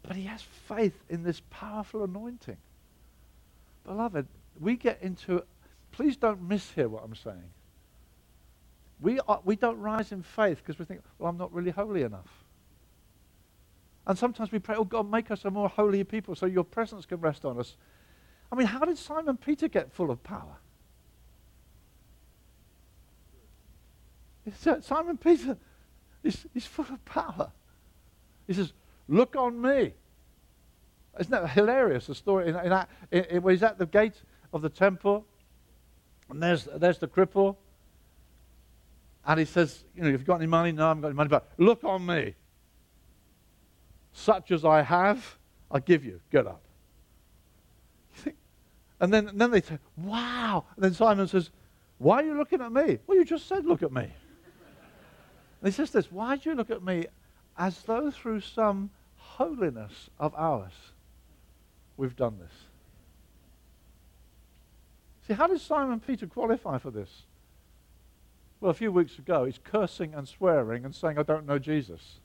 But 0.02 0.16
he 0.16 0.24
has 0.24 0.42
faith 0.68 0.98
in 1.08 1.22
this 1.22 1.42
powerful 1.50 2.04
anointing. 2.04 2.56
Beloved, 3.84 4.26
we 4.60 4.76
get 4.76 5.02
into, 5.02 5.42
please 5.92 6.16
don't 6.16 6.46
mishear 6.46 6.88
what 6.88 7.04
I'm 7.04 7.14
saying. 7.14 7.50
We, 9.00 9.20
are, 9.20 9.40
we 9.44 9.56
don't 9.56 9.78
rise 9.80 10.12
in 10.12 10.22
faith 10.22 10.58
because 10.58 10.78
we 10.78 10.84
think, 10.84 11.02
well, 11.18 11.30
I'm 11.30 11.38
not 11.38 11.52
really 11.52 11.70
holy 11.70 12.02
enough. 12.02 12.44
And 14.08 14.18
sometimes 14.18 14.50
we 14.50 14.58
pray, 14.58 14.74
oh 14.74 14.84
God, 14.84 15.10
make 15.10 15.30
us 15.30 15.44
a 15.44 15.50
more 15.50 15.68
holy 15.68 16.02
people 16.02 16.34
so 16.34 16.46
your 16.46 16.64
presence 16.64 17.04
can 17.04 17.20
rest 17.20 17.44
on 17.44 17.60
us. 17.60 17.76
I 18.50 18.56
mean, 18.56 18.66
how 18.66 18.80
did 18.80 18.96
Simon 18.96 19.36
Peter 19.36 19.68
get 19.68 19.92
full 19.92 20.10
of 20.10 20.22
power? 20.24 20.56
Simon 24.80 25.18
Peter 25.18 25.58
is 26.24 26.46
he's 26.54 26.64
full 26.64 26.86
of 26.86 27.04
power. 27.04 27.52
He 28.46 28.54
says, 28.54 28.72
Look 29.08 29.36
on 29.36 29.60
me. 29.60 29.92
Isn't 31.20 31.30
that 31.30 31.50
hilarious? 31.50 32.06
The 32.06 32.14
story 32.14 32.48
in, 32.48 32.56
in, 32.56 32.72
in, 33.10 33.24
in, 33.24 33.48
he's 33.48 33.62
at 33.62 33.76
the 33.76 33.86
gate 33.86 34.22
of 34.54 34.62
the 34.62 34.70
temple, 34.70 35.26
and 36.30 36.42
there's, 36.42 36.66
there's 36.76 36.98
the 36.98 37.08
cripple, 37.08 37.56
and 39.26 39.38
he 39.38 39.44
says, 39.44 39.84
You 39.94 40.02
know, 40.02 40.10
have 40.12 40.20
you 40.20 40.26
got 40.26 40.36
any 40.36 40.46
money? 40.46 40.72
No, 40.72 40.86
I 40.86 40.88
haven't 40.88 41.02
got 41.02 41.08
any 41.08 41.16
money, 41.16 41.28
but 41.28 41.50
look 41.58 41.84
on 41.84 42.06
me. 42.06 42.34
Such 44.18 44.50
as 44.50 44.64
I 44.64 44.82
have, 44.82 45.38
I 45.70 45.78
give 45.78 46.04
you. 46.04 46.20
Get 46.32 46.46
up. 46.46 46.60
And 49.00 49.14
then, 49.14 49.28
and 49.28 49.40
then 49.40 49.52
they 49.52 49.60
say, 49.60 49.78
Wow. 49.96 50.64
And 50.74 50.84
then 50.84 50.92
Simon 50.92 51.28
says, 51.28 51.50
Why 51.98 52.16
are 52.16 52.24
you 52.24 52.36
looking 52.36 52.60
at 52.60 52.72
me? 52.72 52.98
Well, 53.06 53.16
you 53.16 53.24
just 53.24 53.46
said, 53.46 53.64
Look 53.64 53.84
at 53.84 53.92
me. 53.92 54.02
and 54.02 54.12
he 55.62 55.70
says 55.70 55.92
this, 55.92 56.10
Why 56.10 56.34
do 56.34 56.50
you 56.50 56.56
look 56.56 56.70
at 56.70 56.82
me 56.82 57.06
as 57.56 57.80
though 57.82 58.10
through 58.10 58.40
some 58.40 58.90
holiness 59.14 60.10
of 60.18 60.34
ours 60.34 60.72
we've 61.96 62.16
done 62.16 62.40
this? 62.40 62.52
See, 65.28 65.34
how 65.34 65.46
does 65.46 65.62
Simon 65.62 66.00
Peter 66.00 66.26
qualify 66.26 66.78
for 66.78 66.90
this? 66.90 67.22
Well, 68.60 68.72
a 68.72 68.74
few 68.74 68.90
weeks 68.90 69.16
ago, 69.16 69.44
he's 69.44 69.60
cursing 69.62 70.12
and 70.12 70.26
swearing 70.26 70.84
and 70.84 70.92
saying, 70.92 71.18
I 71.20 71.22
don't 71.22 71.46
know 71.46 71.60
Jesus. 71.60 72.18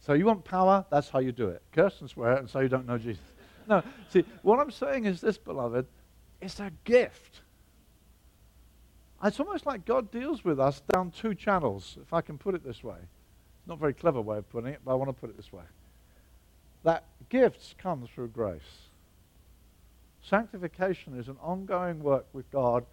So 0.00 0.14
you 0.14 0.24
want 0.24 0.44
power? 0.44 0.84
That's 0.90 1.08
how 1.10 1.18
you 1.18 1.32
do 1.32 1.48
it. 1.48 1.62
Curse 1.72 2.00
and 2.00 2.08
swear 2.08 2.36
and 2.36 2.48
say 2.48 2.62
you 2.62 2.68
don't 2.68 2.86
know 2.86 2.98
Jesus. 2.98 3.22
No, 3.68 3.82
see, 4.08 4.24
what 4.42 4.58
I'm 4.58 4.70
saying 4.70 5.04
is 5.04 5.20
this, 5.20 5.38
beloved, 5.38 5.86
it's 6.40 6.58
a 6.58 6.72
gift. 6.84 7.42
It's 9.22 9.38
almost 9.38 9.66
like 9.66 9.84
God 9.84 10.10
deals 10.10 10.44
with 10.44 10.58
us 10.58 10.80
down 10.92 11.10
two 11.10 11.34
channels, 11.34 11.98
if 12.00 12.12
I 12.14 12.22
can 12.22 12.38
put 12.38 12.54
it 12.54 12.64
this 12.64 12.82
way. 12.82 12.96
It's 12.96 13.68
not 13.68 13.74
a 13.74 13.80
very 13.80 13.92
clever 13.92 14.20
way 14.20 14.38
of 14.38 14.48
putting 14.48 14.72
it, 14.72 14.80
but 14.84 14.92
I 14.92 14.94
want 14.94 15.10
to 15.10 15.12
put 15.12 15.28
it 15.28 15.36
this 15.36 15.52
way. 15.52 15.64
That 16.82 17.04
gifts 17.28 17.74
come 17.76 18.08
through 18.12 18.28
grace. 18.28 18.88
Sanctification 20.22 21.18
is 21.18 21.28
an 21.28 21.36
ongoing 21.42 22.02
work 22.02 22.26
with 22.32 22.50
God, 22.50 22.86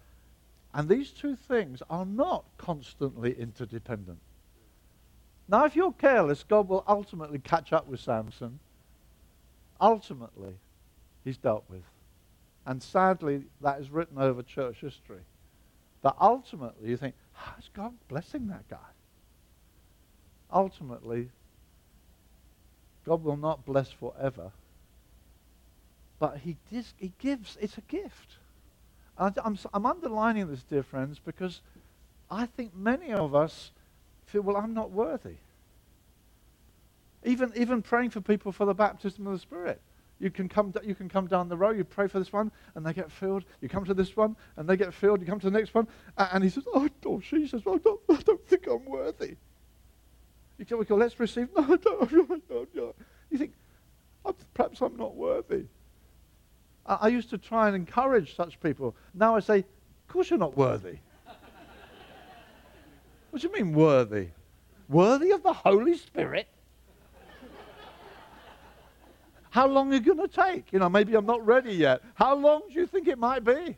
and 0.74 0.88
these 0.88 1.10
two 1.10 1.34
things 1.34 1.82
are 1.88 2.04
not 2.04 2.44
constantly 2.58 3.32
interdependent. 3.32 4.18
Now, 5.48 5.64
if 5.64 5.74
you're 5.74 5.92
careless, 5.92 6.44
God 6.44 6.68
will 6.68 6.84
ultimately 6.86 7.38
catch 7.38 7.72
up 7.72 7.86
with 7.86 8.00
Samson. 8.00 8.58
Ultimately, 9.80 10.54
he's 11.24 11.38
dealt 11.38 11.64
with. 11.68 11.84
And 12.66 12.82
sadly, 12.82 13.44
that 13.62 13.80
is 13.80 13.90
written 13.90 14.18
over 14.18 14.42
church 14.42 14.80
history. 14.80 15.22
But 16.02 16.16
ultimately, 16.20 16.90
you 16.90 16.96
think, 16.98 17.14
how 17.32 17.54
is 17.58 17.70
God 17.72 17.94
blessing 18.08 18.48
that 18.48 18.68
guy? 18.68 18.76
Ultimately, 20.52 21.30
God 23.06 23.24
will 23.24 23.36
not 23.36 23.64
bless 23.64 23.90
forever. 23.90 24.52
But 26.18 26.38
he, 26.38 26.56
dis- 26.70 26.94
he 26.98 27.12
gives, 27.18 27.56
it's 27.60 27.78
a 27.78 27.82
gift. 27.82 28.36
I'm, 29.16 29.58
I'm 29.72 29.86
underlining 29.86 30.48
this, 30.48 30.62
dear 30.62 30.82
friends, 30.82 31.20
because 31.24 31.60
I 32.30 32.46
think 32.46 32.74
many 32.76 33.12
of 33.12 33.34
us 33.34 33.72
feel, 34.28 34.42
well, 34.42 34.56
I'm 34.56 34.74
not 34.74 34.90
worthy. 34.90 35.36
Even, 37.24 37.52
even 37.56 37.82
praying 37.82 38.10
for 38.10 38.20
people 38.20 38.52
for 38.52 38.64
the 38.64 38.74
baptism 38.74 39.26
of 39.26 39.32
the 39.32 39.38
Spirit. 39.38 39.80
You 40.20 40.30
can, 40.30 40.48
come, 40.48 40.74
you 40.82 40.94
can 40.94 41.08
come 41.08 41.26
down 41.26 41.48
the 41.48 41.56
row, 41.56 41.70
you 41.70 41.84
pray 41.84 42.08
for 42.08 42.18
this 42.18 42.32
one, 42.32 42.50
and 42.74 42.84
they 42.84 42.92
get 42.92 43.10
filled. 43.10 43.44
You 43.60 43.68
come 43.68 43.84
to 43.84 43.94
this 43.94 44.16
one, 44.16 44.36
and 44.56 44.68
they 44.68 44.76
get 44.76 44.92
filled. 44.92 45.20
You 45.20 45.26
come 45.26 45.38
to 45.40 45.50
the 45.50 45.56
next 45.56 45.74
one, 45.74 45.86
and 46.16 46.42
he 46.42 46.50
says, 46.50 46.64
Oh, 46.74 46.88
oh 47.06 47.20
she 47.20 47.46
says, 47.46 47.64
well, 47.64 47.76
I, 47.76 47.78
don't, 47.78 48.00
I 48.10 48.22
don't 48.22 48.46
think 48.46 48.66
I'm 48.66 48.84
worthy. 48.84 49.36
You 50.58 50.64
go, 50.64 50.82
go 50.82 50.96
let's 50.96 51.18
receive. 51.20 51.48
No, 51.56 51.62
no, 51.62 52.08
no, 52.10 52.40
no, 52.50 52.66
no. 52.74 52.94
You 53.30 53.38
think, 53.38 53.52
perhaps 54.54 54.80
I'm 54.80 54.96
not 54.96 55.14
worthy. 55.14 55.64
I, 56.84 56.94
I 57.02 57.08
used 57.08 57.30
to 57.30 57.38
try 57.38 57.68
and 57.68 57.76
encourage 57.76 58.34
such 58.34 58.58
people. 58.60 58.96
Now 59.14 59.36
I 59.36 59.40
say, 59.40 59.58
Of 59.58 60.08
course 60.08 60.30
you're 60.30 60.38
not 60.38 60.56
worthy. 60.56 60.98
What 63.30 63.42
do 63.42 63.48
you 63.48 63.52
mean, 63.52 63.72
worthy? 63.74 64.28
Worthy 64.88 65.32
of 65.32 65.42
the 65.42 65.52
Holy 65.52 65.96
Spirit? 65.96 66.48
How 69.50 69.66
long 69.66 69.90
are 69.92 69.96
you 69.96 70.00
going 70.00 70.18
to 70.18 70.28
take? 70.28 70.72
You 70.72 70.78
know, 70.78 70.88
maybe 70.88 71.14
I'm 71.14 71.26
not 71.26 71.44
ready 71.44 71.74
yet. 71.74 72.02
How 72.14 72.34
long 72.34 72.62
do 72.68 72.74
you 72.74 72.86
think 72.86 73.08
it 73.08 73.18
might 73.18 73.44
be? 73.44 73.76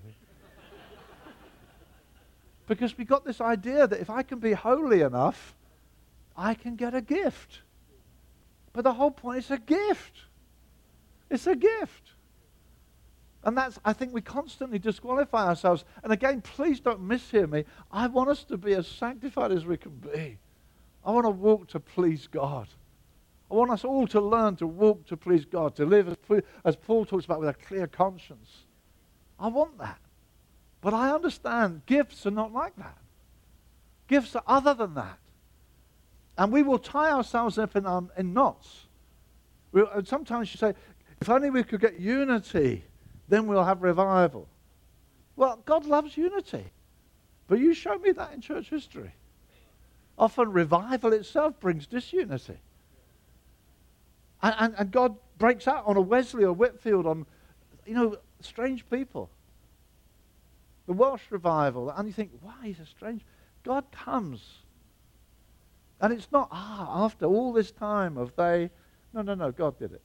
because 2.70 2.96
we 2.96 3.04
got 3.04 3.24
this 3.24 3.40
idea 3.40 3.88
that 3.88 4.00
if 4.00 4.08
I 4.08 4.22
can 4.22 4.38
be 4.38 4.52
holy 4.52 5.00
enough, 5.00 5.56
I 6.36 6.54
can 6.54 6.76
get 6.76 6.94
a 6.94 7.00
gift. 7.00 7.62
But 8.72 8.84
the 8.84 8.92
whole 8.92 9.10
point 9.10 9.38
is 9.38 9.50
a 9.50 9.58
gift. 9.58 10.20
It's 11.28 11.48
a 11.48 11.56
gift. 11.56 12.12
And 13.42 13.56
that's, 13.56 13.78
I 13.84 13.92
think 13.92 14.12
we 14.12 14.20
constantly 14.20 14.78
disqualify 14.78 15.46
ourselves. 15.46 15.84
And 16.04 16.12
again, 16.12 16.42
please 16.42 16.78
don't 16.80 17.06
mishear 17.06 17.48
me. 17.48 17.64
I 17.90 18.06
want 18.06 18.28
us 18.28 18.44
to 18.44 18.58
be 18.58 18.74
as 18.74 18.86
sanctified 18.86 19.50
as 19.50 19.64
we 19.64 19.76
can 19.76 19.92
be. 19.92 20.38
I 21.04 21.10
want 21.12 21.24
to 21.24 21.30
walk 21.30 21.68
to 21.68 21.80
please 21.80 22.26
God. 22.26 22.68
I 23.50 23.54
want 23.54 23.70
us 23.70 23.84
all 23.84 24.06
to 24.08 24.20
learn 24.20 24.56
to 24.56 24.66
walk 24.66 25.06
to 25.06 25.16
please 25.16 25.44
God, 25.44 25.74
to 25.76 25.86
live 25.86 26.08
as, 26.08 26.42
as 26.64 26.76
Paul 26.76 27.04
talks 27.04 27.24
about 27.24 27.40
with 27.40 27.48
a 27.48 27.54
clear 27.54 27.86
conscience. 27.86 28.66
I 29.38 29.48
want 29.48 29.78
that. 29.78 29.98
But 30.82 30.94
I 30.94 31.10
understand 31.10 31.82
gifts 31.86 32.26
are 32.26 32.30
not 32.30 32.52
like 32.52 32.76
that. 32.76 32.98
Gifts 34.06 34.36
are 34.36 34.44
other 34.46 34.74
than 34.74 34.94
that. 34.94 35.18
And 36.36 36.52
we 36.52 36.62
will 36.62 36.78
tie 36.78 37.10
ourselves 37.10 37.58
up 37.58 37.74
in, 37.74 37.86
um, 37.86 38.10
in 38.16 38.32
knots. 38.32 38.86
We, 39.72 39.82
sometimes 40.04 40.52
you 40.52 40.58
say, 40.58 40.74
if 41.20 41.28
only 41.28 41.50
we 41.50 41.62
could 41.64 41.80
get 41.80 41.98
unity, 41.98 42.84
then 43.30 43.46
we'll 43.46 43.64
have 43.64 43.82
revival. 43.82 44.48
Well, 45.36 45.62
God 45.64 45.86
loves 45.86 46.16
unity. 46.16 46.64
But 47.48 47.60
you 47.60 47.72
show 47.72 47.96
me 47.98 48.12
that 48.12 48.34
in 48.34 48.40
church 48.40 48.68
history. 48.68 49.12
Often 50.18 50.52
revival 50.52 51.12
itself 51.12 51.58
brings 51.58 51.86
disunity. 51.86 52.58
And, 54.42 54.54
and, 54.58 54.74
and 54.76 54.90
God 54.90 55.16
breaks 55.38 55.66
out 55.66 55.86
on 55.86 55.96
a 55.96 56.00
Wesley 56.00 56.44
or 56.44 56.52
Whitefield, 56.52 57.06
on, 57.06 57.26
you 57.86 57.94
know, 57.94 58.18
strange 58.40 58.88
people. 58.90 59.30
The 60.86 60.92
Welsh 60.92 61.22
revival, 61.30 61.90
and 61.90 62.08
you 62.08 62.12
think, 62.12 62.32
why 62.42 62.66
is 62.66 62.80
a 62.80 62.86
strange? 62.86 63.22
God 63.62 63.84
comes. 63.92 64.42
And 66.00 66.12
it's 66.12 66.28
not, 66.32 66.48
ah, 66.50 67.04
after 67.04 67.26
all 67.26 67.52
this 67.52 67.70
time 67.70 68.16
of 68.16 68.34
they. 68.36 68.70
No, 69.12 69.22
no, 69.22 69.34
no, 69.34 69.52
God 69.52 69.78
did 69.78 69.92
it. 69.92 70.02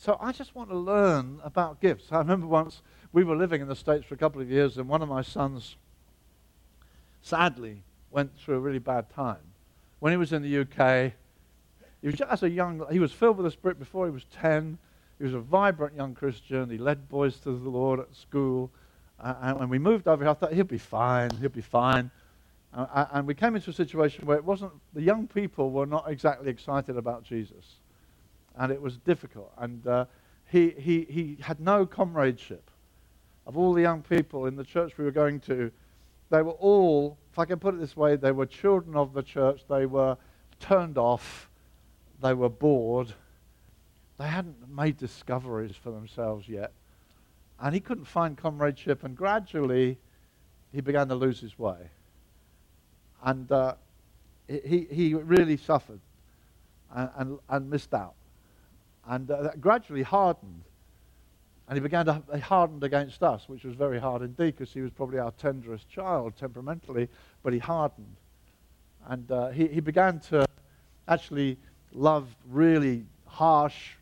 So 0.00 0.16
I 0.18 0.32
just 0.32 0.54
want 0.54 0.70
to 0.70 0.78
learn 0.78 1.40
about 1.44 1.82
gifts. 1.82 2.10
I 2.10 2.16
remember 2.16 2.46
once 2.46 2.80
we 3.12 3.22
were 3.22 3.36
living 3.36 3.60
in 3.60 3.68
the 3.68 3.76
States 3.76 4.06
for 4.06 4.14
a 4.14 4.16
couple 4.16 4.40
of 4.40 4.50
years, 4.50 4.78
and 4.78 4.88
one 4.88 5.02
of 5.02 5.10
my 5.10 5.20
sons 5.20 5.76
sadly 7.20 7.82
went 8.10 8.34
through 8.38 8.54
a 8.54 8.60
really 8.60 8.78
bad 8.78 9.10
time. 9.10 9.42
When 9.98 10.10
he 10.10 10.16
was 10.16 10.32
in 10.32 10.40
the 10.40 10.60
UK, 10.60 11.12
he 12.00 12.06
was 12.06 12.14
just 12.14 12.42
a 12.42 12.48
young, 12.48 12.82
he 12.90 12.98
was 12.98 13.12
filled 13.12 13.36
with 13.36 13.44
the 13.44 13.50
Spirit 13.50 13.78
before 13.78 14.06
he 14.06 14.10
was 14.10 14.24
10. 14.32 14.78
He 15.18 15.24
was 15.24 15.34
a 15.34 15.38
vibrant 15.38 15.94
young 15.94 16.14
Christian. 16.14 16.70
He 16.70 16.78
led 16.78 17.10
boys 17.10 17.36
to 17.40 17.52
the 17.52 17.68
Lord 17.68 18.00
at 18.00 18.16
school. 18.16 18.70
Uh, 19.22 19.34
and 19.42 19.58
when 19.58 19.68
we 19.68 19.78
moved 19.78 20.08
over 20.08 20.24
here, 20.24 20.30
I 20.30 20.34
thought, 20.34 20.54
he'll 20.54 20.64
be 20.64 20.78
fine, 20.78 21.28
he'll 21.42 21.50
be 21.50 21.60
fine. 21.60 22.10
Uh, 22.72 23.04
and 23.12 23.26
we 23.26 23.34
came 23.34 23.54
into 23.54 23.68
a 23.68 23.74
situation 23.74 24.24
where 24.24 24.38
it 24.38 24.44
wasn't, 24.46 24.72
the 24.94 25.02
young 25.02 25.26
people 25.26 25.70
were 25.70 25.84
not 25.84 26.10
exactly 26.10 26.48
excited 26.48 26.96
about 26.96 27.22
Jesus. 27.22 27.80
And 28.56 28.72
it 28.72 28.80
was 28.80 28.96
difficult. 28.98 29.52
And 29.58 29.86
uh, 29.86 30.06
he, 30.50 30.70
he, 30.70 31.06
he 31.08 31.38
had 31.40 31.60
no 31.60 31.86
comradeship. 31.86 32.70
Of 33.46 33.56
all 33.56 33.72
the 33.72 33.82
young 33.82 34.02
people 34.02 34.46
in 34.46 34.56
the 34.56 34.64
church 34.64 34.98
we 34.98 35.04
were 35.04 35.10
going 35.10 35.40
to, 35.40 35.70
they 36.30 36.42
were 36.42 36.52
all, 36.52 37.18
if 37.32 37.38
I 37.38 37.44
can 37.44 37.58
put 37.58 37.74
it 37.74 37.80
this 37.80 37.96
way, 37.96 38.16
they 38.16 38.32
were 38.32 38.46
children 38.46 38.96
of 38.96 39.12
the 39.12 39.22
church. 39.22 39.62
They 39.68 39.86
were 39.86 40.16
turned 40.60 40.98
off 40.98 41.50
they 42.20 42.34
were 42.34 42.48
bored. 42.48 43.12
They 44.18 44.26
hadn't 44.26 44.68
made 44.68 44.98
discoveries 44.98 45.74
for 45.74 45.90
themselves 45.90 46.48
yet. 46.48 46.72
And 47.60 47.74
he 47.74 47.80
couldn't 47.80 48.04
find 48.04 48.36
comradeship, 48.36 49.04
and 49.04 49.16
gradually 49.16 49.98
he 50.72 50.80
began 50.80 51.08
to 51.08 51.14
lose 51.14 51.40
his 51.40 51.58
way. 51.58 51.90
And 53.22 53.50
uh, 53.50 53.74
he, 54.48 54.86
he 54.90 55.14
really 55.14 55.56
suffered 55.56 56.00
and, 56.94 57.10
and, 57.16 57.38
and 57.48 57.70
missed 57.70 57.92
out. 57.94 58.14
And 59.06 59.30
uh, 59.30 59.42
that 59.42 59.60
gradually 59.60 60.02
hardened. 60.02 60.62
And 61.68 61.76
he 61.76 61.80
began 61.80 62.06
to, 62.06 62.22
he 62.34 62.40
hardened 62.40 62.82
against 62.82 63.22
us, 63.22 63.48
which 63.48 63.64
was 63.64 63.74
very 63.74 63.98
hard 63.98 64.22
indeed 64.22 64.56
because 64.56 64.72
he 64.72 64.80
was 64.80 64.90
probably 64.90 65.18
our 65.20 65.30
tenderest 65.32 65.88
child 65.88 66.34
temperamentally, 66.36 67.08
but 67.42 67.52
he 67.52 67.60
hardened. 67.60 68.16
And 69.06 69.30
uh, 69.30 69.48
he, 69.50 69.68
he 69.68 69.80
began 69.80 70.18
to 70.30 70.44
actually 71.06 71.58
love 71.92 72.26
really 72.48 73.04
harsh 73.26 73.92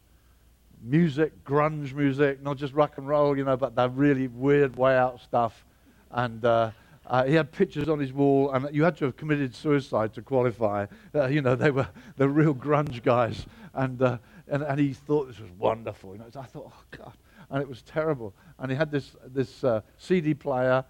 music, 0.83 1.45
grunge 1.45 1.93
music, 1.93 2.43
not 2.43 2.57
just 2.57 2.73
rock 2.73 2.99
and 2.99 3.07
roll, 3.09 3.37
you 3.37 3.45
know, 3.45 3.57
but 3.57 3.75
that 3.77 3.95
really 3.95 4.29
weird, 4.29 4.77
way 4.77 4.97
out 4.97 5.21
stuff. 5.21 5.65
And 6.11 6.45
uh, 6.45 6.71
uh, 7.07 7.25
he 7.25 7.35
had 7.35 7.53
pictures 7.53 7.89
on 7.89 7.99
his 7.99 8.13
wall, 8.13 8.51
and 8.53 8.75
you 8.75 8.85
had 8.85 8.97
to 8.99 9.07
have 9.07 9.17
committed 9.17 9.55
suicide 9.55 10.15
to 10.15 10.23
qualify. 10.23 10.87
Uh, 11.15 11.27
you 11.27 11.43
know, 11.43 11.55
they 11.55 11.71
were 11.71 11.89
the 12.17 12.29
real 12.29 12.55
grunge 12.55 13.03
guys. 13.03 13.47
And, 13.75 14.01
uh, 14.01 14.19
and, 14.51 14.63
and 14.63 14.79
he 14.79 14.93
thought 14.93 15.29
this 15.29 15.39
was 15.39 15.51
wonderful. 15.59 16.13
You 16.13 16.19
know, 16.19 16.27
I 16.37 16.45
thought, 16.45 16.73
oh, 16.73 16.83
God. 16.97 17.13
And 17.51 17.63
it 17.63 17.69
was 17.69 17.83
terrible. 17.83 18.35
And 18.59 18.71
he 18.71 18.77
had 18.77 18.91
this, 18.91 19.17
this 19.27 19.65
uh, 19.65 19.81
CD 19.97 20.35
player, 20.35 20.85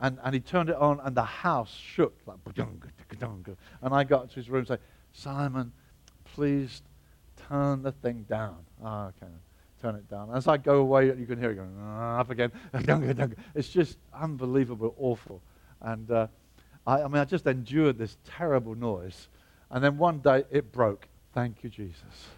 and, 0.00 0.18
and 0.22 0.34
he 0.34 0.40
turned 0.40 0.70
it 0.70 0.76
on, 0.76 1.00
and 1.00 1.16
the 1.16 1.22
house 1.22 1.72
shook. 1.72 2.14
like 2.26 2.38
And 3.82 3.94
I 3.94 4.04
got 4.04 4.30
to 4.30 4.34
his 4.36 4.50
room 4.50 4.60
and 4.60 4.68
said, 4.68 4.80
Simon, 5.12 5.72
please 6.24 6.82
turn 7.48 7.82
the 7.82 7.92
thing 7.92 8.24
down. 8.28 8.58
Oh, 8.82 9.06
okay 9.06 9.32
turn 9.84 9.96
it 9.96 10.08
down. 10.08 10.30
As 10.34 10.48
I 10.48 10.56
go 10.56 10.78
away, 10.78 11.06
you 11.06 11.26
can 11.26 11.38
hear 11.38 11.50
it 11.50 11.56
going 11.56 11.76
up 11.78 12.30
again. 12.30 12.50
It's 13.54 13.68
just 13.68 13.98
unbelievable, 14.18 14.94
awful. 14.98 15.42
And 15.82 16.10
uh, 16.10 16.28
I, 16.86 17.02
I 17.02 17.08
mean, 17.08 17.18
I 17.18 17.26
just 17.26 17.46
endured 17.46 17.98
this 17.98 18.16
terrible 18.24 18.74
noise. 18.74 19.28
And 19.70 19.84
then 19.84 19.98
one 19.98 20.20
day 20.20 20.44
it 20.50 20.72
broke. 20.72 21.06
Thank 21.34 21.62
you, 21.62 21.68
Jesus. 21.68 22.28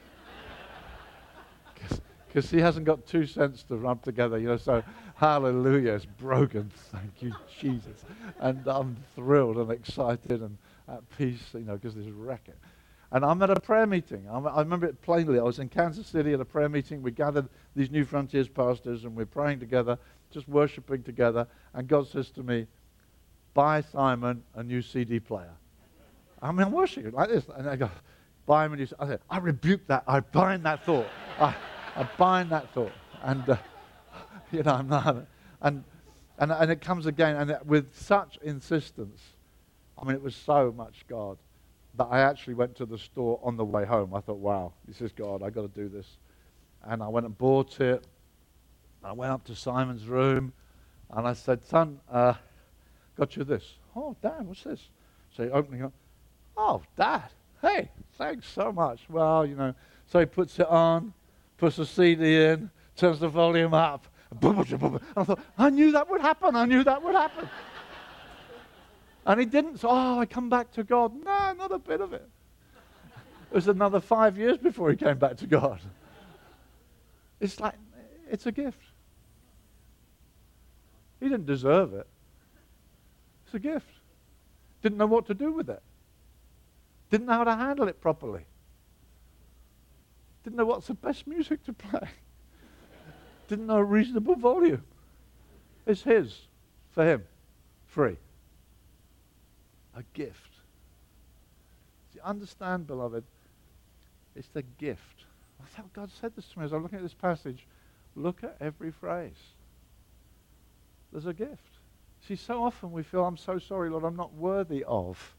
Because 2.36 2.50
he 2.50 2.60
hasn't 2.60 2.84
got 2.84 3.06
two 3.06 3.24
cents 3.24 3.62
to 3.62 3.76
rub 3.76 4.02
together, 4.02 4.38
you 4.38 4.48
know. 4.48 4.58
So, 4.58 4.82
hallelujah, 5.14 5.92
it's 5.92 6.04
broken. 6.04 6.70
Thank 6.92 7.22
you, 7.22 7.32
Jesus. 7.58 8.04
And 8.40 8.62
I'm 8.66 8.98
thrilled 9.14 9.56
and 9.56 9.70
excited 9.70 10.42
and 10.42 10.58
at 10.86 11.00
peace, 11.16 11.40
you 11.54 11.60
know, 11.60 11.76
because 11.76 11.94
this 11.94 12.04
racket. 12.08 12.58
And 13.10 13.24
I'm 13.24 13.40
at 13.40 13.48
a 13.48 13.58
prayer 13.58 13.86
meeting. 13.86 14.26
I'm, 14.30 14.46
i 14.46 14.58
remember 14.58 14.84
it 14.84 15.00
plainly. 15.00 15.38
I 15.38 15.44
was 15.44 15.60
in 15.60 15.70
Kansas 15.70 16.08
City 16.08 16.34
at 16.34 16.40
a 16.42 16.44
prayer 16.44 16.68
meeting. 16.68 17.00
We 17.00 17.10
gathered 17.10 17.48
these 17.74 17.90
New 17.90 18.04
Frontiers 18.04 18.48
pastors 18.48 19.04
and 19.04 19.16
we're 19.16 19.24
praying 19.24 19.60
together, 19.60 19.98
just 20.30 20.46
worshiping 20.46 21.04
together. 21.04 21.46
And 21.72 21.88
God 21.88 22.06
says 22.06 22.28
to 22.32 22.42
me, 22.42 22.66
buy 23.54 23.80
Simon 23.80 24.42
a 24.54 24.62
new 24.62 24.82
CD 24.82 25.20
player. 25.20 25.54
I 26.42 26.52
mean, 26.52 26.66
I'm 26.66 26.72
worshiping 26.72 27.12
like 27.12 27.30
this. 27.30 27.46
And 27.56 27.66
I 27.66 27.76
go, 27.76 27.90
buy 28.44 28.66
him 28.66 28.74
a 28.74 28.76
new 28.76 28.88
I 29.00 29.06
said, 29.06 29.20
I 29.30 29.38
rebuke 29.38 29.86
that. 29.86 30.04
I 30.06 30.20
bind 30.20 30.64
that 30.66 30.84
thought. 30.84 31.08
I, 31.40 31.54
I 31.96 32.08
bind 32.18 32.50
that 32.50 32.72
thought. 32.72 32.92
And, 33.22 33.48
uh, 33.48 33.56
you 34.52 34.62
know, 34.62 34.74
I'm 34.74 34.88
not. 34.88 35.26
And, 35.62 35.84
and, 36.38 36.52
and 36.52 36.70
it 36.70 36.80
comes 36.80 37.06
again. 37.06 37.36
And 37.36 37.50
it, 37.50 37.66
with 37.66 37.96
such 37.96 38.38
insistence, 38.42 39.20
I 39.98 40.04
mean, 40.04 40.14
it 40.14 40.22
was 40.22 40.36
so 40.36 40.72
much 40.76 41.04
God 41.08 41.38
that 41.96 42.04
I 42.04 42.20
actually 42.20 42.54
went 42.54 42.76
to 42.76 42.86
the 42.86 42.98
store 42.98 43.40
on 43.42 43.56
the 43.56 43.64
way 43.64 43.86
home. 43.86 44.14
I 44.14 44.20
thought, 44.20 44.38
wow, 44.38 44.72
this 44.86 45.00
is 45.00 45.12
God. 45.12 45.42
I've 45.42 45.54
got 45.54 45.62
to 45.62 45.80
do 45.80 45.88
this. 45.88 46.06
And 46.84 47.02
I 47.02 47.08
went 47.08 47.24
and 47.24 47.36
bought 47.36 47.80
it. 47.80 48.06
I 49.02 49.12
went 49.12 49.32
up 49.32 49.44
to 49.44 49.54
Simon's 49.54 50.06
room 50.06 50.52
and 51.10 51.26
I 51.26 51.32
said, 51.32 51.64
son, 51.64 52.00
uh, 52.10 52.34
got 53.16 53.36
you 53.36 53.44
this. 53.44 53.64
Oh, 53.94 54.16
Dad, 54.20 54.46
what's 54.46 54.64
this? 54.64 54.88
So 55.34 55.44
he 55.44 55.50
opening 55.50 55.80
it 55.80 55.84
up, 55.84 55.92
oh, 56.56 56.82
Dad, 56.96 57.30
hey, 57.62 57.90
thanks 58.18 58.48
so 58.48 58.72
much. 58.72 59.00
Well, 59.08 59.46
you 59.46 59.54
know, 59.54 59.74
so 60.06 60.18
he 60.18 60.26
puts 60.26 60.58
it 60.58 60.66
on, 60.66 61.12
puts 61.56 61.76
the 61.76 61.86
CD 61.86 62.44
in, 62.44 62.70
turns 62.96 63.20
the 63.20 63.28
volume 63.28 63.74
up. 63.74 64.06
And 64.42 65.00
I 65.16 65.24
thought, 65.24 65.40
I 65.56 65.70
knew 65.70 65.92
that 65.92 66.10
would 66.10 66.20
happen. 66.20 66.56
I 66.56 66.64
knew 66.64 66.82
that 66.84 67.02
would 67.02 67.14
happen. 67.14 67.48
and 69.26 69.40
he 69.40 69.46
didn't. 69.46 69.78
So, 69.78 69.88
oh, 69.88 70.18
I 70.18 70.26
come 70.26 70.50
back 70.50 70.72
to 70.72 70.84
God. 70.84 71.14
No, 71.24 71.52
not 71.52 71.72
a 71.72 71.78
bit 71.78 72.00
of 72.00 72.12
it. 72.12 72.28
It 73.50 73.54
was 73.54 73.68
another 73.68 74.00
five 74.00 74.36
years 74.36 74.58
before 74.58 74.90
he 74.90 74.96
came 74.96 75.18
back 75.18 75.36
to 75.38 75.46
God. 75.46 75.80
It's 77.40 77.60
like, 77.60 77.74
it's 78.30 78.46
a 78.46 78.52
gift. 78.52 78.80
He 81.20 81.28
didn't 81.28 81.46
deserve 81.46 81.94
it. 81.94 82.06
It's 83.44 83.54
a 83.54 83.58
gift. 83.58 83.86
Didn't 84.82 84.98
know 84.98 85.06
what 85.06 85.26
to 85.26 85.34
do 85.34 85.52
with 85.52 85.70
it. 85.70 85.82
Didn't 87.10 87.26
know 87.26 87.34
how 87.34 87.44
to 87.44 87.54
handle 87.54 87.88
it 87.88 88.00
properly. 88.00 88.44
Didn't 90.46 90.58
know 90.58 90.66
what's 90.66 90.86
the 90.86 90.94
best 90.94 91.26
music 91.26 91.64
to 91.64 91.72
play. 91.72 92.08
Didn't 93.48 93.66
know 93.66 93.78
a 93.78 93.84
reasonable 93.84 94.36
volume. 94.36 94.84
It's 95.84 96.02
his, 96.02 96.42
for 96.92 97.04
him, 97.04 97.24
free. 97.84 98.16
A 99.96 100.04
gift. 100.14 100.52
See, 102.14 102.20
understand, 102.22 102.86
beloved, 102.86 103.24
it's 104.36 104.46
the 104.50 104.62
gift. 104.62 105.24
I 105.60 105.66
thought 105.66 105.92
God 105.92 106.10
said 106.12 106.36
this 106.36 106.46
to 106.50 106.60
me 106.60 106.64
as 106.64 106.72
I'm 106.72 106.84
looking 106.84 106.98
at 106.98 107.02
this 107.02 107.12
passage. 107.12 107.66
Look 108.14 108.44
at 108.44 108.56
every 108.60 108.92
phrase. 108.92 109.54
There's 111.10 111.26
a 111.26 111.34
gift. 111.34 111.80
See, 112.28 112.36
so 112.36 112.62
often 112.62 112.92
we 112.92 113.02
feel, 113.02 113.24
I'm 113.24 113.36
so 113.36 113.58
sorry, 113.58 113.90
Lord, 113.90 114.04
I'm 114.04 114.14
not 114.14 114.32
worthy 114.34 114.84
of. 114.84 115.34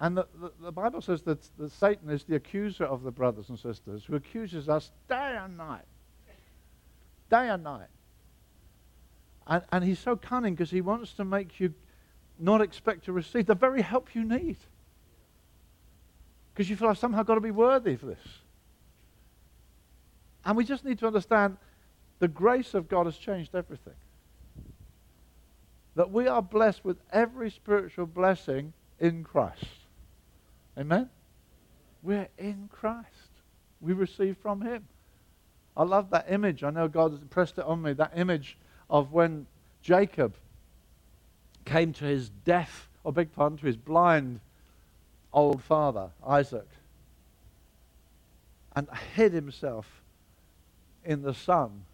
And 0.00 0.16
the, 0.16 0.26
the, 0.40 0.52
the, 0.62 0.72
Bible 0.72 1.00
says 1.00 1.22
that, 1.22 1.40
that 1.58 1.72
Satan 1.72 2.08
is 2.10 2.24
the 2.24 2.36
accuser 2.36 2.84
of 2.84 3.02
the 3.02 3.10
brothers 3.10 3.48
and 3.48 3.58
sisters 3.58 4.04
who 4.04 4.14
accuses 4.14 4.68
us 4.68 4.92
day 5.08 5.36
and 5.40 5.56
night. 5.56 5.84
Day 7.30 7.48
and 7.48 7.64
night. 7.64 7.88
And, 9.46 9.62
and 9.72 9.82
he's 9.82 9.98
so 9.98 10.14
cunning 10.14 10.54
because 10.54 10.70
he 10.70 10.80
wants 10.80 11.14
to 11.14 11.24
make 11.24 11.58
you 11.58 11.74
not 12.38 12.60
expect 12.60 13.06
to 13.06 13.12
receive 13.12 13.46
the 13.46 13.56
very 13.56 13.82
help 13.82 14.14
you 14.14 14.22
need. 14.22 14.56
Because 16.54 16.70
you 16.70 16.76
feel 16.76 16.88
I've 16.88 16.98
somehow 16.98 17.24
got 17.24 17.34
to 17.34 17.40
be 17.40 17.50
worthy 17.50 17.96
for 17.96 18.06
this. 18.06 18.24
And 20.44 20.56
we 20.56 20.64
just 20.64 20.84
need 20.84 21.00
to 21.00 21.06
understand 21.06 21.56
the 22.20 22.28
grace 22.28 22.74
of 22.74 22.88
God 22.88 23.06
has 23.06 23.16
changed 23.16 23.54
everything 23.54 23.94
that 25.94 26.12
we 26.12 26.28
are 26.28 26.40
blessed 26.40 26.84
with 26.84 26.96
every 27.12 27.50
spiritual 27.50 28.06
blessing 28.06 28.72
in 29.00 29.24
Christ. 29.24 29.64
Amen? 30.78 31.08
We're 32.02 32.28
in 32.38 32.68
Christ. 32.72 33.08
We 33.80 33.92
receive 33.92 34.36
from 34.38 34.60
Him. 34.60 34.86
I 35.76 35.84
love 35.84 36.10
that 36.10 36.26
image. 36.30 36.64
I 36.64 36.70
know 36.70 36.88
God 36.88 37.12
has 37.12 37.20
impressed 37.20 37.58
it 37.58 37.64
on 37.64 37.82
me. 37.82 37.92
That 37.92 38.12
image 38.16 38.56
of 38.90 39.12
when 39.12 39.46
Jacob 39.82 40.34
came 41.64 41.92
to 41.94 42.04
his 42.04 42.30
deaf, 42.44 42.88
or 43.04 43.10
oh, 43.10 43.12
big 43.12 43.32
pardon, 43.32 43.58
to 43.58 43.66
his 43.66 43.76
blind 43.76 44.40
old 45.32 45.62
father, 45.62 46.10
Isaac, 46.26 46.66
and 48.74 48.88
hid 49.14 49.32
himself 49.32 49.86
in 51.04 51.22
the 51.22 51.34
son 51.34 51.84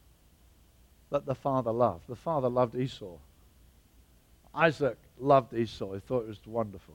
that 1.11 1.27
the 1.27 1.35
father 1.35 1.73
loved. 1.73 2.07
The 2.09 2.17
father 2.17 2.49
loved 2.49 2.75
Esau. 2.75 3.17
Isaac 4.55 4.97
loved 5.19 5.53
Esau. 5.53 5.93
He 5.93 6.01
thought 6.01 6.25
it 6.25 6.29
was 6.29 6.39
wonderful. 6.47 6.95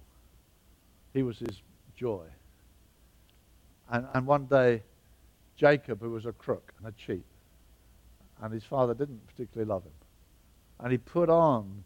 He 1.14 1.24
was 1.24 1.40
his 1.40 1.62
joy. 2.00 2.26
And, 3.91 4.08
and 4.14 4.26
one 4.26 4.45
day, 4.45 4.84
Jacob, 5.58 6.02
who 6.02 6.12
was 6.12 6.26
a 6.26 6.32
crook 6.32 6.74
and 6.78 6.88
a 6.88 6.91
cheat, 6.93 7.26
and 8.41 8.54
his 8.54 8.64
father 8.64 8.93
didn't 8.93 9.28
particularly 9.28 9.68
love 9.68 9.84
him, 9.84 9.91
and 10.80 10.91
he 10.91 10.97
put 10.97 11.30
on 11.30 11.84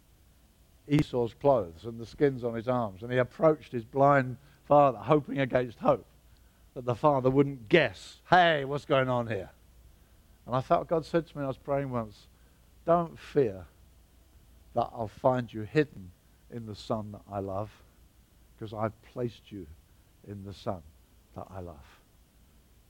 Esau's 0.88 1.34
clothes 1.34 1.86
and 1.86 2.00
the 2.00 2.06
skins 2.06 2.44
on 2.44 2.54
his 2.54 2.68
arms, 2.68 3.02
and 3.02 3.12
he 3.12 3.18
approached 3.18 3.72
his 3.72 3.84
blind 3.84 4.38
father, 4.68 5.00
hoping 5.00 5.40
against 5.40 5.80
hope 5.80 6.06
that 6.76 6.86
the 6.86 6.96
father 6.96 7.32
wouldn't 7.32 7.68
guess, 7.70 8.22
hey, 8.30 8.66
what's 8.66 8.86
going 8.86 9.10
on 9.10 9.28
here? 9.28 9.50
And 10.46 10.56
I 10.56 10.62
felt 10.62 10.88
God 10.88 11.06
said 11.06 11.26
to 11.28 11.38
me, 11.38 11.44
I 11.44 11.48
was 11.48 11.58
praying 11.58 11.90
once, 11.90 12.28
don't 12.86 13.18
fear 13.18 13.66
that 14.76 14.90
I'll 14.94 15.08
find 15.08 15.52
you 15.52 15.62
hidden 15.62 16.12
in 16.52 16.66
the 16.66 16.76
Son 16.76 17.14
that 17.14 17.22
I 17.32 17.40
love 17.40 17.72
because 18.56 18.74
I've 18.74 19.00
placed 19.02 19.52
you 19.52 19.66
in 20.28 20.44
the 20.44 20.54
Son 20.54 20.82
that 21.36 21.48
I 21.50 21.60
love. 21.60 22.00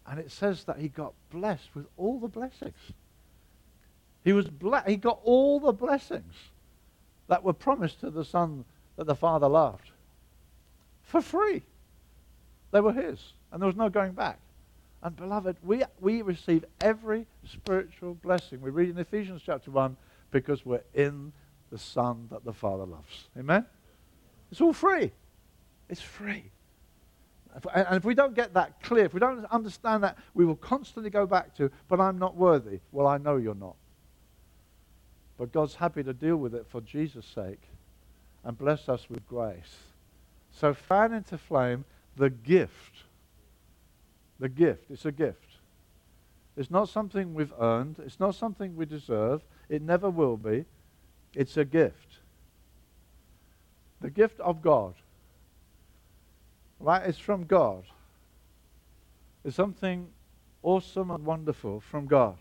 And 0.06 0.20
it 0.20 0.32
says 0.32 0.66
that 0.66 0.78
he 0.78 0.90
got 0.90 1.14
blessed 1.32 1.74
with 1.74 1.86
all 1.98 2.20
the 2.20 2.28
blessings. 2.28 2.92
He 4.24 4.34
was 4.34 4.48
ble- 4.48 4.84
he 4.86 4.96
got 4.96 5.20
all 5.24 5.60
the 5.60 5.74
blessings 5.74 6.34
that 7.28 7.44
were 7.44 7.54
promised 7.54 8.02
to 8.02 8.10
the 8.10 8.26
Son 8.26 8.66
that 8.96 9.08
the 9.08 9.16
Father 9.16 9.48
loved 9.48 9.92
for 11.04 11.22
free. 11.22 11.62
They 12.72 12.82
were 12.82 12.94
his, 12.94 13.34
and 13.52 13.62
there 13.62 13.68
was 13.68 13.76
no 13.76 13.90
going 13.90 14.14
back. 14.14 14.40
And 15.04 15.16
beloved, 15.16 15.58
we, 15.62 15.84
we 16.00 16.22
receive 16.22 16.66
every 16.82 17.28
spiritual 17.46 18.16
blessing. 18.16 18.62
We 18.62 18.72
read 18.72 18.90
in 18.90 18.98
Ephesians 18.98 19.42
chapter 19.46 19.70
1 19.70 19.98
because 20.32 20.66
we're 20.66 20.84
in 20.94 21.34
the 21.72 21.78
Son 21.78 22.28
that 22.32 22.46
the 22.46 22.54
Father 22.54 22.86
loves. 22.86 23.28
Amen? 23.38 23.66
It's 24.52 24.62
all 24.62 24.74
free. 24.74 25.12
It's 25.90 26.02
free. 26.02 26.52
And 27.74 27.98
if 27.98 28.06
we 28.06 28.16
don't 28.16 28.34
get 28.34 28.54
that 28.56 28.82
clear, 28.82 29.06
if 29.06 29.14
we 29.14 29.20
don't 29.20 29.46
understand 29.46 30.04
that, 30.04 30.18
we 30.34 30.46
will 30.46 30.56
constantly 30.56 31.10
go 31.10 31.26
back 31.26 31.56
to, 31.58 31.72
but 31.88 32.00
I'm 32.00 32.18
not 32.18 32.36
worthy. 32.36 32.80
Well, 32.92 33.06
I 33.06 33.18
know 33.18 33.38
you're 33.38 33.54
not. 33.54 33.76
But 35.38 35.52
God's 35.52 35.76
happy 35.76 36.04
to 36.04 36.14
deal 36.14 36.38
with 36.38 36.56
it 36.56 36.66
for 36.68 36.82
Jesus' 36.82 37.26
sake 37.26 37.62
and 38.44 38.58
bless 38.58 38.90
us 38.90 39.10
with 39.10 39.28
grace. 39.28 39.76
So 40.52 40.74
fan 40.74 41.14
into 41.14 41.38
flame 41.38 41.86
the 42.16 42.30
gift. 42.30 43.04
The 44.40 44.50
gift. 44.50 44.90
It's 44.90 45.06
a 45.06 45.12
gift. 45.12 45.58
It's 46.56 46.70
not 46.70 46.90
something 46.90 47.34
we've 47.34 47.54
earned. 47.60 47.98
It's 48.00 48.20
not 48.20 48.36
something 48.36 48.76
we 48.76 48.86
deserve. 48.86 49.44
It 49.70 49.82
never 49.82 50.10
will 50.10 50.38
be. 50.38 50.66
It's 51.34 51.58
a 51.58 51.66
gift. 51.66 52.20
The 54.02 54.10
gift 54.10 54.40
of 54.40 54.62
God. 54.62 54.94
Right? 56.84 57.02
It's 57.08 57.18
from 57.18 57.46
God. 57.46 57.86
It's 59.46 59.56
something 59.56 60.10
awesome 60.62 61.12
and 61.12 61.26
wonderful 61.26 61.80
from 61.80 62.08
God. 62.08 62.36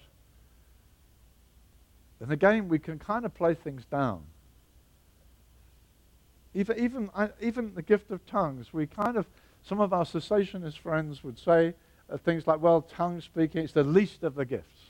And 2.20 2.32
again, 2.32 2.68
we 2.68 2.80
can 2.80 2.99
kind 2.99 3.24
of 3.24 3.32
play 3.34 3.55
things 3.55 3.84
down. 3.84 4.24
Even, 6.55 6.78
even, 6.78 7.11
even 7.40 7.72
the 7.74 7.82
gift 7.82 8.11
of 8.11 8.26
tongues, 8.26 8.72
we 8.72 8.86
kind 8.86 9.16
of, 9.16 9.26
some 9.62 9.80
of 9.80 9.93
our 9.93 10.05
cessationist 10.05 10.78
friends 10.78 11.22
would 11.22 11.38
say 11.38 11.74
uh, 12.11 12.16
things 12.16 12.45
like, 12.47 12.61
well, 12.61 12.82
tongue 12.82 13.20
speaking, 13.20 13.62
it's 13.62 13.72
the 13.72 13.84
least 13.84 14.24
of 14.24 14.34
the 14.34 14.45
gifts. 14.45 14.80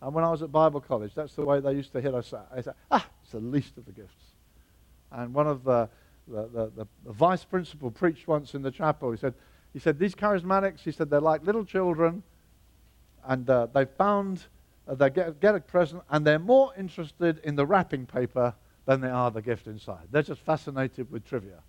And 0.00 0.14
when 0.14 0.24
I 0.24 0.30
was 0.30 0.42
at 0.42 0.52
Bible 0.52 0.80
college, 0.80 1.14
that's 1.14 1.34
the 1.34 1.44
way 1.44 1.58
they 1.58 1.72
used 1.72 1.92
to 1.92 2.00
hit 2.00 2.14
us. 2.14 2.32
They 2.54 2.62
said, 2.62 2.74
ah, 2.92 3.06
it's 3.22 3.32
the 3.32 3.40
least 3.40 3.76
of 3.76 3.86
the 3.86 3.92
gifts. 3.92 4.24
And 5.10 5.34
one 5.34 5.48
of 5.48 5.64
the, 5.64 5.88
the, 6.30 6.70
the, 6.76 6.86
the, 7.04 7.12
vice 7.12 7.44
principal 7.44 7.90
preached 7.90 8.28
once 8.28 8.54
in 8.54 8.62
the 8.62 8.70
chapel. 8.70 9.10
He 9.10 9.16
said, 9.16 9.34
he 9.72 9.78
said, 9.78 9.98
these 9.98 10.14
charismatics, 10.14 10.80
he 10.80 10.92
said, 10.92 11.10
they're 11.10 11.20
like 11.20 11.44
little 11.44 11.64
children, 11.64 12.22
and 13.24 13.48
uh, 13.48 13.66
they 13.72 13.84
found 13.84 14.46
uh, 14.88 14.94
they 14.94 15.10
get, 15.10 15.40
get 15.40 15.54
a 15.54 15.60
present, 15.60 16.02
and 16.10 16.26
they're 16.26 16.38
more 16.38 16.72
interested 16.76 17.40
in 17.44 17.54
the 17.54 17.64
wrapping 17.64 18.06
paper 18.06 18.54
than 18.86 19.00
they 19.00 19.08
are 19.08 19.30
the 19.30 19.42
gift 19.42 19.66
inside. 19.66 20.08
They're 20.10 20.22
just 20.22 20.40
fascinated 20.40 21.10
with 21.10 21.24
trivia. 21.24 21.62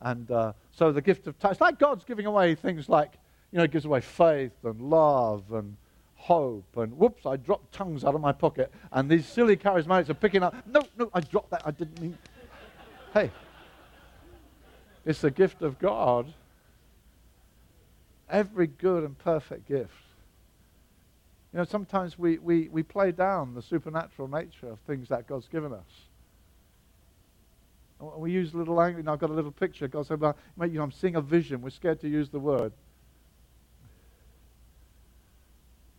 And 0.00 0.30
uh, 0.30 0.52
so 0.70 0.92
the 0.92 1.00
gift 1.00 1.26
of 1.26 1.38
tongues, 1.38 1.52
it's 1.52 1.60
like 1.60 1.78
God's 1.78 2.04
giving 2.04 2.26
away 2.26 2.54
things 2.54 2.88
like, 2.88 3.14
you 3.50 3.56
know, 3.56 3.64
He 3.64 3.68
gives 3.68 3.84
away 3.84 4.00
faith 4.00 4.52
and 4.64 4.80
love 4.80 5.52
and 5.52 5.76
hope. 6.14 6.76
And 6.76 6.96
whoops, 6.96 7.26
I 7.26 7.36
dropped 7.36 7.72
tongues 7.72 8.04
out 8.04 8.14
of 8.14 8.20
my 8.20 8.32
pocket. 8.32 8.72
And 8.92 9.08
these 9.08 9.26
silly 9.26 9.56
charismatics 9.56 10.08
are 10.08 10.14
picking 10.14 10.42
up, 10.42 10.54
no, 10.66 10.82
no, 10.96 11.10
I 11.12 11.20
dropped 11.20 11.50
that. 11.50 11.62
I 11.64 11.70
didn't 11.70 12.00
mean. 12.00 12.18
hey, 13.14 13.30
it's 15.04 15.20
the 15.20 15.30
gift 15.30 15.62
of 15.62 15.78
God. 15.78 16.32
Every 18.28 18.66
good 18.66 19.04
and 19.04 19.18
perfect 19.18 19.68
gift 19.68 19.92
you 21.52 21.58
know, 21.58 21.64
sometimes 21.64 22.18
we, 22.18 22.38
we, 22.38 22.68
we 22.68 22.82
play 22.82 23.12
down 23.12 23.54
the 23.54 23.60
supernatural 23.60 24.26
nature 24.26 24.70
of 24.70 24.78
things 24.80 25.08
that 25.08 25.26
God's 25.26 25.48
given 25.48 25.72
us. 25.72 25.80
We 28.00 28.32
use 28.32 28.54
a 28.54 28.56
little 28.56 28.74
language. 28.74 29.02
And 29.02 29.10
I've 29.10 29.18
got 29.18 29.28
a 29.28 29.34
little 29.34 29.52
picture. 29.52 29.86
God 29.86 30.06
said, 30.06 30.20
well, 30.20 30.34
you 30.60 30.78
know, 30.78 30.82
I'm 30.82 30.90
seeing 30.90 31.16
a 31.16 31.20
vision. 31.20 31.60
We're 31.60 31.70
scared 31.70 32.00
to 32.00 32.08
use 32.08 32.30
the 32.30 32.38
word. 32.38 32.72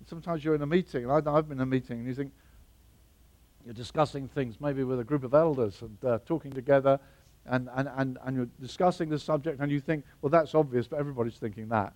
Sometimes 0.08 0.44
you're 0.44 0.56
in 0.56 0.62
a 0.62 0.68
meeting, 0.68 1.04
and 1.04 1.30
I, 1.30 1.36
have 1.36 1.48
been 1.48 1.60
in 1.60 1.62
a 1.62 1.66
meeting, 1.66 2.00
and 2.00 2.08
you 2.08 2.14
think 2.14 2.34
you're 3.64 3.74
discussing 3.74 4.28
things, 4.28 4.60
maybe 4.60 4.84
with 4.84 5.00
a 5.00 5.04
group 5.04 5.24
of 5.24 5.34
elders, 5.34 5.82
and 5.82 5.98
uh, 6.04 6.20
talking 6.26 6.52
together, 6.52 7.00
and, 7.46 7.70
and, 7.76 7.90
and, 7.96 8.18
and 8.26 8.36
you're 8.36 8.50
discussing 8.62 9.10
the 9.10 9.20
subject, 9.20 9.60
and 9.60 9.72
you 9.72 9.80
think, 9.80 10.06
well, 10.22 10.30
that's 10.30 10.56
obvious, 10.56 10.88
but 10.88 11.00
everybody's 11.00 11.36
thinking 11.36 11.70
that. 11.70 11.94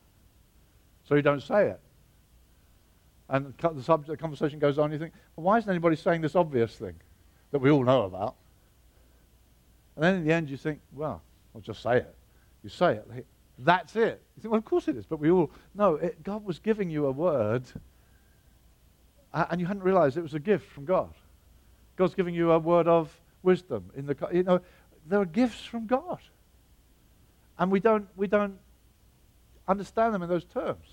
So 1.07 1.15
you 1.15 1.21
don't 1.21 1.41
say 1.41 1.69
it. 1.69 1.79
And 3.29 3.53
the 3.57 3.83
subject, 3.83 4.09
the 4.09 4.17
conversation 4.17 4.59
goes 4.59 4.77
on. 4.77 4.91
You 4.91 4.99
think, 4.99 5.13
well, 5.35 5.45
why 5.45 5.57
isn't 5.57 5.69
anybody 5.69 5.95
saying 5.95 6.21
this 6.21 6.35
obvious 6.35 6.75
thing 6.75 6.95
that 7.51 7.59
we 7.59 7.69
all 7.69 7.83
know 7.83 8.03
about? 8.03 8.35
And 9.95 10.03
then 10.03 10.15
in 10.15 10.25
the 10.25 10.33
end, 10.33 10.49
you 10.49 10.57
think, 10.57 10.79
well, 10.93 11.21
I'll 11.53 11.61
just 11.61 11.81
say 11.81 11.97
it. 11.97 12.15
You 12.63 12.69
say 12.69 12.93
it. 12.93 13.25
That's 13.59 13.95
it. 13.95 14.21
You 14.35 14.41
think, 14.41 14.51
well, 14.51 14.59
of 14.59 14.65
course 14.65 14.87
it 14.87 14.95
is. 14.95 15.05
But 15.05 15.19
we 15.19 15.31
all 15.31 15.51
know 15.73 15.95
it, 15.95 16.23
God 16.23 16.45
was 16.45 16.59
giving 16.59 16.89
you 16.89 17.07
a 17.07 17.11
word, 17.11 17.63
and 19.33 19.59
you 19.59 19.65
hadn't 19.65 19.83
realized 19.83 20.17
it 20.17 20.21
was 20.21 20.33
a 20.33 20.39
gift 20.39 20.69
from 20.71 20.85
God. 20.85 21.13
God's 21.95 22.13
giving 22.13 22.35
you 22.35 22.51
a 22.51 22.59
word 22.59 22.87
of 22.87 23.11
wisdom. 23.43 23.89
In 23.95 24.05
the, 24.05 24.15
you 24.31 24.43
know, 24.43 24.61
there 25.07 25.19
are 25.19 25.25
gifts 25.25 25.63
from 25.63 25.87
God, 25.87 26.19
and 27.57 27.71
we 27.71 27.79
don't 27.79 28.07
we 28.15 28.27
don't 28.27 28.57
understand 29.67 30.13
them 30.13 30.23
in 30.23 30.29
those 30.29 30.45
terms. 30.45 30.85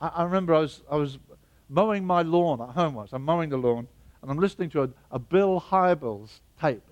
I, 0.00 0.08
I 0.08 0.22
remember 0.24 0.54
I 0.54 0.60
was, 0.60 0.82
I 0.90 0.96
was 0.96 1.18
mowing 1.68 2.04
my 2.04 2.22
lawn 2.22 2.60
at 2.60 2.70
home 2.70 2.94
once. 2.94 3.12
I'm 3.12 3.24
mowing 3.24 3.50
the 3.50 3.56
lawn, 3.56 3.86
and 4.22 4.30
I'm 4.30 4.38
listening 4.38 4.70
to 4.70 4.84
a, 4.84 4.88
a 5.10 5.18
Bill 5.18 5.60
Hybels 5.60 6.40
tape 6.60 6.82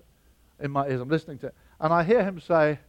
in 0.59 0.71
my 0.71 0.87
ears. 0.87 1.01
I'm 1.01 1.09
listening 1.09 1.37
to 1.39 1.47
it. 1.47 1.55
And 1.79 1.93
I 1.93 2.03
hear 2.03 2.23
him 2.23 2.39
say, 2.39 2.79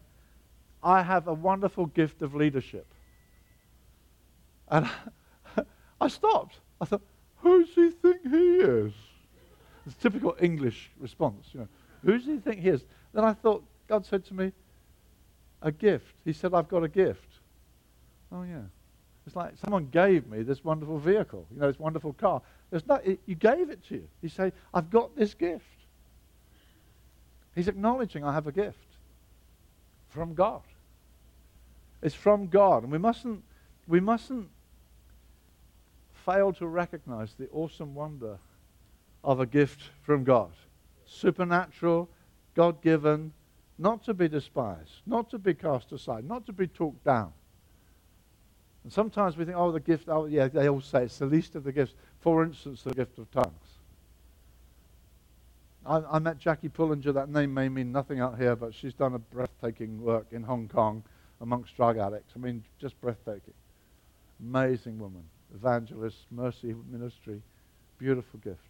I 0.83 1.03
have 1.03 1.29
a 1.29 1.35
wonderful 1.35 1.87
gift 1.87 2.23
of 2.23 2.35
leadership. 2.35 2.87
And 4.69 4.89
I 6.01 6.09
stopped. 6.09 6.59
I 6.81 6.87
thought, 6.87 7.03
who 7.39 7.65
does 7.65 7.75
he 7.75 7.91
think 7.91 8.23
he 8.23 8.57
is? 8.57 8.93
It's 9.87 9.95
a 9.95 9.99
typical 9.99 10.37
English 10.41 10.91
response, 10.99 11.49
you 11.53 11.61
know. 11.61 11.69
Who 12.05 12.17
does 12.17 12.27
he 12.27 12.39
think 12.39 12.61
he 12.61 12.69
is? 12.69 12.85
Then 13.13 13.25
I 13.25 13.33
thought, 13.33 13.65
God 13.89 14.07
said 14.07 14.25
to 14.27 14.35
me, 14.35 14.53
a 15.63 15.73
gift. 15.73 16.15
He 16.25 16.33
said, 16.33 16.55
I've 16.55 16.69
got 16.69 16.83
a 16.83 16.89
gift. 16.89 17.29
Oh, 18.33 18.43
yeah. 18.43 18.63
It's 19.27 19.37
like 19.37 19.53
someone 19.63 19.89
gave 19.91 20.27
me 20.27 20.43
this 20.43 20.65
wonderful 20.65 20.99
vehicle, 20.99 21.47
you 21.53 21.61
know, 21.61 21.67
this 21.67 21.79
wonderful 21.79 22.15
car. 22.15 22.41
There's 22.71 22.87
not, 22.87 23.05
it, 23.07 23.19
you 23.27 23.35
gave 23.35 23.71
it 23.71 23.85
to 23.89 23.97
you. 23.97 24.09
You 24.23 24.29
say, 24.29 24.53
I've 24.73 24.91
got 24.91 25.15
this 25.17 25.35
gift. 25.35 25.65
He's 27.55 27.69
acknowledging 27.69 28.25
I 28.25 28.33
have 28.33 28.47
a 28.47 28.53
gift 28.53 28.79
from 30.09 30.35
God. 30.35 30.63
It's 32.03 32.15
from 32.15 32.47
God. 32.47 32.85
And 32.85 32.93
we 32.93 32.99
mustn't, 32.99 33.43
we 33.87 34.01
mustn't 34.01 34.49
fail 36.25 36.53
to 36.55 36.67
recognize 36.67 37.35
the 37.39 37.49
awesome 37.53 37.95
wonder 37.95 38.39
of 39.23 39.41
a 39.41 39.47
gift 39.47 39.83
from 40.03 40.25
God. 40.25 40.53
Supernatural, 41.11 42.09
God 42.55 42.81
given, 42.83 43.33
not 43.79 44.05
to 44.05 44.15
be 44.15 44.29
despised, 44.29 45.03
not 45.07 45.29
to 45.31 45.39
be 45.39 45.55
cast 45.55 45.91
aside, 45.91 46.25
not 46.25 46.47
to 46.47 46.53
be 46.53 46.69
talked 46.69 47.05
down. 47.05 47.33
And 48.85 48.93
sometimes 48.93 49.37
we 49.37 49.45
think, 49.45 49.57
oh, 49.57 49.73
the 49.73 49.81
gift, 49.81 50.09
oh, 50.09 50.27
yeah, 50.27 50.47
they 50.47 50.69
all 50.69 50.81
say 50.81 51.05
it's 51.05 51.19
the 51.19 51.27
least 51.27 51.57
of 51.57 51.65
the 51.65 51.73
gifts. 51.73 51.95
For 52.21 52.45
instance, 52.45 52.83
the 52.83 52.95
gift 52.95 53.19
of 53.19 53.31
tongues. 53.33 53.79
I, 55.85 56.01
I 56.11 56.19
met 56.21 56.39
Jackie 56.39 56.69
Pullinger. 56.69 57.13
That 57.13 57.29
name 57.29 57.53
may 57.53 57.69
mean 57.69 57.91
nothing 57.91 58.21
out 58.21 58.39
here, 58.39 58.55
but 58.55 58.73
she's 58.73 58.95
done 58.95 59.15
a 59.15 59.19
breathtaking 59.19 60.01
work 60.01 60.27
in 60.31 60.45
Hong 60.45 60.69
Kong 60.69 61.03
amongst 61.41 61.77
drug 61.77 61.99
addicts. 61.99 62.33
I 62.37 62.39
mean, 62.39 62.63
just 62.79 62.99
breathtaking. 63.01 63.55
Amazing 64.41 64.99
woman. 64.99 65.25
Evangelist, 65.55 66.19
mercy 66.31 66.75
ministry, 66.91 67.43
beautiful 67.99 68.39
gift. 68.39 68.61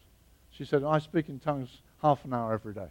She 0.51 0.65
said, 0.65 0.83
I 0.83 0.99
speak 0.99 1.29
in 1.29 1.39
tongues 1.39 1.83
half 2.03 2.25
an 2.25 2.35
hour 2.35 2.53
every 2.53 2.75
day. 2.75 2.89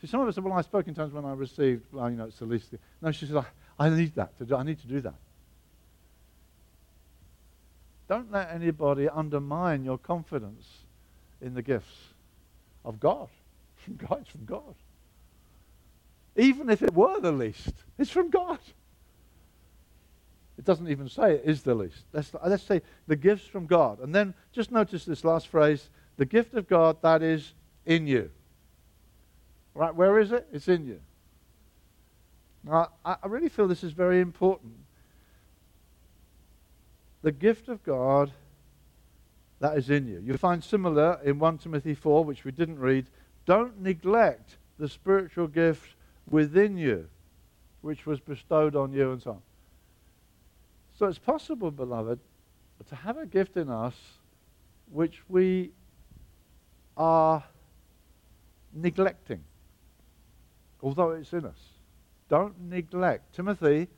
See, 0.00 0.06
some 0.06 0.20
of 0.20 0.28
us 0.28 0.34
said, 0.34 0.44
well, 0.44 0.54
I 0.54 0.62
spoke 0.62 0.88
in 0.88 0.94
tongues 0.94 1.12
when 1.12 1.24
I 1.24 1.32
received, 1.34 1.84
well, 1.92 2.10
you 2.10 2.16
know, 2.16 2.24
it's 2.24 2.40
least. 2.40 2.74
No, 3.02 3.12
she 3.12 3.26
said, 3.26 3.36
I, 3.36 3.44
I 3.78 3.90
need 3.90 4.14
that. 4.14 4.36
To 4.38 4.44
do, 4.44 4.56
I 4.56 4.62
need 4.62 4.80
to 4.80 4.86
do 4.86 5.00
that. 5.02 5.14
Don't 8.08 8.32
let 8.32 8.50
anybody 8.50 9.08
undermine 9.08 9.84
your 9.84 9.98
confidence 9.98 10.66
in 11.40 11.54
the 11.54 11.62
gifts 11.62 12.14
of 12.84 12.98
God. 12.98 13.28
From 13.76 13.96
God, 13.96 14.18
it's 14.20 14.30
from 14.30 14.44
God. 14.44 14.74
Even 16.36 16.68
if 16.68 16.82
it 16.82 16.92
were 16.92 17.18
the 17.18 17.32
least, 17.32 17.72
it's 17.98 18.10
from 18.10 18.28
God. 18.28 18.58
It 20.58 20.66
doesn't 20.66 20.88
even 20.88 21.08
say 21.08 21.36
it 21.36 21.42
is 21.46 21.62
the 21.62 21.74
least. 21.74 22.04
Let's, 22.12 22.30
let's 22.44 22.62
say 22.62 22.82
the 23.06 23.16
gifts 23.16 23.46
from 23.46 23.64
God. 23.64 24.00
And 24.00 24.14
then 24.14 24.34
just 24.52 24.70
notice 24.70 25.06
this 25.06 25.24
last 25.24 25.48
phrase 25.48 25.88
the 26.20 26.26
gift 26.26 26.52
of 26.52 26.68
God 26.68 26.98
that 27.00 27.22
is 27.22 27.54
in 27.86 28.06
you. 28.06 28.30
Right, 29.72 29.94
where 29.94 30.18
is 30.18 30.32
it? 30.32 30.46
It's 30.52 30.68
in 30.68 30.84
you. 30.86 31.00
Now, 32.62 32.90
I, 33.02 33.16
I 33.22 33.26
really 33.26 33.48
feel 33.48 33.66
this 33.66 33.82
is 33.82 33.92
very 33.92 34.20
important 34.20 34.74
the 37.22 37.32
gift 37.32 37.68
of 37.70 37.82
God 37.84 38.30
that 39.60 39.78
is 39.78 39.88
in 39.88 40.06
you. 40.08 40.22
You 40.22 40.36
find 40.36 40.62
similar 40.62 41.18
in 41.24 41.38
1 41.38 41.56
Timothy 41.56 41.94
4, 41.94 42.22
which 42.22 42.44
we 42.44 42.52
didn't 42.52 42.78
read. 42.78 43.06
Don't 43.46 43.80
neglect 43.80 44.58
the 44.78 44.90
spiritual 44.90 45.46
gift 45.46 45.94
within 46.28 46.76
you, 46.76 47.08
which 47.80 48.04
was 48.04 48.20
bestowed 48.20 48.76
on 48.76 48.92
you, 48.92 49.12
and 49.12 49.22
so 49.22 49.30
on. 49.30 49.42
So 50.98 51.06
it's 51.06 51.18
possible, 51.18 51.70
beloved, 51.70 52.18
to 52.90 52.94
have 52.94 53.16
a 53.16 53.24
gift 53.24 53.56
in 53.56 53.70
us 53.70 53.94
which 54.90 55.22
we 55.26 55.70
are 57.00 57.42
neglecting, 58.74 59.42
although 60.82 61.12
it's 61.12 61.32
in 61.32 61.46
us. 61.46 61.58
Don't 62.28 62.60
neglect. 62.68 63.34
Timothy, 63.34 63.88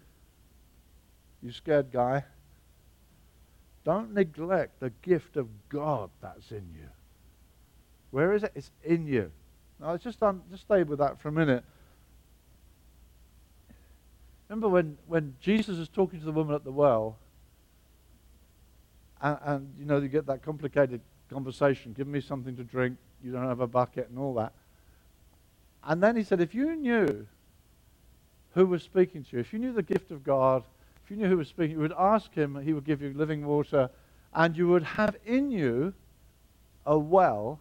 you 1.43 1.51
scared 1.51 1.91
guy, 1.91 2.25
don't 3.85 4.15
neglect 4.15 4.79
the 4.79 4.91
gift 5.03 5.37
of 5.37 5.49
God 5.69 6.11
that's 6.23 6.53
in 6.53 6.69
you. 6.73 6.87
Where 8.13 8.35
is 8.35 8.45
it? 8.45 8.53
It's 8.55 8.71
in 8.85 9.09
you. 9.09 9.33
Now, 9.81 9.97
just, 9.97 10.23
um, 10.23 10.43
just 10.49 10.63
stay 10.63 10.85
with 10.85 11.01
that 11.01 11.21
for 11.21 11.29
a 11.29 11.33
minute. 11.33 11.65
Remember 14.49 14.69
when, 14.69 14.97
when 15.09 15.35
Jesus 15.41 15.77
is 15.79 15.89
talking 15.89 16.21
to 16.21 16.25
the 16.25 16.31
woman 16.31 16.55
at 16.55 16.63
the 16.63 16.71
well, 16.71 17.19
and, 19.21 19.39
and 19.43 19.75
you 19.77 19.87
know, 19.87 19.99
you 19.99 20.07
get 20.07 20.27
that 20.27 20.45
complicated 20.45 21.01
conversation 21.33 21.93
give 21.93 22.07
me 22.07 22.21
something 22.21 22.57
to 22.57 22.65
drink, 22.65 22.97
you 23.23 23.33
don't 23.33 23.49
have 23.49 23.61
a 23.61 23.67
bucket, 23.67 24.09
and 24.09 24.19
all 24.19 24.35
that. 24.35 24.53
And 25.85 26.03
then 26.03 26.17
he 26.17 26.23
said, 26.23 26.41
if 26.41 26.55
you 26.55 26.77
knew 26.77 27.27
who 28.55 28.67
was 28.67 28.83
speaking 28.83 29.25
to 29.25 29.37
you, 29.37 29.39
if 29.41 29.53
you 29.53 29.59
knew 29.59 29.73
the 29.73 29.83
gift 29.83 30.11
of 30.11 30.23
God, 30.23 30.63
if 31.05 31.11
you 31.11 31.17
knew 31.17 31.29
who 31.29 31.39
was 31.39 31.49
speaking, 31.49 31.73
you 31.73 31.81
would 31.81 31.95
ask 31.99 32.33
him, 32.35 32.61
he 32.63 32.73
would 32.73 32.85
give 32.85 33.03
you 33.03 33.13
living 33.15 33.45
water, 33.45 33.91
and 34.35 34.57
you 34.57 34.69
would 34.69 34.85
have 34.85 35.17
in 35.27 35.51
you 35.51 35.95
a 36.87 36.99
well 36.99 37.61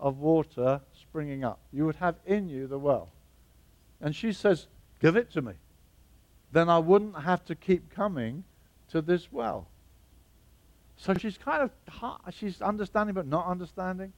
of 0.00 0.18
water 0.18 0.80
springing 1.00 1.44
up. 1.44 1.58
You 1.72 1.86
would 1.86 1.96
have 1.96 2.16
in 2.26 2.48
you 2.48 2.66
the 2.66 2.78
well. 2.78 3.10
And 4.00 4.14
she 4.14 4.32
says, 4.32 4.68
Give 5.00 5.16
it 5.16 5.30
to 5.32 5.42
me. 5.42 5.52
Then 6.52 6.68
I 6.68 6.78
wouldn't 6.78 7.20
have 7.20 7.44
to 7.46 7.54
keep 7.54 7.90
coming 7.90 8.44
to 8.90 9.00
this 9.00 9.30
well. 9.30 9.68
So 10.98 11.14
she's 11.14 11.38
kind 11.38 11.62
of, 11.62 11.70
she's 12.34 12.60
understanding 12.60 13.14
but 13.14 13.26
not 13.26 13.46
understanding. 13.46 14.12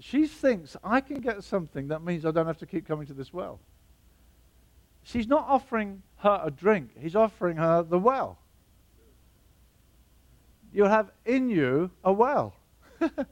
She 0.00 0.26
thinks, 0.26 0.76
I 0.82 1.00
can 1.00 1.20
get 1.20 1.44
something 1.44 1.88
that 1.88 2.02
means 2.02 2.24
I 2.24 2.30
don't 2.30 2.46
have 2.46 2.58
to 2.58 2.66
keep 2.66 2.88
coming 2.88 3.06
to 3.08 3.12
this 3.12 3.32
well. 3.32 3.60
She's 5.02 5.26
not 5.26 5.44
offering 5.46 6.02
her 6.18 6.40
a 6.42 6.50
drink, 6.50 6.90
he's 6.98 7.14
offering 7.14 7.56
her 7.58 7.82
the 7.82 7.98
well. 7.98 8.38
You'll 10.72 10.88
have 10.88 11.10
in 11.24 11.48
you 11.48 11.90
a 12.04 12.12
well. 12.12 12.54
and 13.00 13.26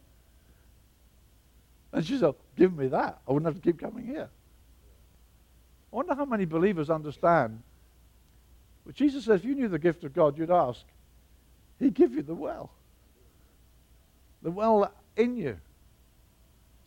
she 2.02 2.18
said, 2.18 2.34
Give 2.56 2.74
me 2.74 2.88
that. 2.88 3.20
I 3.28 3.32
wouldn't 3.32 3.46
have 3.46 3.62
to 3.62 3.70
keep 3.70 3.78
coming 3.78 4.06
here. 4.06 4.28
I 5.92 5.96
wonder 5.96 6.14
how 6.14 6.24
many 6.24 6.46
believers 6.46 6.88
understand. 6.90 7.62
But 8.86 8.94
Jesus 8.94 9.24
says, 9.24 9.40
if 9.40 9.46
you 9.46 9.54
knew 9.54 9.68
the 9.68 9.78
gift 9.78 10.04
of 10.04 10.14
God, 10.14 10.38
you'd 10.38 10.50
ask, 10.50 10.84
He'd 11.78 11.94
give 11.94 12.12
you 12.12 12.22
the 12.22 12.34
well. 12.34 12.70
The 14.42 14.50
well 14.50 14.92
in 15.16 15.36
you. 15.36 15.58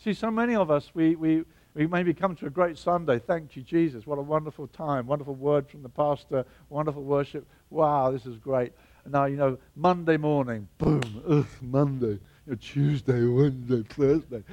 See, 0.03 0.13
so 0.13 0.31
many 0.31 0.55
of 0.55 0.71
us, 0.71 0.91
we, 0.93 1.15
we, 1.15 1.43
we 1.73 1.85
maybe 1.85 2.13
come 2.13 2.35
to 2.37 2.45
a 2.45 2.49
great 2.49 2.77
Sunday. 2.77 3.19
Thank 3.19 3.55
you, 3.55 3.61
Jesus. 3.61 4.07
What 4.07 4.17
a 4.17 4.21
wonderful 4.21 4.67
time. 4.67 5.07
Wonderful 5.07 5.35
word 5.35 5.69
from 5.69 5.83
the 5.83 5.89
pastor. 5.89 6.45
Wonderful 6.69 7.03
worship. 7.03 7.45
Wow, 7.69 8.11
this 8.11 8.25
is 8.25 8.37
great. 8.37 8.71
Now, 9.05 9.25
you 9.25 9.37
know, 9.37 9.57
Monday 9.75 10.17
morning, 10.17 10.67
boom, 10.77 11.01
ugh, 11.27 11.47
Monday. 11.61 12.19
You 12.45 12.53
know, 12.53 12.55
Tuesday, 12.55 13.25
Wednesday, 13.25 13.83
Thursday. 13.89 14.43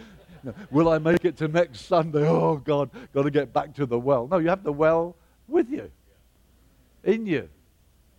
You 0.43 0.51
know, 0.51 0.55
will 0.70 0.89
I 0.89 0.99
make 0.99 1.24
it 1.24 1.37
to 1.39 1.49
next 1.49 1.80
Sunday? 1.87 2.26
Oh, 2.26 2.57
God, 2.57 2.91
got 3.12 3.22
to 3.22 3.30
get 3.30 3.53
back 3.53 3.74
to 3.74 3.87
the 3.87 3.99
well. 3.99 4.26
No, 4.28 4.39
you 4.39 4.49
have 4.49 4.64
the 4.64 4.72
well 4.72 5.16
with 5.47 5.70
you, 5.70 5.91
in 7.05 7.26
you. 7.26 7.49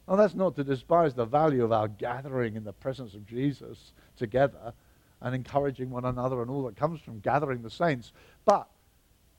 Now, 0.07 0.15
that's 0.15 0.35
not 0.35 0.55
to 0.55 0.63
despise 0.63 1.13
the 1.13 1.25
value 1.25 1.63
of 1.63 1.71
our 1.71 1.87
gathering 1.87 2.55
in 2.55 2.63
the 2.63 2.71
presence 2.71 3.13
of 3.13 3.25
Jesus 3.27 3.91
together 4.15 4.73
and 5.21 5.35
encouraging 5.35 5.89
one 5.89 6.05
another 6.05 6.41
and 6.41 6.49
all 6.49 6.63
that 6.63 6.77
comes 6.77 7.01
from 7.01 7.19
gathering 7.19 7.61
the 7.61 7.69
saints. 7.69 8.13
But 8.45 8.67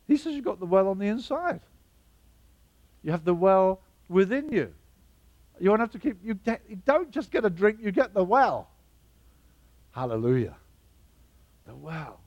he 0.07 0.16
says 0.16 0.35
you've 0.35 0.45
got 0.45 0.61
the 0.61 0.66
well 0.66 0.89
on 0.89 0.99
the 0.99 1.07
inside. 1.07 1.61
You 3.03 3.12
have 3.12 3.25
the 3.25 3.35
well 3.35 3.81
within 4.09 4.53
you. 4.53 4.75
You 5.61 5.71
won't 5.71 5.81
have 5.81 5.93
to 5.93 5.99
keep, 5.99 6.19
you, 6.23 6.35
get, 6.35 6.62
you 6.69 6.77
don't 6.85 7.11
just 7.11 7.31
get 7.31 7.45
a 7.45 7.51
drink, 7.51 7.79
you 7.81 7.91
get 7.91 8.12
the 8.12 8.25
well. 8.25 8.69
Hallelujah. 9.93 10.57
The 11.66 11.75
well. 11.75 12.21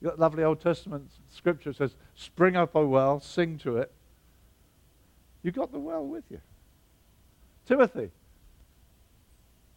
You 0.00 0.08
That 0.08 0.18
lovely 0.18 0.44
Old 0.44 0.60
Testament 0.60 1.10
scripture 1.32 1.72
says, 1.72 1.96
Spring 2.14 2.56
up, 2.56 2.76
O 2.76 2.86
well, 2.86 3.20
sing 3.20 3.58
to 3.58 3.78
it. 3.78 3.92
You've 5.42 5.54
got 5.54 5.72
the 5.72 5.78
well 5.78 6.06
with 6.06 6.24
you. 6.30 6.40
Timothy, 7.66 8.10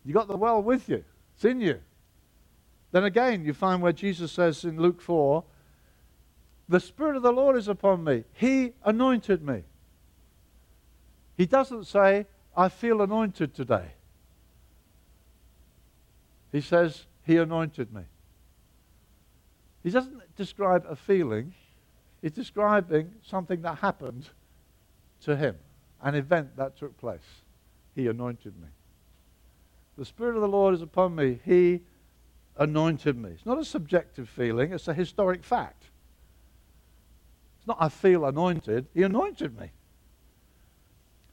you 0.05 0.13
got 0.13 0.27
the 0.27 0.37
well 0.37 0.61
with 0.61 0.87
you. 0.87 1.03
It's 1.35 1.45
in 1.45 1.59
you. 1.59 1.79
Then 2.91 3.03
again, 3.03 3.45
you 3.45 3.53
find 3.53 3.81
where 3.81 3.93
Jesus 3.93 4.31
says 4.31 4.63
in 4.63 4.79
Luke 4.79 5.01
4, 5.01 5.43
The 6.67 6.79
Spirit 6.79 7.15
of 7.17 7.23
the 7.23 7.31
Lord 7.31 7.55
is 7.55 7.67
upon 7.67 8.03
me. 8.03 8.23
He 8.33 8.73
anointed 8.83 9.43
me. 9.43 9.63
He 11.37 11.45
doesn't 11.45 11.85
say, 11.85 12.25
I 12.55 12.69
feel 12.69 13.01
anointed 13.01 13.53
today. 13.53 13.93
He 16.51 16.61
says, 16.61 17.05
He 17.23 17.37
anointed 17.37 17.93
me. 17.93 18.03
He 19.83 19.89
doesn't 19.91 20.35
describe 20.35 20.85
a 20.89 20.95
feeling, 20.95 21.53
he's 22.21 22.31
describing 22.31 23.13
something 23.23 23.61
that 23.61 23.77
happened 23.77 24.29
to 25.21 25.35
him, 25.35 25.55
an 26.01 26.15
event 26.15 26.57
that 26.57 26.77
took 26.77 26.97
place. 26.97 27.38
He 27.99 28.07
anointed 28.07 28.55
me. 28.61 28.69
The 29.97 30.05
Spirit 30.05 30.35
of 30.35 30.41
the 30.41 30.47
Lord 30.47 30.73
is 30.73 30.81
upon 30.81 31.15
me. 31.15 31.41
He 31.43 31.81
anointed 32.55 33.17
me. 33.17 33.31
It's 33.31 33.45
not 33.45 33.59
a 33.59 33.65
subjective 33.65 34.29
feeling, 34.29 34.71
it's 34.71 34.87
a 34.87 34.93
historic 34.93 35.43
fact. 35.43 35.89
It's 37.57 37.67
not, 37.67 37.75
I 37.77 37.89
feel 37.89 38.23
anointed. 38.23 38.87
He 38.93 39.03
anointed 39.03 39.59
me. 39.59 39.71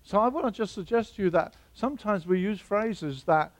So 0.02 0.18
I 0.18 0.26
want 0.26 0.46
to 0.46 0.50
just 0.50 0.74
suggest 0.74 1.14
to 1.16 1.22
you 1.22 1.30
that 1.30 1.54
sometimes 1.72 2.26
we 2.26 2.40
use 2.40 2.58
phrases 2.58 3.22
that 3.24 3.52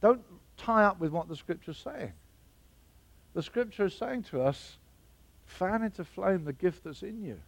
don't 0.00 0.22
tie 0.56 0.84
up 0.84 1.00
with 1.00 1.12
what 1.12 1.28
the 1.28 1.36
Scripture 1.36 1.72
is 1.72 1.76
saying. 1.76 2.14
The 3.34 3.42
Scripture 3.42 3.84
is 3.84 3.94
saying 3.94 4.22
to 4.30 4.40
us, 4.40 4.78
fan 5.44 5.82
into 5.82 6.02
flame 6.02 6.44
the 6.44 6.54
gift 6.54 6.84
that's 6.84 7.02
in 7.02 7.22
you. 7.22 7.40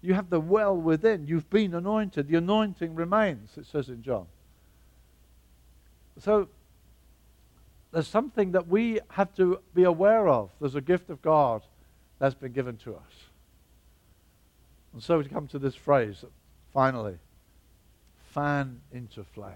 You 0.00 0.14
have 0.14 0.30
the 0.30 0.40
well 0.40 0.76
within. 0.76 1.26
You've 1.26 1.50
been 1.50 1.74
anointed. 1.74 2.28
The 2.28 2.36
anointing 2.36 2.94
remains, 2.94 3.56
it 3.56 3.66
says 3.66 3.88
in 3.88 4.02
John. 4.02 4.26
So 6.18 6.48
there's 7.92 8.08
something 8.08 8.52
that 8.52 8.68
we 8.68 9.00
have 9.10 9.34
to 9.36 9.60
be 9.74 9.84
aware 9.84 10.28
of. 10.28 10.50
There's 10.60 10.74
a 10.74 10.80
gift 10.80 11.10
of 11.10 11.22
God 11.22 11.62
that's 12.18 12.34
been 12.34 12.52
given 12.52 12.76
to 12.78 12.94
us. 12.94 13.12
And 14.92 15.02
so 15.02 15.18
we 15.18 15.24
come 15.24 15.46
to 15.48 15.58
this 15.58 15.74
phrase, 15.74 16.24
finally, 16.72 17.18
fan 18.32 18.80
into 18.92 19.24
flame. 19.24 19.52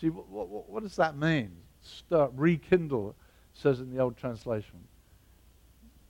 See, 0.00 0.08
what, 0.10 0.28
what, 0.28 0.82
does 0.82 0.96
that 0.96 1.16
mean? 1.16 1.52
Stir, 1.82 2.28
rekindle, 2.34 3.14
says 3.52 3.80
in 3.80 3.94
the 3.94 4.00
old 4.00 4.16
translation. 4.16 4.80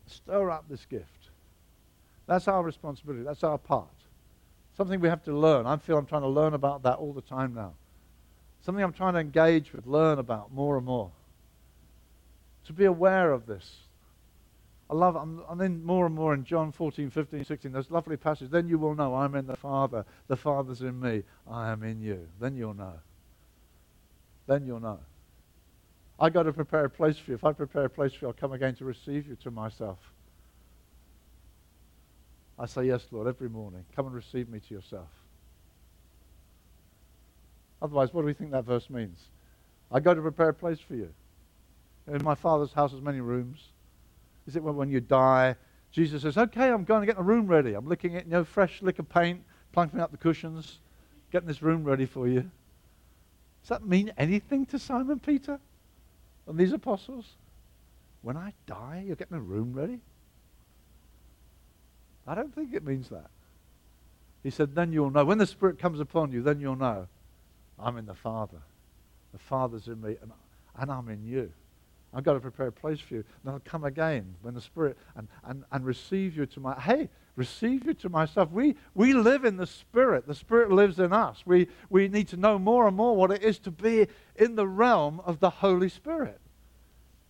Stir 0.06 0.50
up 0.50 0.64
this 0.68 0.86
gift. 0.86 1.23
That's 2.26 2.48
our 2.48 2.62
responsibility. 2.62 3.24
That's 3.24 3.44
our 3.44 3.58
part. 3.58 3.88
Something 4.76 5.00
we 5.00 5.08
have 5.08 5.22
to 5.24 5.36
learn. 5.36 5.66
I 5.66 5.76
feel 5.76 5.98
I'm 5.98 6.06
trying 6.06 6.22
to 6.22 6.28
learn 6.28 6.54
about 6.54 6.82
that 6.82 6.96
all 6.96 7.12
the 7.12 7.22
time 7.22 7.54
now. 7.54 7.74
Something 8.62 8.82
I'm 8.82 8.92
trying 8.92 9.14
to 9.14 9.20
engage 9.20 9.72
with, 9.72 9.86
learn 9.86 10.18
about 10.18 10.52
more 10.52 10.76
and 10.76 10.86
more. 10.86 11.10
To 12.66 12.72
be 12.72 12.86
aware 12.86 13.30
of 13.30 13.46
this. 13.46 13.76
I 14.88 14.94
love, 14.94 15.16
I'm, 15.16 15.42
I'm 15.48 15.60
in 15.60 15.84
more 15.84 16.06
and 16.06 16.14
more 16.14 16.34
in 16.34 16.44
John 16.44 16.72
14, 16.72 17.10
15, 17.10 17.44
16, 17.44 17.72
those 17.72 17.90
lovely 17.90 18.16
passages. 18.16 18.50
Then 18.50 18.68
you 18.68 18.78
will 18.78 18.94
know 18.94 19.14
I'm 19.14 19.34
in 19.34 19.46
the 19.46 19.56
Father, 19.56 20.04
the 20.28 20.36
Father's 20.36 20.82
in 20.82 20.98
me, 21.00 21.22
I 21.50 21.70
am 21.70 21.82
in 21.82 22.00
you. 22.00 22.26
Then 22.40 22.56
you'll 22.56 22.74
know. 22.74 22.94
Then 24.46 24.66
you'll 24.66 24.80
know. 24.80 25.00
I've 26.18 26.32
got 26.32 26.44
to 26.44 26.52
prepare 26.52 26.84
a 26.84 26.90
place 26.90 27.18
for 27.18 27.32
you. 27.32 27.34
If 27.34 27.44
I 27.44 27.52
prepare 27.52 27.86
a 27.86 27.90
place 27.90 28.12
for 28.12 28.26
you, 28.26 28.28
I'll 28.28 28.34
come 28.34 28.52
again 28.52 28.74
to 28.76 28.84
receive 28.84 29.26
you 29.26 29.36
to 29.36 29.50
myself. 29.50 29.98
I 32.58 32.66
say, 32.66 32.84
Yes, 32.84 33.06
Lord, 33.10 33.26
every 33.26 33.48
morning. 33.48 33.84
Come 33.94 34.06
and 34.06 34.14
receive 34.14 34.48
me 34.48 34.60
to 34.60 34.74
yourself. 34.74 35.08
Otherwise, 37.82 38.14
what 38.14 38.22
do 38.22 38.26
we 38.26 38.32
think 38.32 38.50
that 38.52 38.64
verse 38.64 38.88
means? 38.88 39.18
I 39.90 40.00
go 40.00 40.14
to 40.14 40.22
prepare 40.22 40.48
a 40.48 40.54
place 40.54 40.80
for 40.80 40.94
you. 40.94 41.12
In 42.06 42.22
my 42.22 42.34
Father's 42.34 42.72
house 42.72 42.92
there's 42.92 43.02
many 43.02 43.20
rooms. 43.20 43.68
Is 44.46 44.56
it 44.56 44.62
when 44.62 44.90
you 44.90 45.00
die, 45.00 45.56
Jesus 45.90 46.22
says, 46.22 46.36
Okay, 46.36 46.70
I'm 46.70 46.84
going 46.84 47.00
to 47.00 47.06
get 47.06 47.16
the 47.16 47.22
room 47.22 47.46
ready. 47.46 47.74
I'm 47.74 47.86
licking 47.86 48.14
it, 48.14 48.24
you 48.26 48.32
know, 48.32 48.44
fresh 48.44 48.82
lick 48.82 48.98
of 48.98 49.08
paint, 49.08 49.42
plunking 49.72 50.00
up 50.00 50.10
the 50.10 50.16
cushions, 50.16 50.80
getting 51.30 51.46
this 51.46 51.62
room 51.62 51.84
ready 51.84 52.04
for 52.04 52.26
you. 52.26 52.50
Does 53.62 53.68
that 53.68 53.86
mean 53.86 54.12
anything 54.18 54.66
to 54.66 54.78
Simon 54.78 55.20
Peter 55.20 55.60
and 56.46 56.58
these 56.58 56.72
apostles? 56.72 57.36
When 58.22 58.36
I 58.36 58.52
die, 58.66 59.04
you're 59.06 59.16
getting 59.16 59.36
a 59.36 59.40
room 59.40 59.72
ready? 59.72 60.00
I 62.26 62.34
don't 62.34 62.54
think 62.54 62.72
it 62.72 62.84
means 62.84 63.08
that. 63.10 63.30
He 64.42 64.50
said, 64.50 64.74
then 64.74 64.92
you'll 64.92 65.10
know. 65.10 65.24
When 65.24 65.38
the 65.38 65.46
Spirit 65.46 65.78
comes 65.78 66.00
upon 66.00 66.32
you, 66.32 66.42
then 66.42 66.60
you'll 66.60 66.76
know. 66.76 67.08
I'm 67.78 67.96
in 67.96 68.06
the 68.06 68.14
Father. 68.14 68.58
The 69.32 69.38
Father's 69.38 69.88
in 69.88 70.00
me, 70.00 70.16
and, 70.22 70.30
and 70.78 70.90
I'm 70.90 71.08
in 71.08 71.24
you. 71.24 71.50
I've 72.14 72.22
got 72.22 72.34
to 72.34 72.40
prepare 72.40 72.68
a 72.68 72.72
place 72.72 73.00
for 73.00 73.14
you. 73.14 73.24
And 73.42 73.52
I'll 73.52 73.62
come 73.64 73.84
again 73.84 74.36
when 74.42 74.54
the 74.54 74.60
Spirit 74.60 74.96
and, 75.16 75.26
and, 75.44 75.64
and 75.72 75.84
receive 75.84 76.36
you 76.36 76.46
to 76.46 76.60
my 76.60 76.78
hey, 76.80 77.08
receive 77.34 77.84
you 77.84 77.94
to 77.94 78.08
myself. 78.08 78.52
We 78.52 78.76
we 78.94 79.12
live 79.12 79.44
in 79.44 79.56
the 79.56 79.66
Spirit. 79.66 80.26
The 80.26 80.34
Spirit 80.34 80.70
lives 80.70 81.00
in 81.00 81.12
us. 81.12 81.42
We 81.44 81.66
we 81.90 82.06
need 82.08 82.28
to 82.28 82.36
know 82.36 82.58
more 82.58 82.86
and 82.86 82.96
more 82.96 83.16
what 83.16 83.32
it 83.32 83.42
is 83.42 83.58
to 83.60 83.72
be 83.72 84.06
in 84.36 84.54
the 84.54 84.68
realm 84.68 85.20
of 85.24 85.40
the 85.40 85.50
Holy 85.50 85.88
Spirit. 85.88 86.40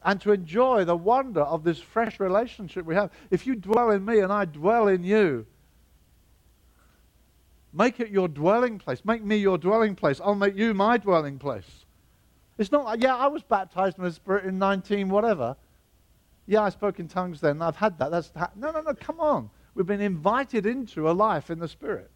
And 0.05 0.21
to 0.21 0.33
enjoy 0.33 0.85
the 0.85 0.97
wonder 0.97 1.41
of 1.41 1.65
this 1.65 1.79
fresh 1.79 2.21
relationship 2.21 2.85
we 2.85 2.95
have. 2.95 3.11
If 3.31 3.47
you 3.47 3.55
dwell 3.55 3.91
in 3.91 4.05
me 4.05 4.21
and 4.21 4.33
I 4.33 4.45
dwell 4.45 4.89
in 4.89 5.03
you, 5.03 5.47
make 7.73 8.01
it 8.01 8.11
your 8.11 8.29
dwelling 8.29 8.79
place. 8.79 9.03
Make 9.05 9.25
me 9.25 9.37
your 9.37 9.57
dwelling 9.57 9.95
place. 9.97 10.21
I'll 10.23 10.35
make 10.35 10.57
you 10.57 10.75
my 10.75 10.99
dwelling 10.99 11.39
place. 11.39 11.85
It's 12.59 12.71
not 12.71 12.85
like, 12.85 13.03
yeah, 13.03 13.17
I 13.17 13.27
was 13.27 13.43
baptized 13.43 13.99
in 13.99 14.05
the 14.05 14.13
Spirit 14.13 14.45
in 14.45 14.59
19 14.59 15.09
whatever. 15.09 15.57
Yeah, 16.47 16.63
I 16.63 16.69
spoke 16.69 17.01
in 17.01 17.09
tongues 17.09 17.41
then. 17.41 17.63
I've 17.63 17.77
had 17.77 17.99
that. 17.99 18.11
That's 18.11 18.31
no, 18.55 18.71
no, 18.71 18.83
no. 18.83 18.95
Come 18.95 19.19
on. 19.19 19.51
We've 19.75 19.87
been 19.87 20.01
invited 20.01 20.67
into 20.67 21.11
a 21.11 21.13
life 21.13 21.51
in 21.51 21.59
the 21.59 21.67
Spirit, 21.67 22.11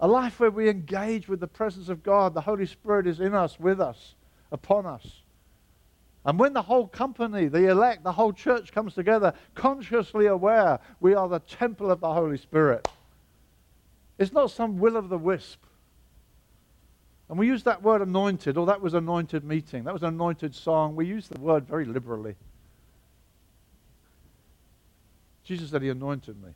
a 0.00 0.08
life 0.08 0.40
where 0.40 0.50
we 0.50 0.68
engage 0.68 1.28
with 1.28 1.38
the 1.38 1.46
presence 1.46 1.88
of 1.88 2.02
God. 2.02 2.34
The 2.34 2.40
Holy 2.40 2.66
Spirit 2.66 3.06
is 3.06 3.20
in 3.20 3.34
us, 3.34 3.60
with 3.60 3.80
us, 3.80 4.14
upon 4.50 4.86
us. 4.86 5.19
And 6.24 6.38
when 6.38 6.52
the 6.52 6.62
whole 6.62 6.86
company, 6.86 7.48
the 7.48 7.68
elect, 7.68 8.04
the 8.04 8.12
whole 8.12 8.32
church 8.32 8.72
comes 8.72 8.94
together, 8.94 9.32
consciously 9.54 10.26
aware 10.26 10.78
we 11.00 11.14
are 11.14 11.28
the 11.28 11.38
temple 11.38 11.90
of 11.90 12.00
the 12.00 12.12
Holy 12.12 12.36
Spirit, 12.36 12.86
it's 14.18 14.32
not 14.32 14.50
some 14.50 14.78
will 14.78 14.96
of 14.96 15.08
the 15.08 15.16
wisp. 15.16 15.64
And 17.30 17.38
we 17.38 17.46
use 17.46 17.62
that 17.62 17.82
word 17.82 18.02
anointed, 18.02 18.58
or 18.58 18.66
that 18.66 18.82
was 18.82 18.92
anointed 18.92 19.44
meeting, 19.44 19.84
that 19.84 19.94
was 19.94 20.02
an 20.02 20.08
anointed 20.08 20.54
song. 20.54 20.94
We 20.96 21.06
use 21.06 21.28
the 21.28 21.40
word 21.40 21.66
very 21.66 21.84
liberally. 21.84 22.34
Jesus 25.44 25.70
said 25.70 25.80
he 25.80 25.88
anointed 25.88 26.40
me. 26.42 26.50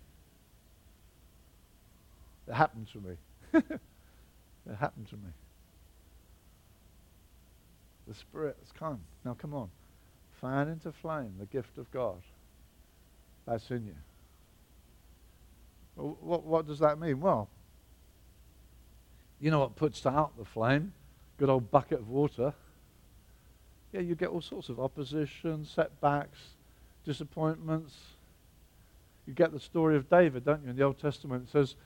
It 2.47 2.55
happened 2.55 2.89
to 2.93 2.99
me. 2.99 3.17
it 3.55 4.75
happened 4.79 5.09
to 5.09 5.17
me. 5.17 5.31
The 8.07 8.15
Spirit 8.15 8.57
has 8.61 8.73
come. 8.73 9.01
Now 9.25 9.35
come 9.35 9.55
on. 9.55 9.71
Fan 10.41 10.69
into 10.69 10.93
flame 10.93 11.35
the 11.39 11.47
gift 11.47 11.79
of 11.79 11.91
God. 11.91 12.21
That's 13.47 13.71
in 13.71 13.87
you. 13.87 13.95
What, 15.97 16.45
what 16.45 16.67
does 16.67 16.81
that 16.81 16.99
mean? 16.99 17.21
Well, 17.21 17.49
you 19.41 19.51
know 19.51 19.61
what 19.61 19.77
puts 19.77 20.05
out 20.07 20.37
the 20.39 20.45
flame? 20.45 20.93
Good 21.39 21.49
old 21.49 21.71
bucket 21.71 22.01
of 22.01 22.09
water. 22.09 22.53
Yeah, 23.93 24.01
you 24.01 24.15
get 24.15 24.29
all 24.29 24.41
sorts 24.41 24.69
of 24.69 24.81
opposition, 24.81 25.65
setbacks, 25.65 26.39
disappointments. 27.05 27.95
You 29.27 29.35
get 29.35 29.53
the 29.53 29.61
story 29.61 29.97
of 29.97 30.11
David, 30.11 30.45
don't 30.45 30.65
you? 30.65 30.71
In 30.71 30.77
the 30.77 30.83
Old 30.83 30.99
Testament, 30.99 31.49
it 31.49 31.53
says 31.53 31.77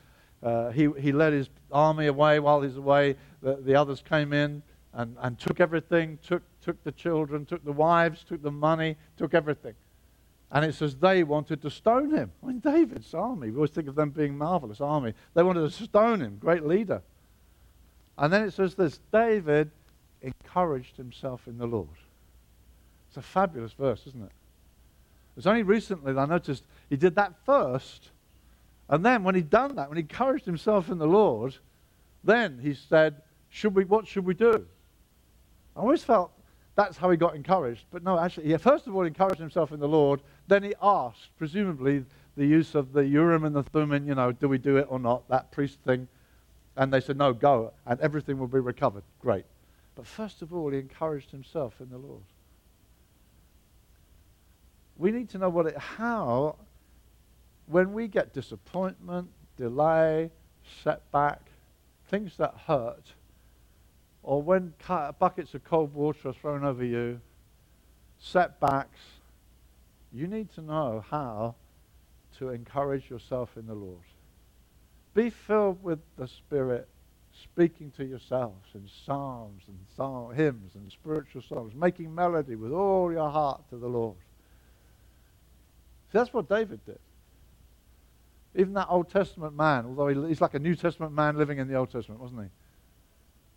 uh, 0.41 0.71
he, 0.71 0.89
he 0.99 1.11
led 1.11 1.33
his 1.33 1.49
army 1.71 2.07
away 2.07 2.39
while 2.39 2.61
he's 2.61 2.77
away. 2.77 3.15
The, 3.41 3.57
the 3.57 3.75
others 3.75 4.01
came 4.07 4.33
in 4.33 4.63
and, 4.93 5.15
and 5.21 5.39
took 5.39 5.59
everything, 5.59 6.17
took, 6.25 6.43
took 6.61 6.83
the 6.83 6.91
children, 6.91 7.45
took 7.45 7.63
the 7.63 7.71
wives, 7.71 8.23
took 8.23 8.41
the 8.41 8.51
money, 8.51 8.95
took 9.17 9.33
everything. 9.33 9.75
And 10.51 10.65
it 10.65 10.73
says 10.73 10.95
they 10.95 11.23
wanted 11.23 11.61
to 11.61 11.69
stone 11.69 12.11
him. 12.11 12.31
I 12.41 12.47
mean, 12.47 12.59
David's 12.59 13.13
army, 13.13 13.51
we 13.51 13.55
always 13.55 13.69
think 13.69 13.87
of 13.87 13.95
them 13.95 14.09
being 14.09 14.35
marvelous 14.37 14.81
army. 14.81 15.13
They 15.35 15.43
wanted 15.43 15.71
to 15.71 15.83
stone 15.83 16.21
him, 16.21 16.37
great 16.39 16.65
leader. 16.65 17.01
And 18.17 18.33
then 18.33 18.43
it 18.43 18.53
says 18.53 18.75
this 18.75 18.99
David 19.13 19.69
encouraged 20.21 20.97
himself 20.97 21.47
in 21.47 21.57
the 21.57 21.67
Lord. 21.67 21.87
It's 23.07 23.17
a 23.17 23.21
fabulous 23.21 23.73
verse, 23.73 24.05
isn't 24.07 24.23
it? 24.23 24.31
It's 25.37 25.45
only 25.45 25.63
recently 25.63 26.13
that 26.13 26.19
I 26.19 26.25
noticed 26.25 26.63
he 26.89 26.97
did 26.97 27.15
that 27.15 27.33
first. 27.45 28.09
And 28.89 29.05
then 29.05 29.23
when 29.23 29.35
he'd 29.35 29.49
done 29.49 29.75
that, 29.75 29.87
when 29.87 29.97
he 29.97 30.01
encouraged 30.01 30.45
himself 30.45 30.89
in 30.89 30.97
the 30.97 31.07
Lord, 31.07 31.55
then 32.23 32.59
he 32.61 32.73
said, 32.73 33.21
should 33.49 33.75
we, 33.75 33.85
what 33.85 34.07
should 34.07 34.25
we 34.25 34.33
do? 34.33 34.65
I 35.75 35.79
always 35.79 36.03
felt 36.03 36.31
that's 36.75 36.97
how 36.97 37.09
he 37.09 37.17
got 37.17 37.35
encouraged. 37.35 37.85
But 37.91 38.03
no, 38.03 38.17
actually, 38.17 38.47
he 38.47 38.57
first 38.57 38.87
of 38.87 38.95
all 38.95 39.03
encouraged 39.03 39.39
himself 39.39 39.71
in 39.71 39.79
the 39.79 39.87
Lord. 39.87 40.21
Then 40.47 40.63
he 40.63 40.73
asked, 40.81 41.29
presumably, 41.37 42.05
the 42.37 42.45
use 42.45 42.73
of 42.73 42.93
the 42.93 43.05
Urim 43.05 43.43
and 43.43 43.55
the 43.55 43.63
Thummim, 43.63 44.07
you 44.07 44.15
know, 44.15 44.31
do 44.31 44.47
we 44.47 44.57
do 44.57 44.77
it 44.77 44.87
or 44.89 44.99
not, 44.99 45.27
that 45.29 45.51
priest 45.51 45.79
thing. 45.85 46.07
And 46.77 46.93
they 46.93 47.01
said, 47.01 47.17
no, 47.17 47.33
go, 47.33 47.73
and 47.85 47.99
everything 47.99 48.37
will 48.37 48.47
be 48.47 48.59
recovered. 48.59 49.03
Great. 49.19 49.45
But 49.95 50.07
first 50.07 50.41
of 50.41 50.53
all, 50.53 50.69
he 50.71 50.79
encouraged 50.79 51.31
himself 51.31 51.81
in 51.81 51.89
the 51.89 51.97
Lord. 51.97 52.23
We 54.97 55.11
need 55.11 55.29
to 55.29 55.37
know 55.37 55.49
what 55.49 55.65
it, 55.65 55.77
how, 55.77 56.55
when 57.65 57.91
we 57.91 58.07
get 58.07 58.33
disappointment, 58.33 59.27
delay, 59.57 60.31
setback, 60.83 61.41
things 62.07 62.37
that 62.37 62.53
hurt, 62.65 63.13
or 64.29 64.43
when 64.43 64.75
buckets 65.17 65.55
of 65.55 65.63
cold 65.63 65.91
water 65.91 66.29
are 66.29 66.33
thrown 66.33 66.63
over 66.63 66.85
you, 66.85 67.19
setbacks, 68.19 68.99
you 70.13 70.27
need 70.27 70.53
to 70.53 70.61
know 70.61 71.03
how 71.09 71.55
to 72.37 72.49
encourage 72.49 73.09
yourself 73.09 73.49
in 73.57 73.65
the 73.65 73.73
Lord. 73.73 73.97
Be 75.15 75.31
filled 75.31 75.83
with 75.83 75.97
the 76.15 76.27
Spirit, 76.27 76.87
speaking 77.41 77.91
to 77.97 78.05
yourselves 78.05 78.67
in 78.75 78.87
psalms 79.03 79.63
and 79.67 79.79
psalm, 79.95 80.35
hymns 80.35 80.75
and 80.75 80.91
spiritual 80.91 81.41
songs, 81.41 81.73
making 81.73 82.13
melody 82.13 82.55
with 82.55 82.71
all 82.71 83.11
your 83.11 83.31
heart 83.31 83.67
to 83.71 83.77
the 83.77 83.87
Lord. 83.87 84.17
See, 86.11 86.19
that's 86.19 86.31
what 86.31 86.47
David 86.47 86.85
did. 86.85 86.99
Even 88.53 88.73
that 88.73 88.89
Old 88.91 89.09
Testament 89.09 89.55
man, 89.55 89.87
although 89.87 90.07
he, 90.07 90.27
he's 90.27 90.39
like 90.39 90.53
a 90.53 90.59
New 90.59 90.75
Testament 90.75 91.13
man 91.13 91.35
living 91.35 91.57
in 91.57 91.67
the 91.67 91.73
Old 91.73 91.89
Testament, 91.89 92.21
wasn't 92.21 92.43
he? 92.43 92.49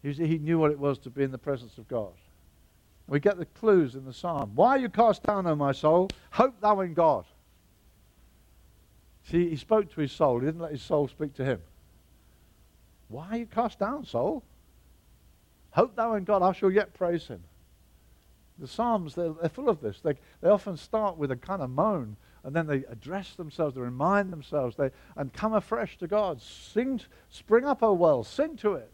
He, 0.03 0.39
knew 0.39 0.59
what 0.59 0.73
it 0.73 0.79
was 0.79 0.99
to 1.01 1.11
be 1.11 1.23
in 1.23 1.31
the 1.31 1.39
presence 1.39 1.79
of 1.79 1.87
God. 1.87 2.13
We 3.07 3.21
get 3.21 3.39
the 3.39 3.47
clues 3.47 3.95
in 3.95 4.05
the 4.05 4.13
psalm. 4.13 4.53
Why 4.55 4.71
are 4.71 4.79
you 4.79 4.89
cast 4.89 5.23
down, 5.23 5.47
O 5.47 5.55
my 5.55 5.73
soul? 5.73 6.09
Hope 6.31 6.61
thou 6.61 6.81
in 6.81 6.95
God. 6.95 7.25
See, 9.31 9.49
he 9.49 9.57
spoke 9.57 9.93
to 9.93 10.01
his 10.01 10.11
soul. 10.11 10.41
He 10.41 10.47
didn't 10.47 10.61
let 10.61 10.73
his 10.73 10.83
soul 10.83 11.07
speak 11.07 11.35
to 11.35 11.45
him. 11.45 11.61
Why 13.09 13.29
are 13.31 13.37
you 13.37 13.47
cast 13.47 13.79
down, 13.79 14.05
soul? 14.05 14.43
Hope 15.71 15.95
thou 15.95 16.15
in 16.15 16.25
God, 16.25 16.43
I 16.43 16.53
shall 16.53 16.71
yet 16.71 16.95
praise 16.95 17.27
him. 17.29 17.43
The 18.59 18.67
Psalms, 18.67 19.15
they're, 19.15 19.33
they're 19.33 19.49
full 19.49 19.69
of 19.69 19.81
this. 19.81 20.01
They, 20.01 20.15
they 20.41 20.49
often 20.49 20.77
start 20.77 21.17
with 21.17 21.31
a 21.31 21.37
kind 21.37 21.63
of 21.63 21.71
moan, 21.71 22.17
and 22.45 22.55
then 22.55 22.67
they 22.67 22.85
address 22.89 23.35
themselves, 23.35 23.75
they 23.75 23.81
remind 23.81 24.33
themselves, 24.33 24.77
they, 24.77 24.91
and 25.17 25.33
come 25.33 25.55
afresh 25.55 25.97
to 25.99 26.07
God. 26.07 26.41
Sing, 26.41 27.01
spring 27.31 27.65
up, 27.65 27.83
O 27.83 27.93
well, 27.93 28.25
sing 28.25 28.57
to 28.59 28.75
it. 28.75 28.91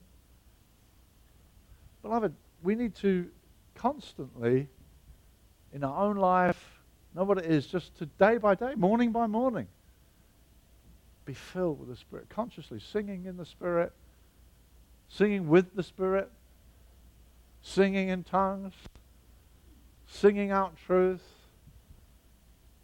Beloved, 2.03 2.35
we 2.63 2.75
need 2.75 2.95
to 2.97 3.29
constantly, 3.75 4.69
in 5.73 5.85
our 5.85 6.05
own 6.05 6.17
life, 6.17 6.81
know 7.15 7.25
what 7.25 7.39
it 7.39 7.47
is, 7.47 7.67
just 7.67 7.97
to 7.99 8.07
day 8.07 8.39
by 8.39 8.55
day, 8.55 8.75
morning 8.75 9.13
by 9.13 9.27
morning, 9.27 9.67
be 11.25 11.35
filled 11.35 11.79
with 11.79 11.89
the 11.89 11.97
Spirit, 11.97 12.29
consciously 12.29 12.81
singing 12.81 13.27
in 13.27 13.37
the 13.37 13.45
Spirit, 13.45 13.93
singing 15.09 15.49
with 15.49 15.75
the 15.75 15.83
Spirit, 15.83 16.31
singing 17.63 18.09
in 18.09 18.25
tongues, 18.25 18.73
singing 20.07 20.51
out 20.51 20.77
truth. 20.87 21.23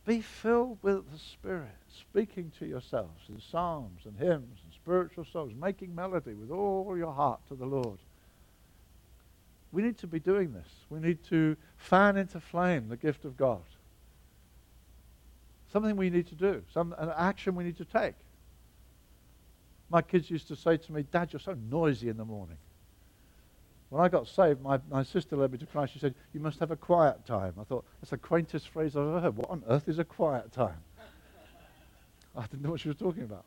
Be 0.04 0.20
filled 0.20 0.78
with 0.82 1.10
the 1.10 1.18
Spirit, 1.18 1.70
speaking 1.88 2.52
to 2.58 2.66
yourselves 2.66 3.22
in 3.30 3.40
psalms 3.40 4.02
and 4.04 4.18
hymns 4.18 4.60
and 4.62 4.74
spiritual 4.74 5.24
songs, 5.24 5.54
making 5.58 5.94
melody 5.94 6.34
with 6.34 6.50
all 6.50 6.94
your 6.98 7.12
heart 7.12 7.40
to 7.48 7.54
the 7.54 7.64
Lord. 7.64 7.98
We 9.74 9.82
need 9.82 9.98
to 9.98 10.06
be 10.06 10.20
doing 10.20 10.52
this. 10.52 10.68
We 10.88 11.00
need 11.00 11.24
to 11.24 11.56
fan 11.76 12.16
into 12.16 12.38
flame 12.38 12.88
the 12.88 12.96
gift 12.96 13.24
of 13.24 13.36
God. 13.36 13.62
Something 15.72 15.96
we 15.96 16.10
need 16.10 16.28
to 16.28 16.36
do, 16.36 16.62
some 16.72 16.94
an 16.96 17.12
action 17.16 17.56
we 17.56 17.64
need 17.64 17.76
to 17.78 17.84
take. 17.84 18.14
My 19.90 20.00
kids 20.00 20.30
used 20.30 20.46
to 20.48 20.56
say 20.56 20.76
to 20.76 20.92
me, 20.92 21.02
Dad, 21.02 21.32
you're 21.32 21.40
so 21.40 21.56
noisy 21.68 22.08
in 22.08 22.16
the 22.16 22.24
morning. 22.24 22.56
When 23.90 24.00
I 24.00 24.08
got 24.08 24.28
saved, 24.28 24.62
my, 24.62 24.78
my 24.88 25.02
sister 25.02 25.36
led 25.36 25.50
me 25.50 25.58
to 25.58 25.66
Christ. 25.66 25.92
She 25.92 25.98
said, 25.98 26.14
You 26.32 26.38
must 26.38 26.60
have 26.60 26.70
a 26.70 26.76
quiet 26.76 27.26
time. 27.26 27.54
I 27.60 27.64
thought, 27.64 27.84
That's 28.00 28.10
the 28.10 28.18
quaintest 28.18 28.68
phrase 28.68 28.94
I've 28.94 29.08
ever 29.08 29.20
heard. 29.20 29.36
What 29.36 29.50
on 29.50 29.64
earth 29.68 29.88
is 29.88 29.98
a 29.98 30.04
quiet 30.04 30.52
time? 30.52 30.78
I 32.36 32.42
didn't 32.42 32.62
know 32.62 32.70
what 32.70 32.80
she 32.80 32.88
was 32.88 32.96
talking 32.96 33.24
about. 33.24 33.44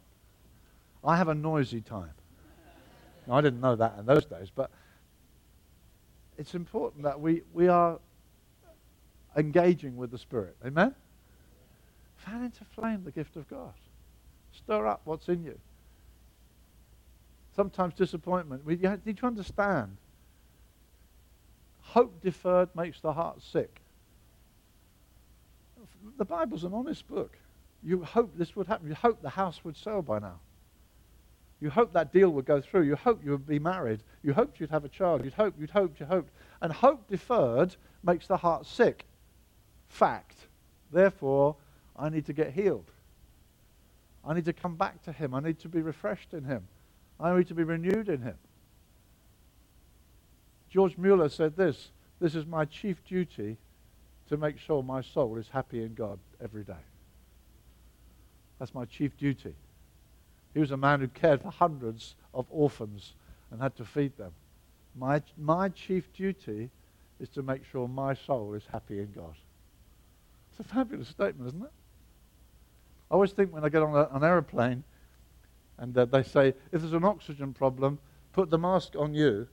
I 1.06 1.16
have 1.16 1.30
a 1.30 1.36
noisy 1.36 1.80
time. 1.80 2.12
Now, 3.28 3.36
I 3.36 3.42
didn't 3.42 3.62
know 3.62 3.78
that 3.78 3.96
in 3.98 4.06
those 4.06 4.26
days, 4.26 4.52
but 4.54 4.72
it's 6.38 6.54
important 6.56 7.04
that 7.04 7.20
we, 7.20 7.42
we 7.54 7.68
are 7.68 8.00
engaging 9.36 9.98
with 9.98 10.12
the 10.12 10.18
Spirit. 10.18 10.56
Amen? 10.66 10.94
Fan 12.18 12.44
into 12.44 12.64
flame 12.66 13.04
the 13.04 13.12
gift 13.12 13.36
of 13.36 13.48
God. 13.50 13.74
Stir 14.54 14.88
up 14.88 15.02
what's 15.06 15.28
in 15.28 15.44
you 15.44 15.60
sometimes 17.58 17.96
disappointment. 17.96 18.64
We 18.64 18.76
need 18.76 19.18
to 19.18 19.26
understand. 19.26 19.98
Hope 21.82 22.22
deferred 22.22 22.70
makes 22.76 23.02
the 23.02 23.12
heart 23.12 23.42
sick. 23.42 23.82
the 26.18 26.26
Bible's 26.26 26.64
an 26.64 26.74
honest 26.74 27.08
book. 27.08 27.36
You 27.84 28.04
hope 28.04 28.38
this 28.38 28.56
would 28.56 28.68
happen. 28.68 28.88
You 28.88 28.96
hope 28.96 29.22
the 29.22 29.30
house 29.32 29.64
would 29.64 29.76
sell 29.76 30.02
by 30.02 30.20
now. 30.20 30.40
You 31.60 31.70
hope 31.70 31.94
that 31.94 32.14
deal 32.14 32.30
would 32.30 32.46
go 32.46 32.62
through. 32.62 32.84
You 32.84 32.96
hope 32.96 33.24
you 33.24 33.32
would 33.32 33.48
be 33.48 33.60
married. 33.60 34.02
You 34.22 34.34
hoped 34.34 34.60
you'd 34.60 34.70
have 34.70 34.86
a 34.86 34.90
child. 34.90 35.24
You'd 35.24 35.34
hoped, 35.34 35.60
you'd 35.60 35.72
hoped, 35.72 36.00
you 36.00 36.06
hoped. 36.06 36.32
And 36.62 36.72
hope 36.72 37.08
deferred 37.08 37.76
makes 38.04 38.28
the 38.28 38.38
heart 38.38 38.66
sick. 38.66 39.06
Fact. 39.90 40.36
Therefore, 40.92 41.56
I 41.96 42.10
need 42.10 42.26
to 42.28 42.34
get 42.34 42.54
healed. 42.54 42.92
I 44.24 44.34
need 44.34 44.46
to 44.46 44.54
come 44.54 44.76
back 44.76 45.02
to 45.04 45.12
Him. 45.12 45.34
I 45.34 45.40
need 45.40 45.60
to 45.60 45.70
be 45.70 45.82
refreshed 45.82 46.34
in 46.34 46.44
Him. 46.44 46.68
I 47.20 47.36
need 47.36 47.48
to 47.48 47.56
be 47.56 47.64
renewed 47.64 48.10
in 48.10 48.22
Him. 48.22 48.38
George 50.70 50.98
Mueller 50.98 51.30
said 51.30 51.56
this 51.56 51.90
This 52.20 52.36
is 52.36 52.46
my 52.46 52.66
chief 52.66 53.04
duty 53.04 53.58
to 54.30 54.38
make 54.38 54.60
sure 54.60 54.84
my 54.84 55.02
soul 55.02 55.38
is 55.38 55.48
happy 55.50 55.82
in 55.84 55.96
God 55.96 56.20
every 56.44 56.64
day. 56.64 56.74
That's 58.60 58.74
my 58.74 58.86
chief 58.86 59.18
duty. 59.18 59.56
He 60.58 60.62
was 60.62 60.72
a 60.72 60.78
man 60.78 61.02
who 61.02 61.08
cared 61.08 61.44
for 61.44 61.52
hundreds 61.52 62.16
of 62.34 62.48
orphans 62.50 63.14
and 63.52 63.62
had 63.62 63.76
to 63.76 63.86
feed 63.86 64.18
them. 64.18 64.32
My, 64.96 65.22
my 65.38 65.70
chief 65.70 66.12
duty 66.14 66.72
is 67.20 67.30
to 67.30 67.44
make 67.44 67.64
sure 67.64 67.88
my 67.88 68.16
soul 68.16 68.56
is 68.56 68.64
happy 68.72 68.98
in 68.98 69.12
God. 69.12 69.36
It's 70.50 70.60
a 70.60 70.64
fabulous 70.64 71.10
statement, 71.10 71.50
isn't 71.50 71.62
it? 71.62 71.72
I 73.12 73.14
always 73.14 73.34
think 73.34 73.54
when 73.54 73.66
I 73.66 73.70
get 73.70 73.84
on 73.84 73.94
a, 73.94 74.10
an 74.16 74.24
aeroplane 74.24 74.84
and 75.78 75.96
uh, 75.96 76.06
they 76.06 76.24
say, 76.24 76.56
if 76.72 76.82
there's 76.82 76.92
an 76.94 77.06
oxygen 77.06 77.54
problem, 77.54 78.00
put 78.34 78.50
the 78.50 78.58
mask 78.58 78.96
on 78.98 79.14
you. 79.14 79.48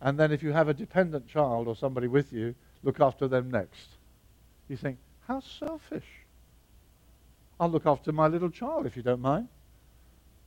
And 0.00 0.18
then 0.18 0.32
if 0.32 0.42
you 0.42 0.50
have 0.50 0.68
a 0.68 0.74
dependent 0.74 1.28
child 1.28 1.68
or 1.68 1.76
somebody 1.76 2.08
with 2.08 2.32
you, 2.32 2.56
look 2.82 2.98
after 2.98 3.28
them 3.28 3.48
next. 3.48 3.90
You 4.68 4.76
think, 4.76 4.98
how 5.28 5.38
selfish. 5.38 6.26
I'll 7.60 7.70
look 7.70 7.86
after 7.86 8.10
my 8.10 8.26
little 8.26 8.50
child 8.50 8.84
if 8.84 8.96
you 8.96 9.04
don't 9.04 9.20
mind. 9.20 9.46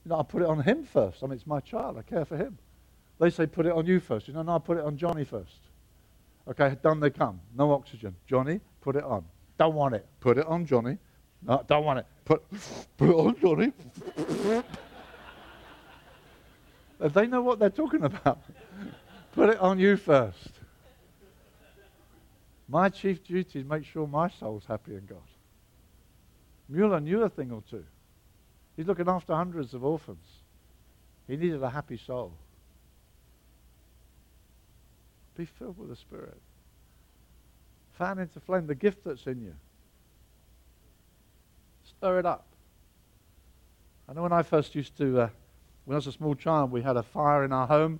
You 0.06 0.10
know, 0.10 0.16
I'll 0.16 0.24
put 0.24 0.42
it 0.42 0.48
on 0.48 0.62
him 0.64 0.84
first. 0.84 1.24
I 1.24 1.28
mean, 1.28 1.34
it's 1.34 1.48
my 1.48 1.60
child. 1.60 1.98
I 1.98 2.02
care 2.02 2.26
for 2.26 2.38
him. 2.38 2.58
They 3.20 3.30
say, 3.30 3.46
put 3.46 3.66
it 3.66 3.72
on 3.72 3.86
you 3.86 4.00
first. 4.00 4.28
You 4.28 4.34
know, 4.34 4.42
no, 4.42 4.54
I'll 4.54 4.60
put 4.60 4.78
it 4.78 4.84
on 4.84 4.98
Johnny 4.98 5.24
first. 5.24 5.60
Okay, 6.48 6.76
done 6.82 7.00
they 7.00 7.12
come. 7.12 7.40
No 7.56 7.72
oxygen. 7.72 8.16
Johnny, 8.26 8.60
put 8.82 8.96
it 8.96 9.04
on. 9.04 9.24
Don't 9.60 9.76
want 9.76 9.94
it. 9.94 10.08
Put 10.20 10.40
it 10.40 10.48
on 10.48 10.66
Johnny. 10.66 10.98
No, 11.44 11.64
don't 11.68 11.86
want 11.86 12.00
it. 12.00 12.06
Put, 12.26 12.44
put 12.98 13.10
it 13.10 13.16
on 13.16 13.36
Johnny. 13.40 13.74
they 17.14 17.28
know 17.28 17.44
what 17.44 17.60
they're 17.60 17.70
talking 17.70 18.04
about. 18.04 18.42
put 19.34 19.50
it 19.50 19.60
on 19.60 19.78
you 19.78 19.98
first. 19.98 20.50
My 22.68 22.90
chief 22.90 23.24
duty 23.24 23.60
is 23.60 23.66
make 23.66 23.86
sure 23.86 24.08
my 24.08 24.30
soul's 24.30 24.66
happy 24.66 24.96
in 24.96 25.06
God. 25.06 25.20
Mueller 26.70 27.02
knew 27.02 27.22
a 27.22 27.30
thing 27.30 27.52
or 27.52 27.62
two. 27.70 27.84
He's 28.76 28.88
looking 28.88 29.10
after 29.10 29.36
hundreds 29.36 29.74
of 29.74 29.84
orphans. 29.84 30.26
He 31.28 31.36
needed 31.36 31.62
a 31.62 31.70
happy 31.70 31.98
soul. 31.98 32.34
Be 35.36 35.46
filled 35.46 35.78
with 35.78 35.90
the 35.90 35.96
Spirit. 35.96 36.38
Fan 37.94 38.20
into 38.20 38.40
flame 38.40 38.68
the 38.68 38.76
gift 38.76 39.04
that's 39.06 39.26
in 39.28 39.42
you. 39.42 39.54
Stir 41.84 42.20
it 42.20 42.26
up. 42.26 42.48
I 44.10 44.14
know 44.14 44.24
when 44.24 44.34
I 44.34 44.44
first 44.44 44.76
used 44.76 44.98
to, 44.98 45.22
uh, 45.22 45.30
when 45.86 45.96
I 45.96 45.98
was 45.98 46.08
a 46.08 46.12
small 46.12 46.36
child, 46.36 46.72
we 46.72 46.82
had 46.82 46.98
a 46.98 47.04
fire 47.04 47.44
in 47.44 47.54
our 47.54 47.68
home, 47.68 48.00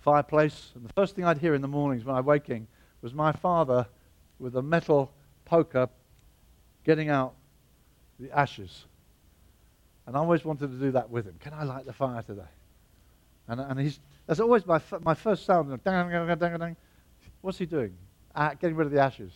fireplace, 0.00 0.72
and 0.74 0.84
the 0.84 0.92
first 0.92 1.16
thing 1.16 1.24
I'd 1.24 1.38
hear 1.38 1.54
in 1.54 1.62
the 1.62 1.68
mornings 1.68 2.04
when 2.04 2.14
I 2.14 2.20
was 2.20 2.26
waking 2.26 2.68
was 3.02 3.14
my 3.14 3.32
father 3.32 3.86
with 4.38 4.56
a 4.56 4.62
metal 4.62 5.10
poker 5.44 5.88
getting 6.84 7.08
out 7.08 7.34
the 8.20 8.30
ashes. 8.30 8.84
And 10.08 10.16
I 10.16 10.20
always 10.20 10.42
wanted 10.42 10.70
to 10.70 10.78
do 10.78 10.90
that 10.92 11.10
with 11.10 11.26
him. 11.26 11.34
Can 11.38 11.52
I 11.52 11.64
light 11.64 11.84
the 11.84 11.92
fire 11.92 12.22
today? 12.22 12.40
And, 13.46 13.60
and 13.60 13.78
he's, 13.78 14.00
that's 14.26 14.40
always 14.40 14.64
my, 14.64 14.80
my 15.02 15.12
first 15.12 15.44
sound. 15.44 15.68
Dang, 15.84 16.08
dang, 16.08 16.38
dang, 16.38 16.58
dang, 16.58 16.76
What's 17.42 17.58
he 17.58 17.66
doing? 17.66 17.94
Uh, 18.34 18.54
getting 18.54 18.74
rid 18.74 18.86
of 18.86 18.92
the 18.92 19.02
ashes. 19.02 19.32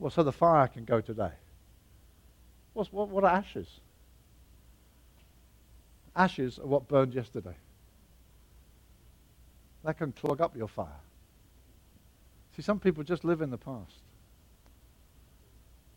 Well, 0.00 0.10
so 0.10 0.24
the 0.24 0.32
fire 0.32 0.66
can 0.66 0.84
go 0.84 1.00
today. 1.00 1.30
What's, 2.72 2.92
what, 2.92 3.10
what 3.10 3.22
are 3.22 3.30
ashes? 3.30 3.68
Ashes 6.16 6.58
are 6.58 6.66
what 6.66 6.88
burned 6.88 7.14
yesterday. 7.14 7.54
That 9.84 9.98
can 9.98 10.10
clog 10.10 10.40
up 10.40 10.56
your 10.56 10.66
fire. 10.66 10.88
See, 12.56 12.62
some 12.62 12.80
people 12.80 13.04
just 13.04 13.22
live 13.22 13.40
in 13.40 13.50
the 13.50 13.58
past. 13.58 14.00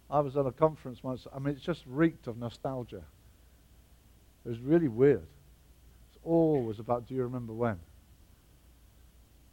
I 0.10 0.20
was 0.20 0.38
at 0.38 0.46
a 0.46 0.52
conference 0.52 1.04
once. 1.04 1.28
I 1.34 1.40
mean, 1.40 1.56
it 1.56 1.62
just 1.62 1.84
reeked 1.88 2.28
of 2.28 2.38
nostalgia. 2.38 3.04
It 4.46 4.50
was 4.50 4.60
really 4.60 4.88
weird. 4.88 5.26
It's 6.10 6.20
always 6.24 6.80
about, 6.80 7.08
do 7.08 7.16
you 7.16 7.24
remember 7.24 7.54
when? 7.54 7.80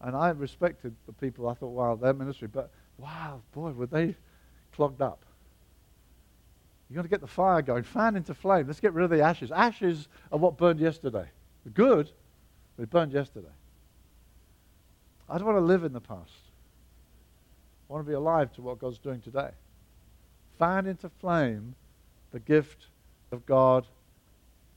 And 0.00 0.14
I 0.14 0.30
respected 0.30 0.94
the 1.06 1.12
people. 1.12 1.48
I 1.48 1.54
thought, 1.54 1.68
wow, 1.68 1.94
their 1.94 2.12
ministry. 2.12 2.48
But, 2.48 2.70
wow, 2.98 3.40
boy, 3.52 3.70
were 3.70 3.86
they 3.86 4.16
clogged 4.72 5.00
up. 5.00 5.24
You've 6.88 6.96
got 6.96 7.02
to 7.02 7.08
get 7.08 7.22
the 7.22 7.26
fire 7.26 7.62
going. 7.62 7.84
Fan 7.84 8.16
into 8.16 8.34
flame. 8.34 8.66
Let's 8.66 8.80
get 8.80 8.92
rid 8.92 9.04
of 9.04 9.10
the 9.10 9.22
ashes. 9.22 9.50
Ashes 9.50 10.08
are 10.30 10.38
what 10.38 10.58
burned 10.58 10.80
yesterday. 10.80 11.26
Good, 11.72 12.10
but 12.76 12.82
it 12.82 12.90
burned 12.90 13.12
yesterday. 13.12 13.46
I 15.30 15.38
don't 15.38 15.46
want 15.46 15.56
to 15.56 15.64
live 15.64 15.84
in 15.84 15.94
the 15.94 16.00
past. 16.00 16.30
I 17.88 17.92
want 17.94 18.04
to 18.04 18.10
be 18.10 18.14
alive 18.14 18.52
to 18.54 18.62
what 18.62 18.78
God's 18.78 18.98
doing 18.98 19.22
today. 19.22 19.50
Fan 20.58 20.86
into 20.86 21.08
flame 21.08 21.74
the 22.30 22.40
gift 22.40 22.86
of 23.30 23.46
God 23.46 23.86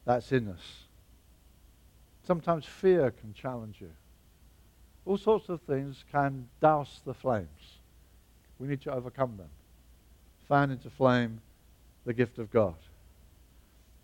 that's 0.06 0.32
in 0.32 0.48
us. 0.48 0.86
Sometimes 2.24 2.66
fear 2.66 3.12
can 3.12 3.34
challenge 3.34 3.78
you. 3.82 3.92
All 5.06 5.18
sorts 5.18 5.50
of 5.50 5.62
things 5.62 6.04
can 6.12 6.48
douse 6.62 7.02
the 7.06 7.14
flames. 7.14 7.80
We 8.60 8.68
need 8.68 8.82
to 8.82 8.94
overcome 8.94 9.38
them. 9.38 9.50
Fan 10.48 10.72
into 10.72 10.90
flame 10.90 11.42
the 12.06 12.14
gift 12.14 12.40
of 12.40 12.52
God. 12.52 12.76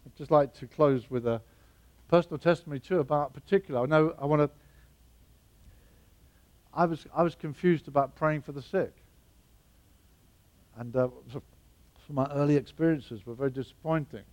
I'd 0.06 0.16
just 0.16 0.32
like 0.32 0.54
to 0.56 0.68
close 0.68 1.10
with 1.10 1.26
a 1.26 1.42
personal 2.08 2.38
testimony 2.38 2.80
too 2.80 3.00
about 3.00 3.34
particular. 3.34 3.82
I 3.82 3.86
know 3.86 4.16
I 4.20 4.26
want 4.26 4.42
to. 4.42 4.50
I 6.74 6.86
was 6.86 7.06
I 7.16 7.24
was 7.24 7.36
confused 7.36 7.88
about 7.88 8.16
praying 8.16 8.42
for 8.42 8.52
the 8.52 8.62
sick, 8.62 8.94
and 10.78 10.96
uh, 10.96 11.10
my 12.14 12.28
early 12.34 12.56
experiences 12.56 13.26
were 13.26 13.34
very 13.34 13.52
disappointing. 13.52 14.24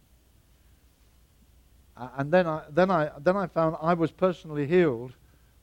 And 1.97 2.31
then 2.33 2.47
I, 2.47 2.63
then, 2.71 2.91
I, 2.91 3.11
then 3.21 3.37
I 3.37 3.47
found 3.47 3.77
I 3.83 3.95
was 3.95 4.13
personally 4.13 4.67
healed 4.67 5.13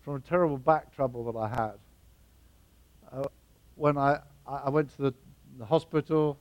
from 0.02 0.16
a 0.16 0.20
terrible 0.20 0.58
back 0.58 0.94
trouble 0.94 1.32
that 1.32 1.38
I 1.40 1.48
had. 1.48 1.74
Uh, 3.12 3.28
when 3.76 3.98
I, 3.98 4.20
I 4.46 4.70
went 4.70 4.94
to 4.98 5.02
the, 5.04 5.14
the 5.58 5.66
hospital 5.66 6.38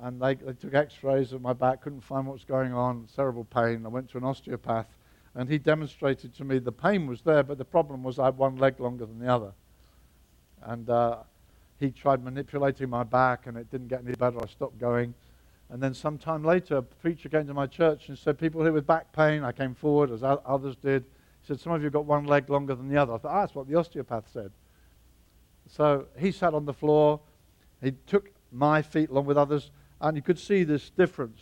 and 0.00 0.20
they, 0.20 0.34
they 0.34 0.52
took 0.52 0.74
x-rays 0.74 1.32
of 1.32 1.42
my 1.42 1.52
back, 1.52 1.80
couldn't 1.80 2.00
find 2.00 2.26
what 2.26 2.34
was 2.34 2.44
going 2.44 2.72
on, 2.72 3.08
terrible 3.14 3.44
pain. 3.44 3.84
I 3.84 3.88
went 3.88 4.10
to 4.10 4.18
an 4.18 4.24
osteopath 4.24 4.88
and 5.34 5.48
he 5.48 5.58
demonstrated 5.58 6.34
to 6.34 6.44
me 6.44 6.58
the 6.58 6.72
pain 6.72 7.06
was 7.06 7.22
there, 7.22 7.44
but 7.44 7.58
the 7.58 7.64
problem 7.64 8.02
was 8.02 8.18
I 8.18 8.26
had 8.26 8.36
one 8.36 8.56
leg 8.56 8.80
longer 8.80 9.06
than 9.06 9.20
the 9.20 9.28
other. 9.28 9.52
And 10.62 10.90
uh, 10.90 11.18
he 11.78 11.90
tried 11.90 12.24
manipulating 12.24 12.90
my 12.90 13.04
back 13.04 13.46
and 13.46 13.56
it 13.56 13.70
didn't 13.70 13.88
get 13.88 14.02
any 14.04 14.14
better. 14.14 14.42
I 14.42 14.46
stopped 14.46 14.78
going. 14.78 15.14
And 15.70 15.82
then 15.82 15.94
some 15.94 16.18
time 16.18 16.44
later, 16.44 16.78
a 16.78 16.82
preacher 16.82 17.28
came 17.28 17.46
to 17.46 17.54
my 17.54 17.66
church 17.66 18.08
and 18.08 18.18
said, 18.18 18.38
People 18.38 18.62
here 18.62 18.72
with 18.72 18.86
back 18.86 19.12
pain. 19.12 19.44
I 19.44 19.52
came 19.52 19.74
forward, 19.74 20.10
as 20.10 20.22
others 20.22 20.76
did. 20.76 21.04
He 21.42 21.46
said, 21.46 21.60
Some 21.60 21.72
of 21.72 21.80
you 21.82 21.86
have 21.86 21.92
got 21.92 22.06
one 22.06 22.24
leg 22.24 22.48
longer 22.48 22.74
than 22.74 22.88
the 22.88 22.96
other. 22.96 23.14
I 23.14 23.18
thought, 23.18 23.32
Ah, 23.32 23.40
that's 23.40 23.54
what 23.54 23.68
the 23.68 23.74
osteopath 23.74 24.24
said. 24.32 24.50
So 25.68 26.06
he 26.18 26.32
sat 26.32 26.54
on 26.54 26.64
the 26.64 26.72
floor. 26.72 27.20
He 27.82 27.92
took 28.06 28.30
my 28.50 28.80
feet 28.80 29.10
along 29.10 29.26
with 29.26 29.36
others, 29.36 29.70
and 30.00 30.16
you 30.16 30.22
could 30.22 30.38
see 30.38 30.64
this 30.64 30.90
difference. 30.90 31.40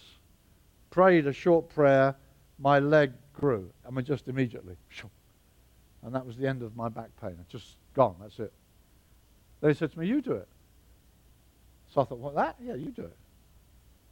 Prayed 0.90 1.26
a 1.26 1.32
short 1.32 1.68
prayer. 1.68 2.16
My 2.58 2.80
leg 2.80 3.12
grew. 3.32 3.70
I 3.86 3.90
mean, 3.90 4.04
just 4.04 4.28
immediately. 4.28 4.76
And 6.02 6.14
that 6.14 6.26
was 6.26 6.36
the 6.36 6.48
end 6.48 6.62
of 6.62 6.76
my 6.76 6.88
back 6.88 7.10
pain. 7.20 7.36
Just 7.48 7.76
gone. 7.94 8.16
That's 8.20 8.38
it. 8.40 8.52
They 9.60 9.74
said 9.74 9.92
to 9.92 9.98
me, 9.98 10.06
You 10.06 10.20
do 10.20 10.32
it. 10.32 10.48
So 11.92 12.00
I 12.00 12.04
thought, 12.04 12.18
What, 12.18 12.34
that? 12.34 12.56
Yeah, 12.62 12.74
you 12.74 12.90
do 12.90 13.02
it. 13.02 13.16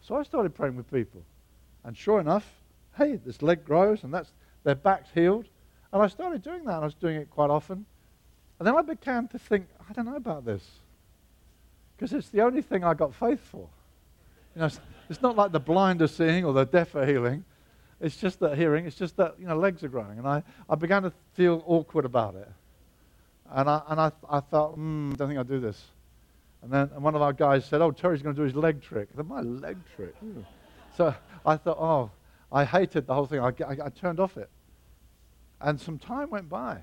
So 0.00 0.16
I 0.16 0.22
started 0.22 0.54
praying 0.54 0.76
with 0.76 0.90
people. 0.90 1.22
And 1.84 1.96
sure 1.96 2.20
enough, 2.20 2.48
hey, 2.96 3.16
this 3.16 3.42
leg 3.42 3.64
grows 3.64 4.04
and 4.04 4.12
that's 4.12 4.32
their 4.62 4.74
back's 4.74 5.10
healed. 5.14 5.46
And 5.92 6.02
I 6.02 6.08
started 6.08 6.42
doing 6.42 6.64
that. 6.64 6.74
And 6.74 6.82
I 6.82 6.84
was 6.84 6.94
doing 6.94 7.16
it 7.16 7.30
quite 7.30 7.50
often. 7.50 7.86
And 8.58 8.66
then 8.66 8.76
I 8.76 8.82
began 8.82 9.28
to 9.28 9.38
think, 9.38 9.66
I 9.88 9.92
don't 9.92 10.06
know 10.06 10.16
about 10.16 10.44
this. 10.44 10.62
Because 11.96 12.12
it's 12.12 12.28
the 12.28 12.42
only 12.42 12.62
thing 12.62 12.84
I 12.84 12.94
got 12.94 13.14
faith 13.14 13.40
for. 13.40 13.68
You 14.54 14.60
know, 14.60 14.66
it's, 14.66 14.80
it's 15.08 15.22
not 15.22 15.36
like 15.36 15.52
the 15.52 15.60
blind 15.60 16.02
are 16.02 16.08
seeing 16.08 16.44
or 16.44 16.52
the 16.52 16.64
deaf 16.64 16.94
are 16.94 17.06
healing. 17.06 17.44
It's 18.00 18.16
just 18.16 18.40
that 18.40 18.56
hearing. 18.56 18.86
It's 18.86 18.96
just 18.96 19.16
that, 19.16 19.36
you 19.38 19.46
know, 19.46 19.56
legs 19.56 19.82
are 19.84 19.88
growing. 19.88 20.18
And 20.18 20.26
I, 20.26 20.42
I 20.68 20.74
began 20.74 21.02
to 21.02 21.12
feel 21.32 21.62
awkward 21.66 22.04
about 22.04 22.34
it. 22.34 22.48
And 23.50 23.68
I, 23.68 23.82
and 23.88 24.00
I, 24.00 24.12
I 24.28 24.40
thought, 24.40 24.74
hmm, 24.74 25.12
I 25.12 25.16
don't 25.16 25.28
think 25.28 25.38
I'll 25.38 25.44
do 25.44 25.60
this. 25.60 25.82
And 26.62 26.72
then 26.72 26.90
and 26.94 27.02
one 27.02 27.14
of 27.14 27.22
our 27.22 27.32
guys 27.32 27.64
said, 27.64 27.82
oh, 27.82 27.90
Terry's 27.90 28.22
going 28.22 28.34
to 28.34 28.40
do 28.40 28.44
his 28.44 28.54
leg 28.54 28.80
trick. 28.80 29.08
I 29.12 29.16
said, 29.16 29.28
my 29.28 29.42
leg 29.42 29.76
trick? 29.94 30.14
so 30.96 31.14
I 31.44 31.56
thought, 31.56 31.78
oh, 31.78 32.10
I 32.50 32.64
hated 32.64 33.06
the 33.06 33.14
whole 33.14 33.26
thing. 33.26 33.40
I, 33.40 33.48
I, 33.48 33.86
I 33.86 33.88
turned 33.90 34.18
off 34.18 34.36
it. 34.36 34.48
And 35.60 35.80
some 35.80 35.98
time 35.98 36.30
went 36.30 36.48
by. 36.48 36.82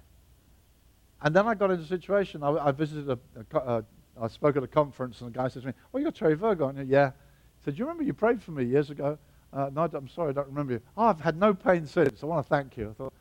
And 1.23 1.35
then 1.35 1.47
I 1.47 1.55
got 1.55 1.71
into 1.71 1.83
a 1.83 1.87
situation. 1.87 2.43
I, 2.43 2.49
I 2.51 2.71
visited 2.71 3.09
a, 3.09 3.19
a, 3.53 3.57
a, 3.57 3.85
I 4.19 4.27
spoke 4.27 4.55
at 4.55 4.63
a 4.63 4.67
conference, 4.67 5.21
and 5.21 5.33
the 5.33 5.37
guy 5.37 5.47
said 5.47 5.61
to 5.61 5.67
me, 5.67 5.73
"Oh, 5.93 5.99
you're 5.99 6.11
Terry 6.11 6.33
Virgo." 6.33 6.69
And 6.69 6.89
yeah. 6.89 7.11
He 7.59 7.65
said, 7.65 7.75
"Do 7.75 7.79
you 7.79 7.85
remember 7.85 8.03
you 8.03 8.13
prayed 8.13 8.41
for 8.41 8.51
me 8.51 8.65
years 8.65 8.89
ago?" 8.89 9.19
Uh, 9.53 9.69
no, 9.73 9.83
I'm 9.83 10.07
sorry, 10.07 10.29
I 10.29 10.33
don't 10.33 10.47
remember 10.47 10.73
you. 10.73 10.81
Oh, 10.95 11.05
I've 11.05 11.19
had 11.19 11.37
no 11.37 11.53
pain 11.53 11.85
since. 11.85 12.23
I 12.23 12.25
want 12.25 12.45
to 12.45 12.49
thank 12.49 12.77
you. 12.77 12.89
I 12.89 12.93
thought, 12.93 13.13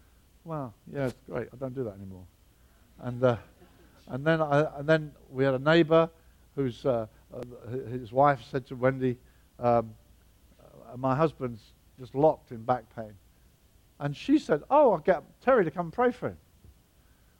wow, 0.44 0.72
yeah, 0.92 1.06
it's 1.06 1.16
great. 1.28 1.48
I 1.52 1.56
don't 1.56 1.74
do 1.74 1.82
that 1.84 1.94
anymore. 1.94 2.24
And 3.02 3.22
uh, 3.22 3.36
and 4.08 4.24
then 4.24 4.40
I, 4.40 4.78
and 4.78 4.88
then 4.88 5.12
we 5.30 5.44
had 5.44 5.54
a 5.54 5.58
neighbour 5.58 6.10
whose 6.56 6.84
uh, 6.84 7.06
uh 7.32 7.42
his 7.90 8.12
wife 8.12 8.40
said 8.50 8.66
to 8.66 8.76
Wendy, 8.76 9.16
um, 9.58 9.94
uh, 10.60 10.96
"My 10.96 11.14
husband's 11.14 11.62
just 11.98 12.14
locked 12.14 12.50
in 12.50 12.62
back 12.62 12.84
pain," 12.94 13.12
and 13.98 14.16
she 14.16 14.38
said, 14.38 14.62
"Oh, 14.70 14.92
I'll 14.92 14.98
get 14.98 15.22
Terry 15.40 15.64
to 15.64 15.70
come 15.70 15.90
pray 15.90 16.10
for 16.10 16.28
him." 16.28 16.38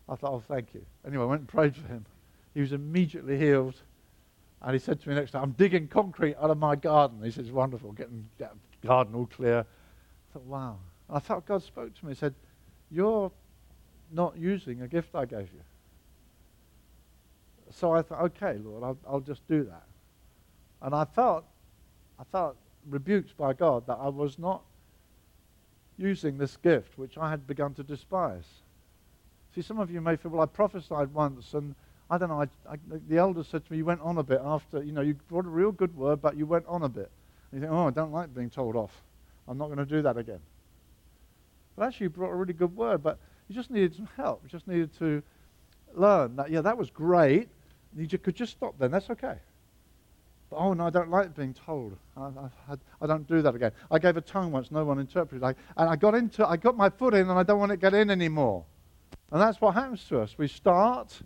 I 0.08 0.16
thought, 0.16 0.32
"Oh, 0.32 0.40
thank 0.46 0.74
you." 0.74 0.84
Anyway, 1.06 1.22
I 1.22 1.26
went 1.26 1.40
and 1.40 1.48
prayed 1.48 1.76
for 1.76 1.86
him. 1.88 2.06
He 2.54 2.60
was 2.60 2.72
immediately 2.72 3.38
healed. 3.38 3.74
And 4.62 4.74
he 4.74 4.78
said 4.78 5.00
to 5.00 5.08
me 5.08 5.14
next 5.14 5.30
time, 5.30 5.42
I'm 5.42 5.52
digging 5.52 5.88
concrete 5.88 6.36
out 6.36 6.50
of 6.50 6.58
my 6.58 6.76
garden. 6.76 7.22
He 7.22 7.28
it's 7.28 7.50
wonderful, 7.50 7.92
getting 7.92 8.28
that 8.38 8.52
garden 8.84 9.14
all 9.14 9.26
clear. 9.26 9.60
I 9.60 10.32
thought, 10.32 10.42
wow. 10.42 10.78
And 11.08 11.16
I 11.16 11.20
felt 11.20 11.46
God 11.46 11.62
spoke 11.62 11.94
to 11.98 12.04
me. 12.04 12.12
He 12.12 12.18
said, 12.18 12.34
you're 12.90 13.32
not 14.12 14.36
using 14.36 14.82
a 14.82 14.88
gift 14.88 15.14
I 15.14 15.24
gave 15.24 15.52
you. 15.52 15.60
So 17.72 17.92
I 17.92 18.02
thought, 18.02 18.22
okay, 18.22 18.58
Lord, 18.62 18.82
I'll, 18.82 18.98
I'll 19.06 19.20
just 19.20 19.46
do 19.46 19.64
that. 19.64 19.84
And 20.82 20.94
I 20.94 21.04
felt, 21.04 21.44
I 22.18 22.24
felt 22.24 22.56
rebuked 22.88 23.36
by 23.36 23.52
God 23.52 23.86
that 23.86 23.98
I 24.00 24.08
was 24.08 24.38
not 24.38 24.62
using 25.98 26.38
this 26.38 26.56
gift, 26.56 26.98
which 26.98 27.18
I 27.18 27.30
had 27.30 27.46
begun 27.46 27.74
to 27.74 27.82
despise. 27.82 28.46
See, 29.54 29.62
some 29.62 29.78
of 29.78 29.90
you 29.90 30.00
may 30.00 30.16
feel, 30.16 30.30
well, 30.30 30.42
I 30.42 30.46
prophesied 30.46 31.12
once 31.12 31.54
and 31.54 31.74
I 32.08 32.18
don't 32.18 32.28
know, 32.28 32.40
I, 32.40 32.72
I, 32.72 32.76
the 33.08 33.18
elders 33.18 33.46
said 33.46 33.64
to 33.64 33.72
me, 33.72 33.78
you 33.78 33.84
went 33.84 34.00
on 34.00 34.18
a 34.18 34.22
bit 34.22 34.40
after, 34.42 34.82
you 34.82 34.90
know, 34.90 35.00
you 35.00 35.14
brought 35.28 35.46
a 35.46 35.50
real 35.50 35.70
good 35.70 35.94
word, 35.96 36.20
but 36.20 36.36
you 36.36 36.44
went 36.44 36.66
on 36.66 36.82
a 36.82 36.88
bit. 36.88 37.10
And 37.52 37.60
you 37.60 37.66
think, 37.68 37.72
oh, 37.72 37.86
I 37.86 37.90
don't 37.90 38.12
like 38.12 38.34
being 38.34 38.50
told 38.50 38.74
off. 38.74 39.02
I'm 39.46 39.58
not 39.58 39.66
going 39.66 39.78
to 39.78 39.84
do 39.84 40.02
that 40.02 40.16
again. 40.16 40.40
But 41.76 41.86
actually, 41.86 42.04
you 42.04 42.10
brought 42.10 42.30
a 42.30 42.34
really 42.34 42.52
good 42.52 42.74
word, 42.74 43.02
but 43.02 43.18
you 43.50 43.56
just 43.56 43.70
needed 43.70 43.96
some 43.96 44.08
help. 44.16 44.42
You 44.44 44.48
just 44.48 44.68
needed 44.68 44.96
to 45.00 45.24
learn 45.92 46.36
that, 46.36 46.50
yeah, 46.50 46.60
that 46.60 46.78
was 46.78 46.88
great. 46.88 47.48
You 47.96 48.06
could 48.06 48.36
just 48.36 48.52
stop 48.52 48.78
then. 48.78 48.92
That's 48.92 49.10
okay. 49.10 49.34
But, 50.48 50.56
oh, 50.56 50.72
no, 50.72 50.86
I 50.86 50.90
don't 50.90 51.10
like 51.10 51.34
being 51.34 51.52
told. 51.52 51.96
I, 52.16 52.28
I, 52.68 52.74
I, 53.02 53.06
don't 53.08 53.26
do 53.26 53.42
that 53.42 53.52
again. 53.56 53.72
I 53.90 53.98
gave 53.98 54.16
a 54.16 54.20
tongue 54.20 54.52
once, 54.52 54.70
no 54.70 54.84
one 54.84 55.00
interpreted. 55.00 55.42
I, 55.42 55.56
and 55.76 55.90
I 55.90 55.96
got 55.96 56.14
into, 56.14 56.46
I 56.48 56.56
got 56.56 56.76
my 56.76 56.90
foot 56.90 57.12
in, 57.12 57.28
and 57.28 57.36
I 57.36 57.42
don't 57.42 57.58
want 57.58 57.70
to 57.70 57.76
get 57.76 57.92
in 57.92 58.08
anymore. 58.08 58.64
And 59.32 59.40
that's 59.40 59.60
what 59.60 59.74
happens 59.74 60.04
to 60.04 60.20
us. 60.20 60.38
We 60.38 60.46
start 60.46 61.20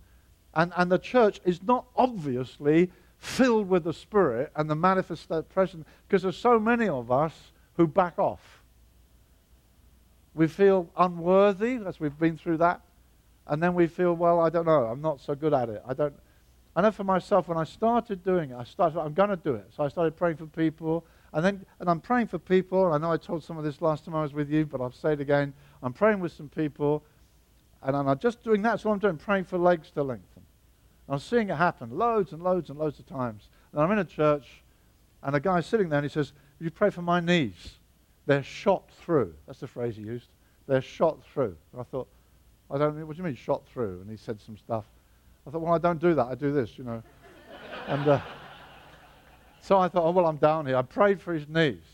and, 0.55 0.72
and 0.77 0.91
the 0.91 0.99
church 0.99 1.41
is 1.45 1.62
not 1.62 1.85
obviously 1.95 2.91
filled 3.18 3.68
with 3.68 3.85
the 3.85 3.93
Spirit 3.93 4.51
and 4.57 4.70
the 4.70 4.75
manifest 4.75 5.31
uh, 5.31 5.43
presence 5.43 5.85
because 6.09 6.22
there's 6.22 6.39
so 6.39 6.59
many 6.59 6.89
of 6.89 7.11
us 7.11 7.53
who 7.77 7.87
back 7.87 8.18
off. 8.18 8.54
We 10.35 10.49
feel 10.49 10.91
unworthy 10.97 11.78
as 11.87 12.01
we've 12.01 12.18
been 12.18 12.37
through 12.37 12.59
that. 12.59 12.80
And 13.47 13.62
then 13.62 13.74
we 13.74 13.87
feel, 13.87 14.14
well, 14.14 14.41
I 14.41 14.49
don't 14.49 14.66
know, 14.66 14.85
I'm 14.85 15.03
not 15.03 15.20
so 15.20 15.35
good 15.35 15.53
at 15.53 15.68
it. 15.68 15.82
I 15.87 15.95
don't. 15.95 16.14
I 16.76 16.82
know 16.82 16.91
for 16.91 17.05
myself, 17.05 17.47
when 17.47 17.57
I 17.57 17.64
started 17.64 18.24
doing 18.24 18.51
it, 18.51 18.57
I 18.57 18.64
started, 18.64 18.99
I'm 18.99 19.14
going 19.14 19.28
to 19.30 19.37
do 19.37 19.55
it. 19.55 19.70
So 19.76 19.85
I 19.85 19.89
started 19.89 20.16
praying 20.16 20.39
for 20.39 20.47
people. 20.47 21.07
And 21.32 21.45
then, 21.45 21.64
and 21.78 21.89
I'm 21.89 22.01
praying 22.01 22.26
for 22.28 22.39
people. 22.39 22.93
I 22.93 22.99
know 22.99 23.12
I 23.12 23.16
told 23.16 23.45
some 23.45 23.59
of 23.59 23.64
this 23.64 23.80
last 23.80 24.05
time 24.05 24.14
I 24.16 24.22
was 24.22 24.32
with 24.32 24.51
you, 24.51 24.66
but 24.66 24.80
I'll 24.80 24.91
say 24.91 25.12
it 25.12 25.20
again. 25.20 25.53
I'm 25.82 25.93
praying 25.93 26.18
with 26.18 26.32
some 26.32 26.49
people. 26.49 27.05
And 27.82 27.95
I'm 27.97 28.18
just 28.18 28.43
doing 28.43 28.62
that. 28.62 28.80
So 28.80 28.91
I'm 28.91 28.99
doing, 28.99 29.18
praying 29.18 29.45
for 29.45 29.57
legs 29.57 29.91
to 29.93 30.03
lengthen. 30.03 30.43
I'm 31.09 31.18
seeing 31.18 31.51
it 31.51 31.57
happen 31.57 31.97
loads 31.97 32.32
and 32.32 32.43
loads 32.43 32.70
and 32.70 32.78
loads 32.78 32.99
of 32.99 33.07
times. 33.07 33.51
And 33.72 33.80
I'm 33.80 33.91
in 33.93 33.99
a 33.99 34.05
church, 34.05 34.62
and 35.22 35.37
a 35.37 35.41
guy's 35.41 35.66
sitting 35.66 35.91
there, 35.91 35.99
and 35.99 36.05
he 36.05 36.12
says, 36.12 36.32
you 36.59 36.70
pray 36.70 36.91
for 36.91 37.03
my 37.03 37.20
knees? 37.20 37.78
They're 38.27 38.43
shot 38.43 38.91
through. 39.01 39.35
That's 39.47 39.61
the 39.61 39.66
phrase 39.66 39.97
he 39.97 40.03
used. 40.03 40.29
They're 40.66 40.81
shot 40.81 41.18
through. 41.33 41.57
And 41.72 41.81
I 41.81 41.85
thought, 41.85 42.09
I 42.70 42.79
don't, 42.79 43.07
what 43.07 43.16
do 43.16 43.18
you 43.18 43.25
mean 43.25 43.37
shot 43.37 43.66
through? 43.66 44.01
And 44.01 44.11
he 44.11 44.16
said 44.16 44.41
some 44.41 44.57
stuff. 44.57 44.85
I 45.47 45.51
thought, 45.51 45.61
well, 45.61 45.75
I 45.75 45.79
don't 45.79 46.01
do 46.01 46.14
that. 46.14 46.27
I 46.27 46.35
do 46.35 46.53
this, 46.53 46.79
you 46.79 46.85
know. 46.85 47.03
and 47.87 48.09
uh, 48.09 48.20
so 49.61 49.79
I 49.79 49.89
thought, 49.89 50.05
oh, 50.05 50.11
well, 50.11 50.27
I'm 50.27 50.37
down 50.37 50.66
here. 50.66 50.77
I 50.77 50.83
prayed 50.83 51.20
for 51.20 51.35
his 51.35 51.49
knees. 51.49 51.85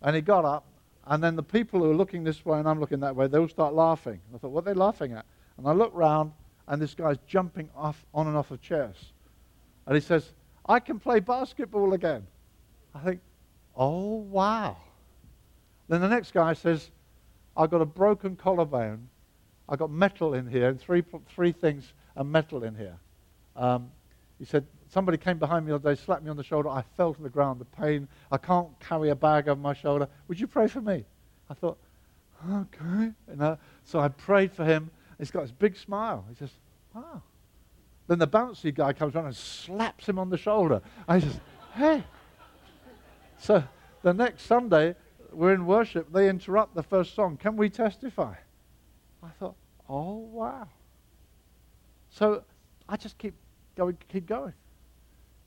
And 0.00 0.16
he 0.16 0.22
got 0.22 0.44
up, 0.44 0.66
and 1.06 1.22
then 1.22 1.36
the 1.36 1.42
people 1.42 1.80
who 1.80 1.90
are 1.90 1.94
looking 1.94 2.24
this 2.24 2.44
way 2.44 2.58
and 2.58 2.68
I'm 2.68 2.80
looking 2.80 3.00
that 3.00 3.14
way, 3.14 3.26
they 3.26 3.38
all 3.38 3.48
start 3.48 3.74
laughing. 3.74 4.20
I 4.34 4.38
thought, 4.38 4.50
what 4.50 4.66
are 4.66 4.74
they 4.74 4.78
laughing 4.78 5.12
at? 5.12 5.26
And 5.58 5.66
I 5.66 5.72
look 5.72 5.90
round, 5.94 6.32
and 6.68 6.80
this 6.80 6.94
guy's 6.94 7.18
jumping 7.26 7.68
off 7.76 8.04
on 8.14 8.26
and 8.26 8.36
off 8.36 8.50
of 8.50 8.60
chairs. 8.60 8.96
And 9.86 9.94
he 9.94 10.00
says, 10.00 10.32
I 10.66 10.80
can 10.80 10.98
play 10.98 11.20
basketball 11.20 11.92
again. 11.92 12.26
I 12.94 13.00
think, 13.00 13.20
oh, 13.76 14.16
wow. 14.16 14.76
Then 15.92 16.00
the 16.00 16.08
next 16.08 16.32
guy 16.32 16.54
says, 16.54 16.90
I've 17.54 17.70
got 17.70 17.82
a 17.82 17.84
broken 17.84 18.34
collarbone. 18.34 19.10
I've 19.68 19.78
got 19.78 19.90
metal 19.90 20.32
in 20.32 20.46
here, 20.46 20.70
and 20.70 20.80
three, 20.80 21.04
three 21.28 21.52
things 21.52 21.92
are 22.16 22.24
metal 22.24 22.64
in 22.64 22.74
here. 22.74 22.96
Um, 23.56 23.90
he 24.38 24.46
said, 24.46 24.66
somebody 24.88 25.18
came 25.18 25.36
behind 25.36 25.66
me 25.66 25.68
the 25.68 25.74
other 25.74 25.94
day, 25.94 26.00
slapped 26.00 26.24
me 26.24 26.30
on 26.30 26.38
the 26.38 26.42
shoulder. 26.42 26.70
I 26.70 26.82
fell 26.96 27.12
to 27.12 27.22
the 27.22 27.28
ground, 27.28 27.60
the 27.60 27.66
pain. 27.66 28.08
I 28.30 28.38
can't 28.38 28.68
carry 28.80 29.10
a 29.10 29.14
bag 29.14 29.48
over 29.48 29.60
my 29.60 29.74
shoulder. 29.74 30.08
Would 30.28 30.40
you 30.40 30.46
pray 30.46 30.66
for 30.66 30.80
me? 30.80 31.04
I 31.50 31.52
thought, 31.52 31.76
okay. 32.50 33.12
Uh, 33.38 33.56
so 33.84 34.00
I 34.00 34.08
prayed 34.08 34.50
for 34.50 34.64
him. 34.64 34.90
He's 35.18 35.30
got 35.30 35.42
this 35.42 35.52
big 35.52 35.76
smile. 35.76 36.24
He 36.30 36.34
says, 36.36 36.52
wow. 36.94 37.20
Then 38.06 38.18
the 38.18 38.26
bouncy 38.26 38.74
guy 38.74 38.94
comes 38.94 39.14
around 39.14 39.26
and 39.26 39.36
slaps 39.36 40.08
him 40.08 40.18
on 40.18 40.30
the 40.30 40.38
shoulder. 40.38 40.80
I 41.06 41.20
says, 41.20 41.38
hey. 41.74 42.02
So 43.36 43.62
the 44.00 44.14
next 44.14 44.46
Sunday, 44.46 44.94
we're 45.32 45.54
in 45.54 45.66
worship. 45.66 46.12
They 46.12 46.28
interrupt 46.28 46.74
the 46.74 46.82
first 46.82 47.14
song. 47.14 47.36
Can 47.36 47.56
we 47.56 47.70
testify? 47.70 48.34
I 49.22 49.28
thought, 49.38 49.54
oh, 49.88 50.16
wow. 50.18 50.68
So 52.10 52.44
I 52.88 52.96
just 52.96 53.18
keep 53.18 53.34
going, 53.76 53.96
keep 54.08 54.26
going, 54.26 54.52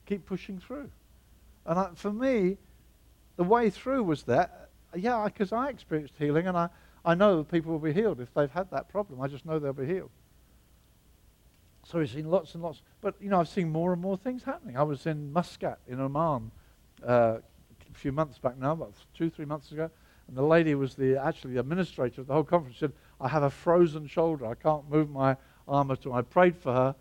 keep 0.06 0.26
pushing 0.26 0.58
through. 0.58 0.90
And 1.64 1.78
I, 1.78 1.88
for 1.94 2.12
me, 2.12 2.56
the 3.36 3.44
way 3.44 3.70
through 3.70 4.04
was 4.04 4.24
that, 4.24 4.70
yeah, 4.94 5.24
because 5.24 5.52
I 5.52 5.68
experienced 5.68 6.14
healing 6.18 6.46
and 6.46 6.56
I, 6.56 6.68
I 7.04 7.14
know 7.14 7.44
people 7.44 7.72
will 7.72 7.78
be 7.78 7.92
healed 7.92 8.20
if 8.20 8.32
they've 8.34 8.50
had 8.50 8.70
that 8.70 8.88
problem. 8.88 9.20
I 9.20 9.28
just 9.28 9.46
know 9.46 9.58
they'll 9.58 9.72
be 9.72 9.86
healed. 9.86 10.10
So 11.84 11.98
we've 11.98 12.10
seen 12.10 12.28
lots 12.28 12.54
and 12.54 12.62
lots. 12.62 12.82
But, 13.00 13.14
you 13.20 13.28
know, 13.30 13.38
I've 13.38 13.48
seen 13.48 13.70
more 13.70 13.92
and 13.92 14.02
more 14.02 14.16
things 14.16 14.42
happening. 14.42 14.76
I 14.76 14.82
was 14.82 15.06
in 15.06 15.32
Muscat 15.32 15.78
in 15.86 16.00
Oman 16.00 16.50
uh, 17.06 17.38
few 17.96 18.12
months 18.12 18.38
back 18.38 18.58
now, 18.58 18.72
about 18.72 18.94
two, 19.14 19.30
three 19.30 19.44
months 19.44 19.72
ago. 19.72 19.90
And 20.28 20.36
the 20.36 20.42
lady 20.42 20.74
was 20.74 20.94
the 20.94 21.16
actually 21.16 21.54
the 21.54 21.60
administrator 21.60 22.20
of 22.20 22.26
the 22.26 22.32
whole 22.32 22.44
conference. 22.44 22.76
She 22.76 22.80
said, 22.80 22.92
I 23.20 23.28
have 23.28 23.42
a 23.42 23.50
frozen 23.50 24.06
shoulder. 24.06 24.46
I 24.46 24.54
can't 24.54 24.88
move 24.90 25.10
my 25.10 25.36
arm 25.68 25.90
at 25.90 26.06
all. 26.06 26.14
I 26.14 26.22
prayed 26.22 26.56
for 26.56 26.72
her. 26.72 26.94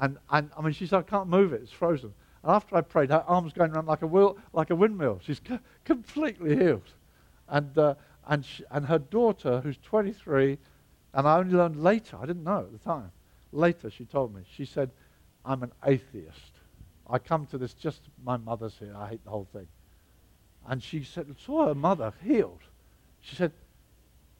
And, 0.00 0.16
and 0.30 0.50
I 0.56 0.62
mean, 0.62 0.72
she 0.72 0.86
said, 0.86 0.98
I 0.98 1.02
can't 1.02 1.28
move 1.28 1.52
it. 1.52 1.60
It's 1.62 1.72
frozen. 1.72 2.14
And 2.42 2.52
after 2.52 2.76
I 2.76 2.80
prayed, 2.80 3.10
her 3.10 3.22
arm's 3.26 3.52
going 3.52 3.72
around 3.72 3.86
like 3.86 4.02
a, 4.02 4.06
wheel, 4.06 4.38
like 4.52 4.70
a 4.70 4.74
windmill. 4.74 5.20
She's 5.22 5.40
completely 5.84 6.56
healed. 6.56 6.88
And 7.48 7.76
uh, 7.76 7.94
and, 8.30 8.44
she, 8.44 8.64
and 8.70 8.86
her 8.86 8.98
daughter, 8.98 9.60
who's 9.60 9.76
23, 9.78 10.56
and 11.14 11.26
I 11.26 11.38
only 11.38 11.54
learned 11.54 11.82
later, 11.82 12.16
I 12.16 12.26
didn't 12.26 12.44
know 12.44 12.60
at 12.60 12.72
the 12.72 12.78
time. 12.78 13.10
Later, 13.52 13.90
she 13.90 14.04
told 14.04 14.34
me, 14.34 14.42
she 14.54 14.64
said, 14.64 14.90
I'm 15.44 15.62
an 15.62 15.72
atheist. 15.84 16.52
I 17.08 17.18
come 17.18 17.46
to 17.46 17.58
this 17.58 17.74
just, 17.74 18.02
my 18.22 18.36
mother's 18.36 18.76
here. 18.78 18.94
I 18.96 19.08
hate 19.08 19.24
the 19.24 19.30
whole 19.30 19.48
thing. 19.52 19.66
And 20.70 20.80
she 20.80 21.02
said, 21.02 21.26
saw 21.44 21.66
her 21.66 21.74
mother 21.74 22.12
healed. 22.22 22.60
She 23.20 23.34
said, 23.34 23.50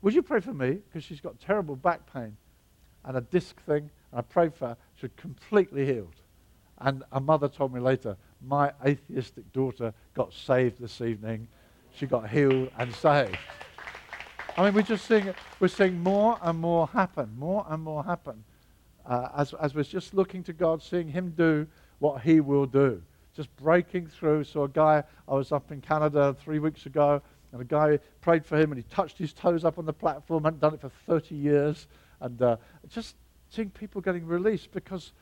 Would 0.01 0.15
you 0.15 0.23
pray 0.23 0.39
for 0.39 0.55
me? 0.55 0.79
Because 0.89 1.03
she's 1.03 1.21
got 1.21 1.41
terrible 1.41 1.75
back 1.75 2.11
pain 2.13 2.37
and 3.05 3.17
a 3.17 3.21
disc 3.21 3.61
thing. 3.63 3.91
And 4.13 4.19
I 4.19 4.23
prayed 4.23 4.55
for 4.55 4.69
her. 4.69 4.77
She's 4.95 5.11
completely 5.17 5.85
healed. 5.85 6.15
And 6.79 7.03
her 7.13 7.19
mother 7.19 7.49
told 7.49 7.75
me 7.75 7.81
later, 7.81 8.17
My 8.47 8.73
atheistic 8.87 9.53
daughter 9.53 9.93
got 10.15 10.33
saved 10.33 10.81
this 10.81 11.01
evening. 11.01 11.49
She 11.97 12.07
got 12.07 12.31
healed 12.31 12.71
and 12.79 12.95
saved. 12.95 13.37
I 14.57 14.65
mean, 14.65 14.75
we're 14.75 14.83
just 14.83 15.07
seeing, 15.07 15.35
we're 15.59 15.67
seeing 15.67 16.01
more 16.01 16.39
and 16.43 16.61
more 16.61 16.87
happen, 16.87 17.35
more 17.37 17.67
and 17.69 17.83
more 17.83 18.05
happen. 18.05 18.45
Uh, 19.05 19.31
as, 19.37 19.53
as 19.55 19.75
we're 19.75 19.83
just 19.83 20.15
looking 20.15 20.45
to 20.45 20.53
God, 20.53 20.81
seeing 20.81 21.09
Him 21.09 21.35
do 21.37 21.67
what 21.99 22.23
He 22.23 22.39
will 22.39 22.67
do. 22.67 23.03
Just 23.41 23.57
breaking 23.57 24.07
through. 24.07 24.45
So, 24.45 24.65
a 24.65 24.69
guy, 24.69 25.03
I 25.27 25.33
was 25.33 25.51
up 25.51 25.73
in 25.73 25.81
Canada 25.81 26.37
three 26.39 26.59
weeks 26.59 26.85
ago, 26.85 27.23
and 27.53 27.63
a 27.63 27.65
guy 27.65 27.99
prayed 28.21 28.45
for 28.45 28.59
him, 28.59 28.71
and 28.71 28.79
he 28.79 28.85
touched 28.91 29.17
his 29.17 29.33
toes 29.33 29.65
up 29.65 29.79
on 29.79 29.87
the 29.87 29.95
platform, 29.95 30.45
hadn't 30.45 30.61
done 30.61 30.75
it 30.75 30.81
for 30.83 30.91
30 31.07 31.35
years. 31.35 31.87
And 32.21 32.43
uh, 32.43 32.59
just 32.91 33.17
seeing 33.49 33.71
people 33.71 34.03
getting 34.03 34.27
released 34.27 34.73
because 34.73 35.13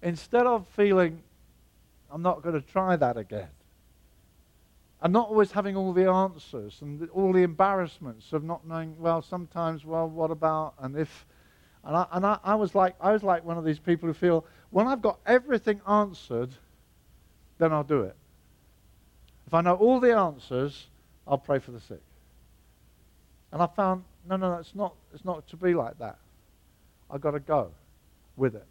instead 0.00 0.46
of 0.46 0.66
feeling 0.68 1.22
I'm 2.10 2.22
not 2.22 2.42
going 2.42 2.54
to 2.54 2.66
try 2.66 2.96
that 2.96 3.18
again. 3.18 3.48
And 5.02 5.12
not 5.12 5.28
always 5.28 5.52
having 5.52 5.76
all 5.76 5.92
the 5.92 6.08
answers 6.08 6.78
and 6.80 7.10
all 7.10 7.32
the 7.32 7.42
embarrassments 7.42 8.32
of 8.32 8.42
not 8.42 8.66
knowing, 8.66 8.96
well, 8.98 9.20
sometimes, 9.20 9.84
well, 9.84 10.08
what 10.08 10.30
about, 10.30 10.74
and 10.78 10.96
if. 10.96 11.26
And, 11.82 11.94
I, 11.94 12.06
and 12.12 12.24
I, 12.24 12.38
I, 12.42 12.54
was 12.54 12.74
like, 12.74 12.94
I 12.98 13.12
was 13.12 13.22
like 13.22 13.44
one 13.44 13.58
of 13.58 13.64
these 13.64 13.78
people 13.78 14.06
who 14.06 14.14
feel, 14.14 14.46
when 14.70 14.86
I've 14.86 15.02
got 15.02 15.18
everything 15.26 15.82
answered, 15.86 16.54
then 17.58 17.72
I'll 17.72 17.84
do 17.84 18.02
it. 18.02 18.16
If 19.46 19.54
I 19.54 19.60
know 19.60 19.74
all 19.74 20.00
the 20.00 20.16
answers, 20.16 20.86
I'll 21.26 21.38
pray 21.38 21.58
for 21.58 21.70
the 21.70 21.80
sick. 21.80 22.02
And 23.52 23.62
I 23.62 23.66
found, 23.66 24.04
no, 24.28 24.36
no, 24.36 24.52
no, 24.52 24.58
it's 24.58 24.74
not, 24.74 24.94
it's 25.12 25.24
not 25.24 25.46
to 25.48 25.56
be 25.56 25.74
like 25.74 25.98
that. 25.98 26.18
I've 27.10 27.20
got 27.20 27.32
to 27.32 27.40
go 27.40 27.70
with 28.36 28.56
it. 28.56 28.66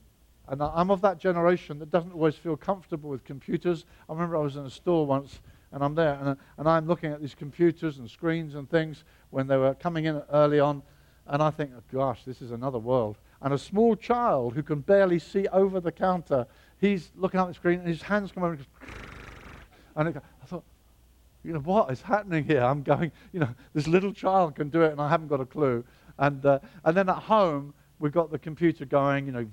And 0.47 0.61
I'm 0.61 0.91
of 0.91 1.01
that 1.01 1.19
generation 1.19 1.79
that 1.79 1.89
doesn't 1.89 2.11
always 2.11 2.35
feel 2.35 2.57
comfortable 2.57 3.09
with 3.09 3.23
computers. 3.23 3.85
I 4.09 4.13
remember 4.13 4.35
I 4.35 4.41
was 4.41 4.57
in 4.57 4.65
a 4.65 4.69
store 4.69 5.05
once 5.05 5.39
and 5.71 5.81
I'm 5.81 5.95
there 5.95 6.17
and, 6.21 6.37
and 6.57 6.67
I'm 6.67 6.85
looking 6.85 7.13
at 7.13 7.21
these 7.21 7.33
computers 7.33 7.97
and 7.97 8.09
screens 8.09 8.55
and 8.55 8.69
things 8.69 9.05
when 9.29 9.47
they 9.47 9.55
were 9.55 9.73
coming 9.73 10.05
in 10.05 10.21
early 10.31 10.59
on. 10.59 10.83
And 11.27 11.41
I 11.41 11.49
think, 11.49 11.71
oh, 11.77 11.81
gosh, 11.93 12.25
this 12.25 12.41
is 12.41 12.51
another 12.51 12.79
world. 12.79 13.17
And 13.41 13.53
a 13.53 13.57
small 13.57 13.95
child 13.95 14.53
who 14.55 14.63
can 14.63 14.81
barely 14.81 15.19
see 15.19 15.47
over 15.47 15.79
the 15.79 15.91
counter, 15.91 16.45
he's 16.83 17.11
looking 17.15 17.39
at 17.39 17.47
the 17.47 17.53
screen 17.53 17.79
and 17.79 17.87
his 17.87 18.01
hands 18.01 18.31
come 18.31 18.43
over 18.43 18.57
and, 19.95 20.07
and 20.07 20.17
I 20.17 20.45
thought, 20.45 20.63
you 21.43 21.53
know, 21.53 21.59
what 21.59 21.89
is 21.91 22.01
happening 22.01 22.43
here? 22.43 22.61
I'm 22.61 22.83
going, 22.83 23.11
you 23.31 23.39
know, 23.39 23.49
this 23.73 23.87
little 23.87 24.13
child 24.13 24.55
can 24.55 24.69
do 24.69 24.81
it 24.81 24.91
and 24.91 24.99
I 24.99 25.09
haven't 25.09 25.27
got 25.27 25.39
a 25.39 25.45
clue. 25.45 25.83
And, 26.17 26.45
uh, 26.45 26.59
and 26.83 26.95
then 26.95 27.09
at 27.09 27.17
home, 27.17 27.73
we've 27.99 28.11
got 28.11 28.31
the 28.31 28.39
computer 28.39 28.85
going, 28.85 29.25
you 29.25 29.31
know, 29.31 29.47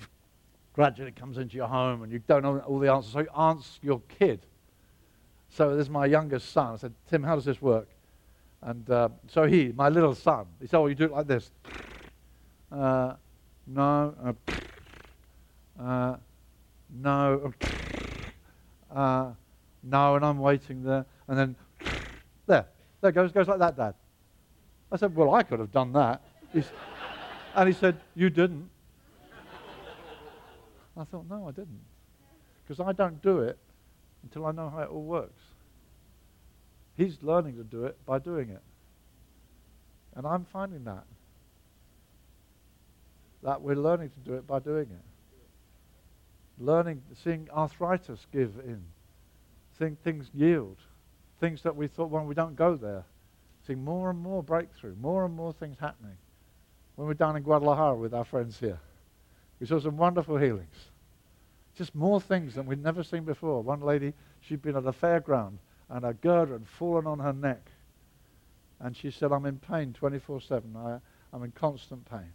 gradually 0.73 1.13
comes 1.13 1.39
into 1.39 1.57
your 1.57 1.69
home 1.69 2.03
and 2.03 2.13
you 2.13 2.21
don't 2.27 2.43
know 2.43 2.59
all 2.61 2.79
the 2.79 2.93
answers. 2.93 3.13
So 3.13 3.21
you 3.21 3.29
ask 3.35 3.79
your 3.83 4.01
kid. 4.19 4.47
So 5.51 5.77
this 5.77 5.87
is 5.87 5.91
my 5.91 6.07
youngest 6.07 6.53
son. 6.53 6.75
I 6.75 6.77
said, 6.77 6.95
Tim, 7.09 7.23
how 7.23 7.37
does 7.37 7.45
this 7.45 7.63
work? 7.63 7.89
And 8.63 8.89
uh, 8.91 9.09
so 9.29 9.47
he, 9.47 9.73
my 9.75 9.89
little 9.89 10.15
son, 10.15 10.47
he 10.61 10.67
said, 10.67 10.79
oh, 10.79 10.87
you 10.87 10.95
do 10.95 11.05
it 11.05 11.13
like 11.13 11.27
this. 11.27 11.51
Uh, 12.73 13.15
no. 13.67 14.15
Uh, 14.49 15.83
uh 15.83 16.17
no. 16.93 17.53
Uh, 18.91 19.31
no, 19.85 20.17
and 20.17 20.25
I'm 20.25 20.41
waiting 20.41 20.83
there. 20.83 21.07
And 21.29 21.39
then, 21.39 21.57
there, 22.47 22.67
there 23.01 23.13
goes, 23.13 23.31
goes 23.31 23.47
like 23.47 23.61
that, 23.61 23.77
Dad. 23.77 23.95
I 24.93 24.97
said, 24.97 25.15
well, 25.15 25.35
I 25.35 25.43
could 25.43 25.61
have 25.61 25.71
done 25.71 25.93
that. 25.93 26.23
and 27.55 27.69
he 27.69 27.73
said, 27.73 28.01
you 28.15 28.31
didn't. 28.31 28.69
I 30.97 31.05
thought, 31.05 31.27
no, 31.31 31.47
I 31.49 31.53
didn't. 31.53 31.81
Because 32.67 32.85
I 32.85 32.93
don't 32.93 33.23
do 33.23 33.41
it 33.41 33.59
until 34.23 34.47
I 34.47 34.53
know 34.53 34.69
how 34.69 34.81
it 34.81 34.89
all 34.91 35.03
works. 35.03 35.43
He's 36.97 37.23
learning 37.23 37.57
to 37.57 37.65
do 37.65 37.85
it 37.85 37.97
by 38.05 38.19
doing 38.19 38.51
it. 38.51 38.63
And 40.17 40.27
I'm 40.27 40.45
finding 40.45 40.85
that. 40.85 41.05
That 43.43 43.63
we're 43.63 43.77
learning 43.77 44.11
to 44.11 44.31
do 44.31 44.35
it 44.35 44.47
by 44.47 44.59
doing 44.59 44.89
it. 44.91 45.05
Learning, 46.61 47.03
seeing 47.25 47.49
arthritis 47.51 48.27
give 48.33 48.61
in. 48.65 48.83
Seeing 49.79 49.97
things 49.97 50.31
yield. 50.35 50.77
Things 51.41 51.63
that 51.63 51.75
we 51.75 51.89
thought, 51.89 52.11
well, 52.11 52.25
we 52.25 52.35
don't 52.35 52.55
go 52.55 52.77
there. 52.77 53.05
Seeing 53.67 53.83
more 53.83 54.11
and 54.11 54.19
more 54.19 54.43
breakthrough, 54.43 54.95
more 55.01 55.25
and 55.25 55.35
more 55.35 55.55
things 55.55 55.79
happening. 55.81 56.17
When 56.97 57.09
we're 57.09 57.15
down 57.15 57.37
in 57.37 57.43
Guadalajara 57.43 57.97
with 57.97 58.13
our 58.13 58.25
friends 58.25 58.61
here, 58.61 58.79
we 59.59 59.67
saw 59.67 59.81
some 59.81 59.97
wonderful 59.97 60.37
healings. 60.37 60.91
Just 61.77 61.95
more 61.95 62.21
things 62.21 62.55
than 62.55 62.67
we'd 62.67 62.83
never 62.83 63.03
seen 63.03 63.25
before. 63.25 63.63
One 63.63 63.81
lady, 63.81 64.13
she'd 64.41 64.61
been 64.61 64.77
at 64.77 64.85
a 64.85 64.93
fairground 64.93 65.59
and 65.91 66.05
a 66.05 66.15
girder 66.15 66.53
had 66.53 66.67
fallen 66.67 67.07
on 67.07 67.19
her 67.19 67.33
neck. 67.33 67.71
And 68.79 68.97
she 68.97 69.11
said, 69.11 69.33
I'm 69.33 69.45
in 69.45 69.59
pain 69.59 69.93
24 69.93 70.41
7. 70.41 71.01
I'm 71.33 71.43
in 71.43 71.53
constant 71.53 72.09
pain. 72.09 72.33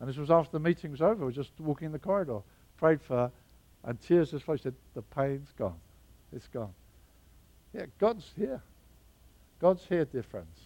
And 0.00 0.08
this 0.08 0.16
was 0.16 0.30
after 0.30 0.52
the 0.52 0.60
meeting 0.60 0.90
was 0.90 1.00
over. 1.00 1.16
We 1.16 1.24
were 1.26 1.32
just 1.32 1.52
walking 1.58 1.86
in 1.86 1.92
the 1.92 1.98
corridor, 1.98 2.40
prayed 2.76 3.00
for 3.00 3.16
her, 3.16 3.30
and 3.84 4.00
tears 4.00 4.30
just 4.30 4.44
flowed. 4.44 4.58
She 4.58 4.64
said, 4.64 4.74
The 4.94 5.02
pain's 5.02 5.52
gone. 5.58 5.78
It's 6.32 6.48
gone. 6.48 6.74
Yeah, 7.72 7.86
God's 7.98 8.32
here. 8.36 8.62
God's 9.60 9.84
here, 9.88 10.04
dear 10.04 10.22
friends. 10.22 10.58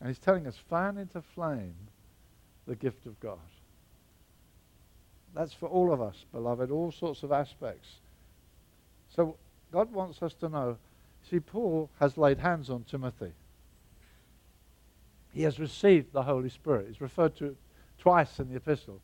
And 0.00 0.08
He's 0.08 0.18
telling 0.18 0.46
us, 0.46 0.56
fan 0.68 0.98
into 0.98 1.22
flame 1.22 1.74
the 2.66 2.76
gift 2.76 3.06
of 3.06 3.18
God. 3.20 3.38
That's 5.34 5.52
for 5.52 5.68
all 5.68 5.92
of 5.92 6.00
us, 6.00 6.24
beloved, 6.32 6.70
all 6.70 6.92
sorts 6.92 7.22
of 7.22 7.32
aspects. 7.32 7.88
So 9.14 9.36
God 9.72 9.92
wants 9.92 10.22
us 10.22 10.34
to 10.34 10.48
know. 10.48 10.76
See, 11.30 11.40
Paul 11.40 11.90
has 12.00 12.16
laid 12.16 12.38
hands 12.38 12.70
on 12.70 12.84
Timothy. 12.84 13.32
He 15.32 15.42
has 15.42 15.58
received 15.58 16.12
the 16.12 16.22
Holy 16.22 16.48
Spirit. 16.48 16.86
He's 16.88 17.00
referred 17.00 17.36
to 17.36 17.46
it 17.46 17.56
twice 17.98 18.38
in 18.38 18.48
the 18.48 18.56
epistle. 18.56 19.00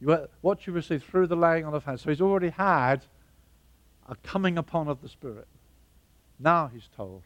What 0.00 0.66
you 0.66 0.72
receive 0.72 1.02
through 1.02 1.26
the 1.26 1.36
laying 1.36 1.64
on 1.64 1.74
of 1.74 1.84
hands. 1.84 2.02
So 2.02 2.10
he's 2.10 2.20
already 2.20 2.50
had 2.50 3.04
a 4.08 4.14
coming 4.16 4.58
upon 4.58 4.88
of 4.88 5.00
the 5.02 5.08
Spirit. 5.08 5.48
Now 6.38 6.70
he's 6.72 6.88
told, 6.96 7.22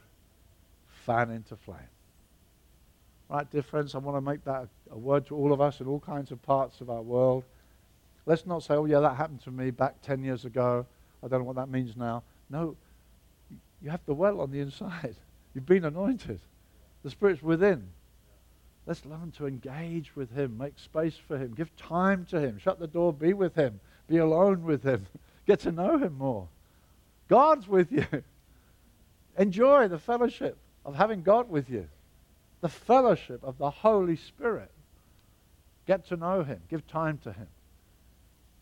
fan 1.05 1.30
into 1.30 1.56
flame. 1.56 1.78
Right, 3.28 3.48
dear 3.51 3.62
friends, 3.62 3.94
I 3.94 3.98
want 3.98 4.16
to 4.16 4.20
make 4.20 4.44
that 4.44 4.68
a 4.90 4.98
word 4.98 5.26
to 5.26 5.36
all 5.36 5.52
of 5.52 5.60
us 5.60 5.80
in 5.80 5.86
all 5.86 6.01
kinds 6.01 6.32
of 6.32 6.42
parts 6.42 6.80
of 6.80 6.90
our 6.90 7.02
world. 7.02 7.44
Let's 8.26 8.44
not 8.44 8.62
say, 8.62 8.74
oh, 8.74 8.86
yeah, 8.86 9.01
that 9.01 9.16
happened 9.16 9.42
to 9.42 9.51
me 9.51 9.70
back 9.70 10.02
10 10.02 10.24
years 10.24 10.44
ago. 10.44 10.84
I 11.22 11.28
don't 11.28 11.40
know 11.40 11.44
what 11.44 11.56
that 11.56 11.68
means 11.68 11.97
now. 11.97 12.22
No, 12.48 12.76
you 13.80 13.90
have 13.90 14.05
the 14.06 14.14
well 14.14 14.40
on 14.40 14.51
the 14.51 14.60
inside. 14.60 15.14
You've 15.55 15.66
been 15.66 15.84
anointed. 15.84 16.40
The 17.02 17.10
Spirit's 17.10 17.42
within. 17.42 17.88
Let's 18.90 19.06
learn 19.06 19.30
to 19.36 19.46
engage 19.46 20.16
with 20.16 20.32
Him, 20.32 20.58
make 20.58 20.76
space 20.76 21.14
for 21.14 21.38
Him, 21.38 21.54
give 21.54 21.76
time 21.76 22.26
to 22.30 22.40
Him, 22.40 22.58
shut 22.58 22.80
the 22.80 22.88
door, 22.88 23.12
be 23.12 23.34
with 23.34 23.54
Him, 23.54 23.78
be 24.08 24.16
alone 24.16 24.64
with 24.64 24.82
Him, 24.82 25.06
get 25.46 25.60
to 25.60 25.70
know 25.70 25.96
Him 25.96 26.18
more. 26.18 26.48
God's 27.28 27.68
with 27.68 27.92
you. 27.92 28.04
Enjoy 29.38 29.86
the 29.86 30.00
fellowship 30.00 30.56
of 30.84 30.96
having 30.96 31.22
God 31.22 31.48
with 31.48 31.70
you, 31.70 31.86
the 32.62 32.68
fellowship 32.68 33.44
of 33.44 33.58
the 33.58 33.70
Holy 33.70 34.16
Spirit. 34.16 34.72
Get 35.86 36.08
to 36.08 36.16
know 36.16 36.42
Him, 36.42 36.60
give 36.68 36.84
time 36.88 37.18
to 37.18 37.32
Him. 37.32 37.46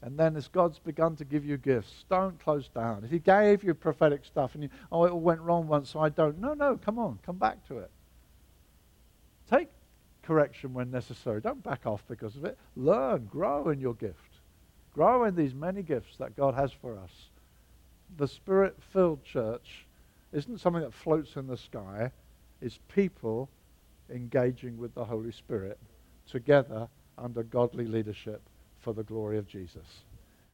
And 0.02 0.18
then 0.18 0.36
as 0.36 0.48
God's 0.48 0.78
begun 0.78 1.16
to 1.16 1.24
give 1.24 1.46
you 1.46 1.56
gifts, 1.56 2.05
don't 2.10 2.38
close 2.38 2.68
down. 2.68 3.02
If 3.02 3.10
He 3.10 3.18
gave 3.18 3.64
you 3.64 3.72
prophetic 3.72 4.26
stuff 4.26 4.52
and 4.52 4.64
you, 4.64 4.68
oh, 4.92 5.06
it 5.06 5.10
all 5.10 5.20
went 5.20 5.40
wrong 5.40 5.68
once, 5.68 5.88
so 5.88 6.00
I 6.00 6.10
don't. 6.10 6.38
No, 6.38 6.52
no, 6.52 6.76
come 6.76 6.98
on, 6.98 7.18
come 7.24 7.38
back 7.38 7.66
to 7.68 7.78
it. 7.78 7.90
Take 9.50 9.70
correction 10.28 10.74
when 10.74 10.90
necessary. 10.90 11.40
Don't 11.40 11.64
back 11.64 11.86
off 11.86 12.05
because 12.06 12.36
of 12.36 12.44
it. 12.44 12.59
Learn, 12.76 13.24
grow 13.24 13.70
in 13.70 13.80
your 13.80 13.94
gift. 13.94 14.40
Grow 14.92 15.24
in 15.24 15.34
these 15.34 15.55
many 15.55 15.82
gifts 15.82 16.18
that 16.18 16.36
God 16.36 16.55
has 16.55 16.70
for 16.70 16.98
us. 16.98 17.10
The 18.18 18.28
Spirit 18.28 18.76
filled 18.92 19.24
church 19.24 19.86
isn't 20.34 20.60
something 20.60 20.82
that 20.82 20.92
floats 20.92 21.36
in 21.36 21.46
the 21.46 21.56
sky, 21.56 22.12
it's 22.60 22.78
people 22.94 23.48
engaging 24.10 24.76
with 24.76 24.94
the 24.94 25.05
Holy 25.05 25.32
Spirit 25.32 25.78
together 26.30 26.88
under 27.16 27.42
godly 27.42 27.86
leadership 27.86 28.42
for 28.80 28.92
the 28.92 29.05
glory 29.05 29.38
of 29.38 29.48
Jesus. 29.48 30.05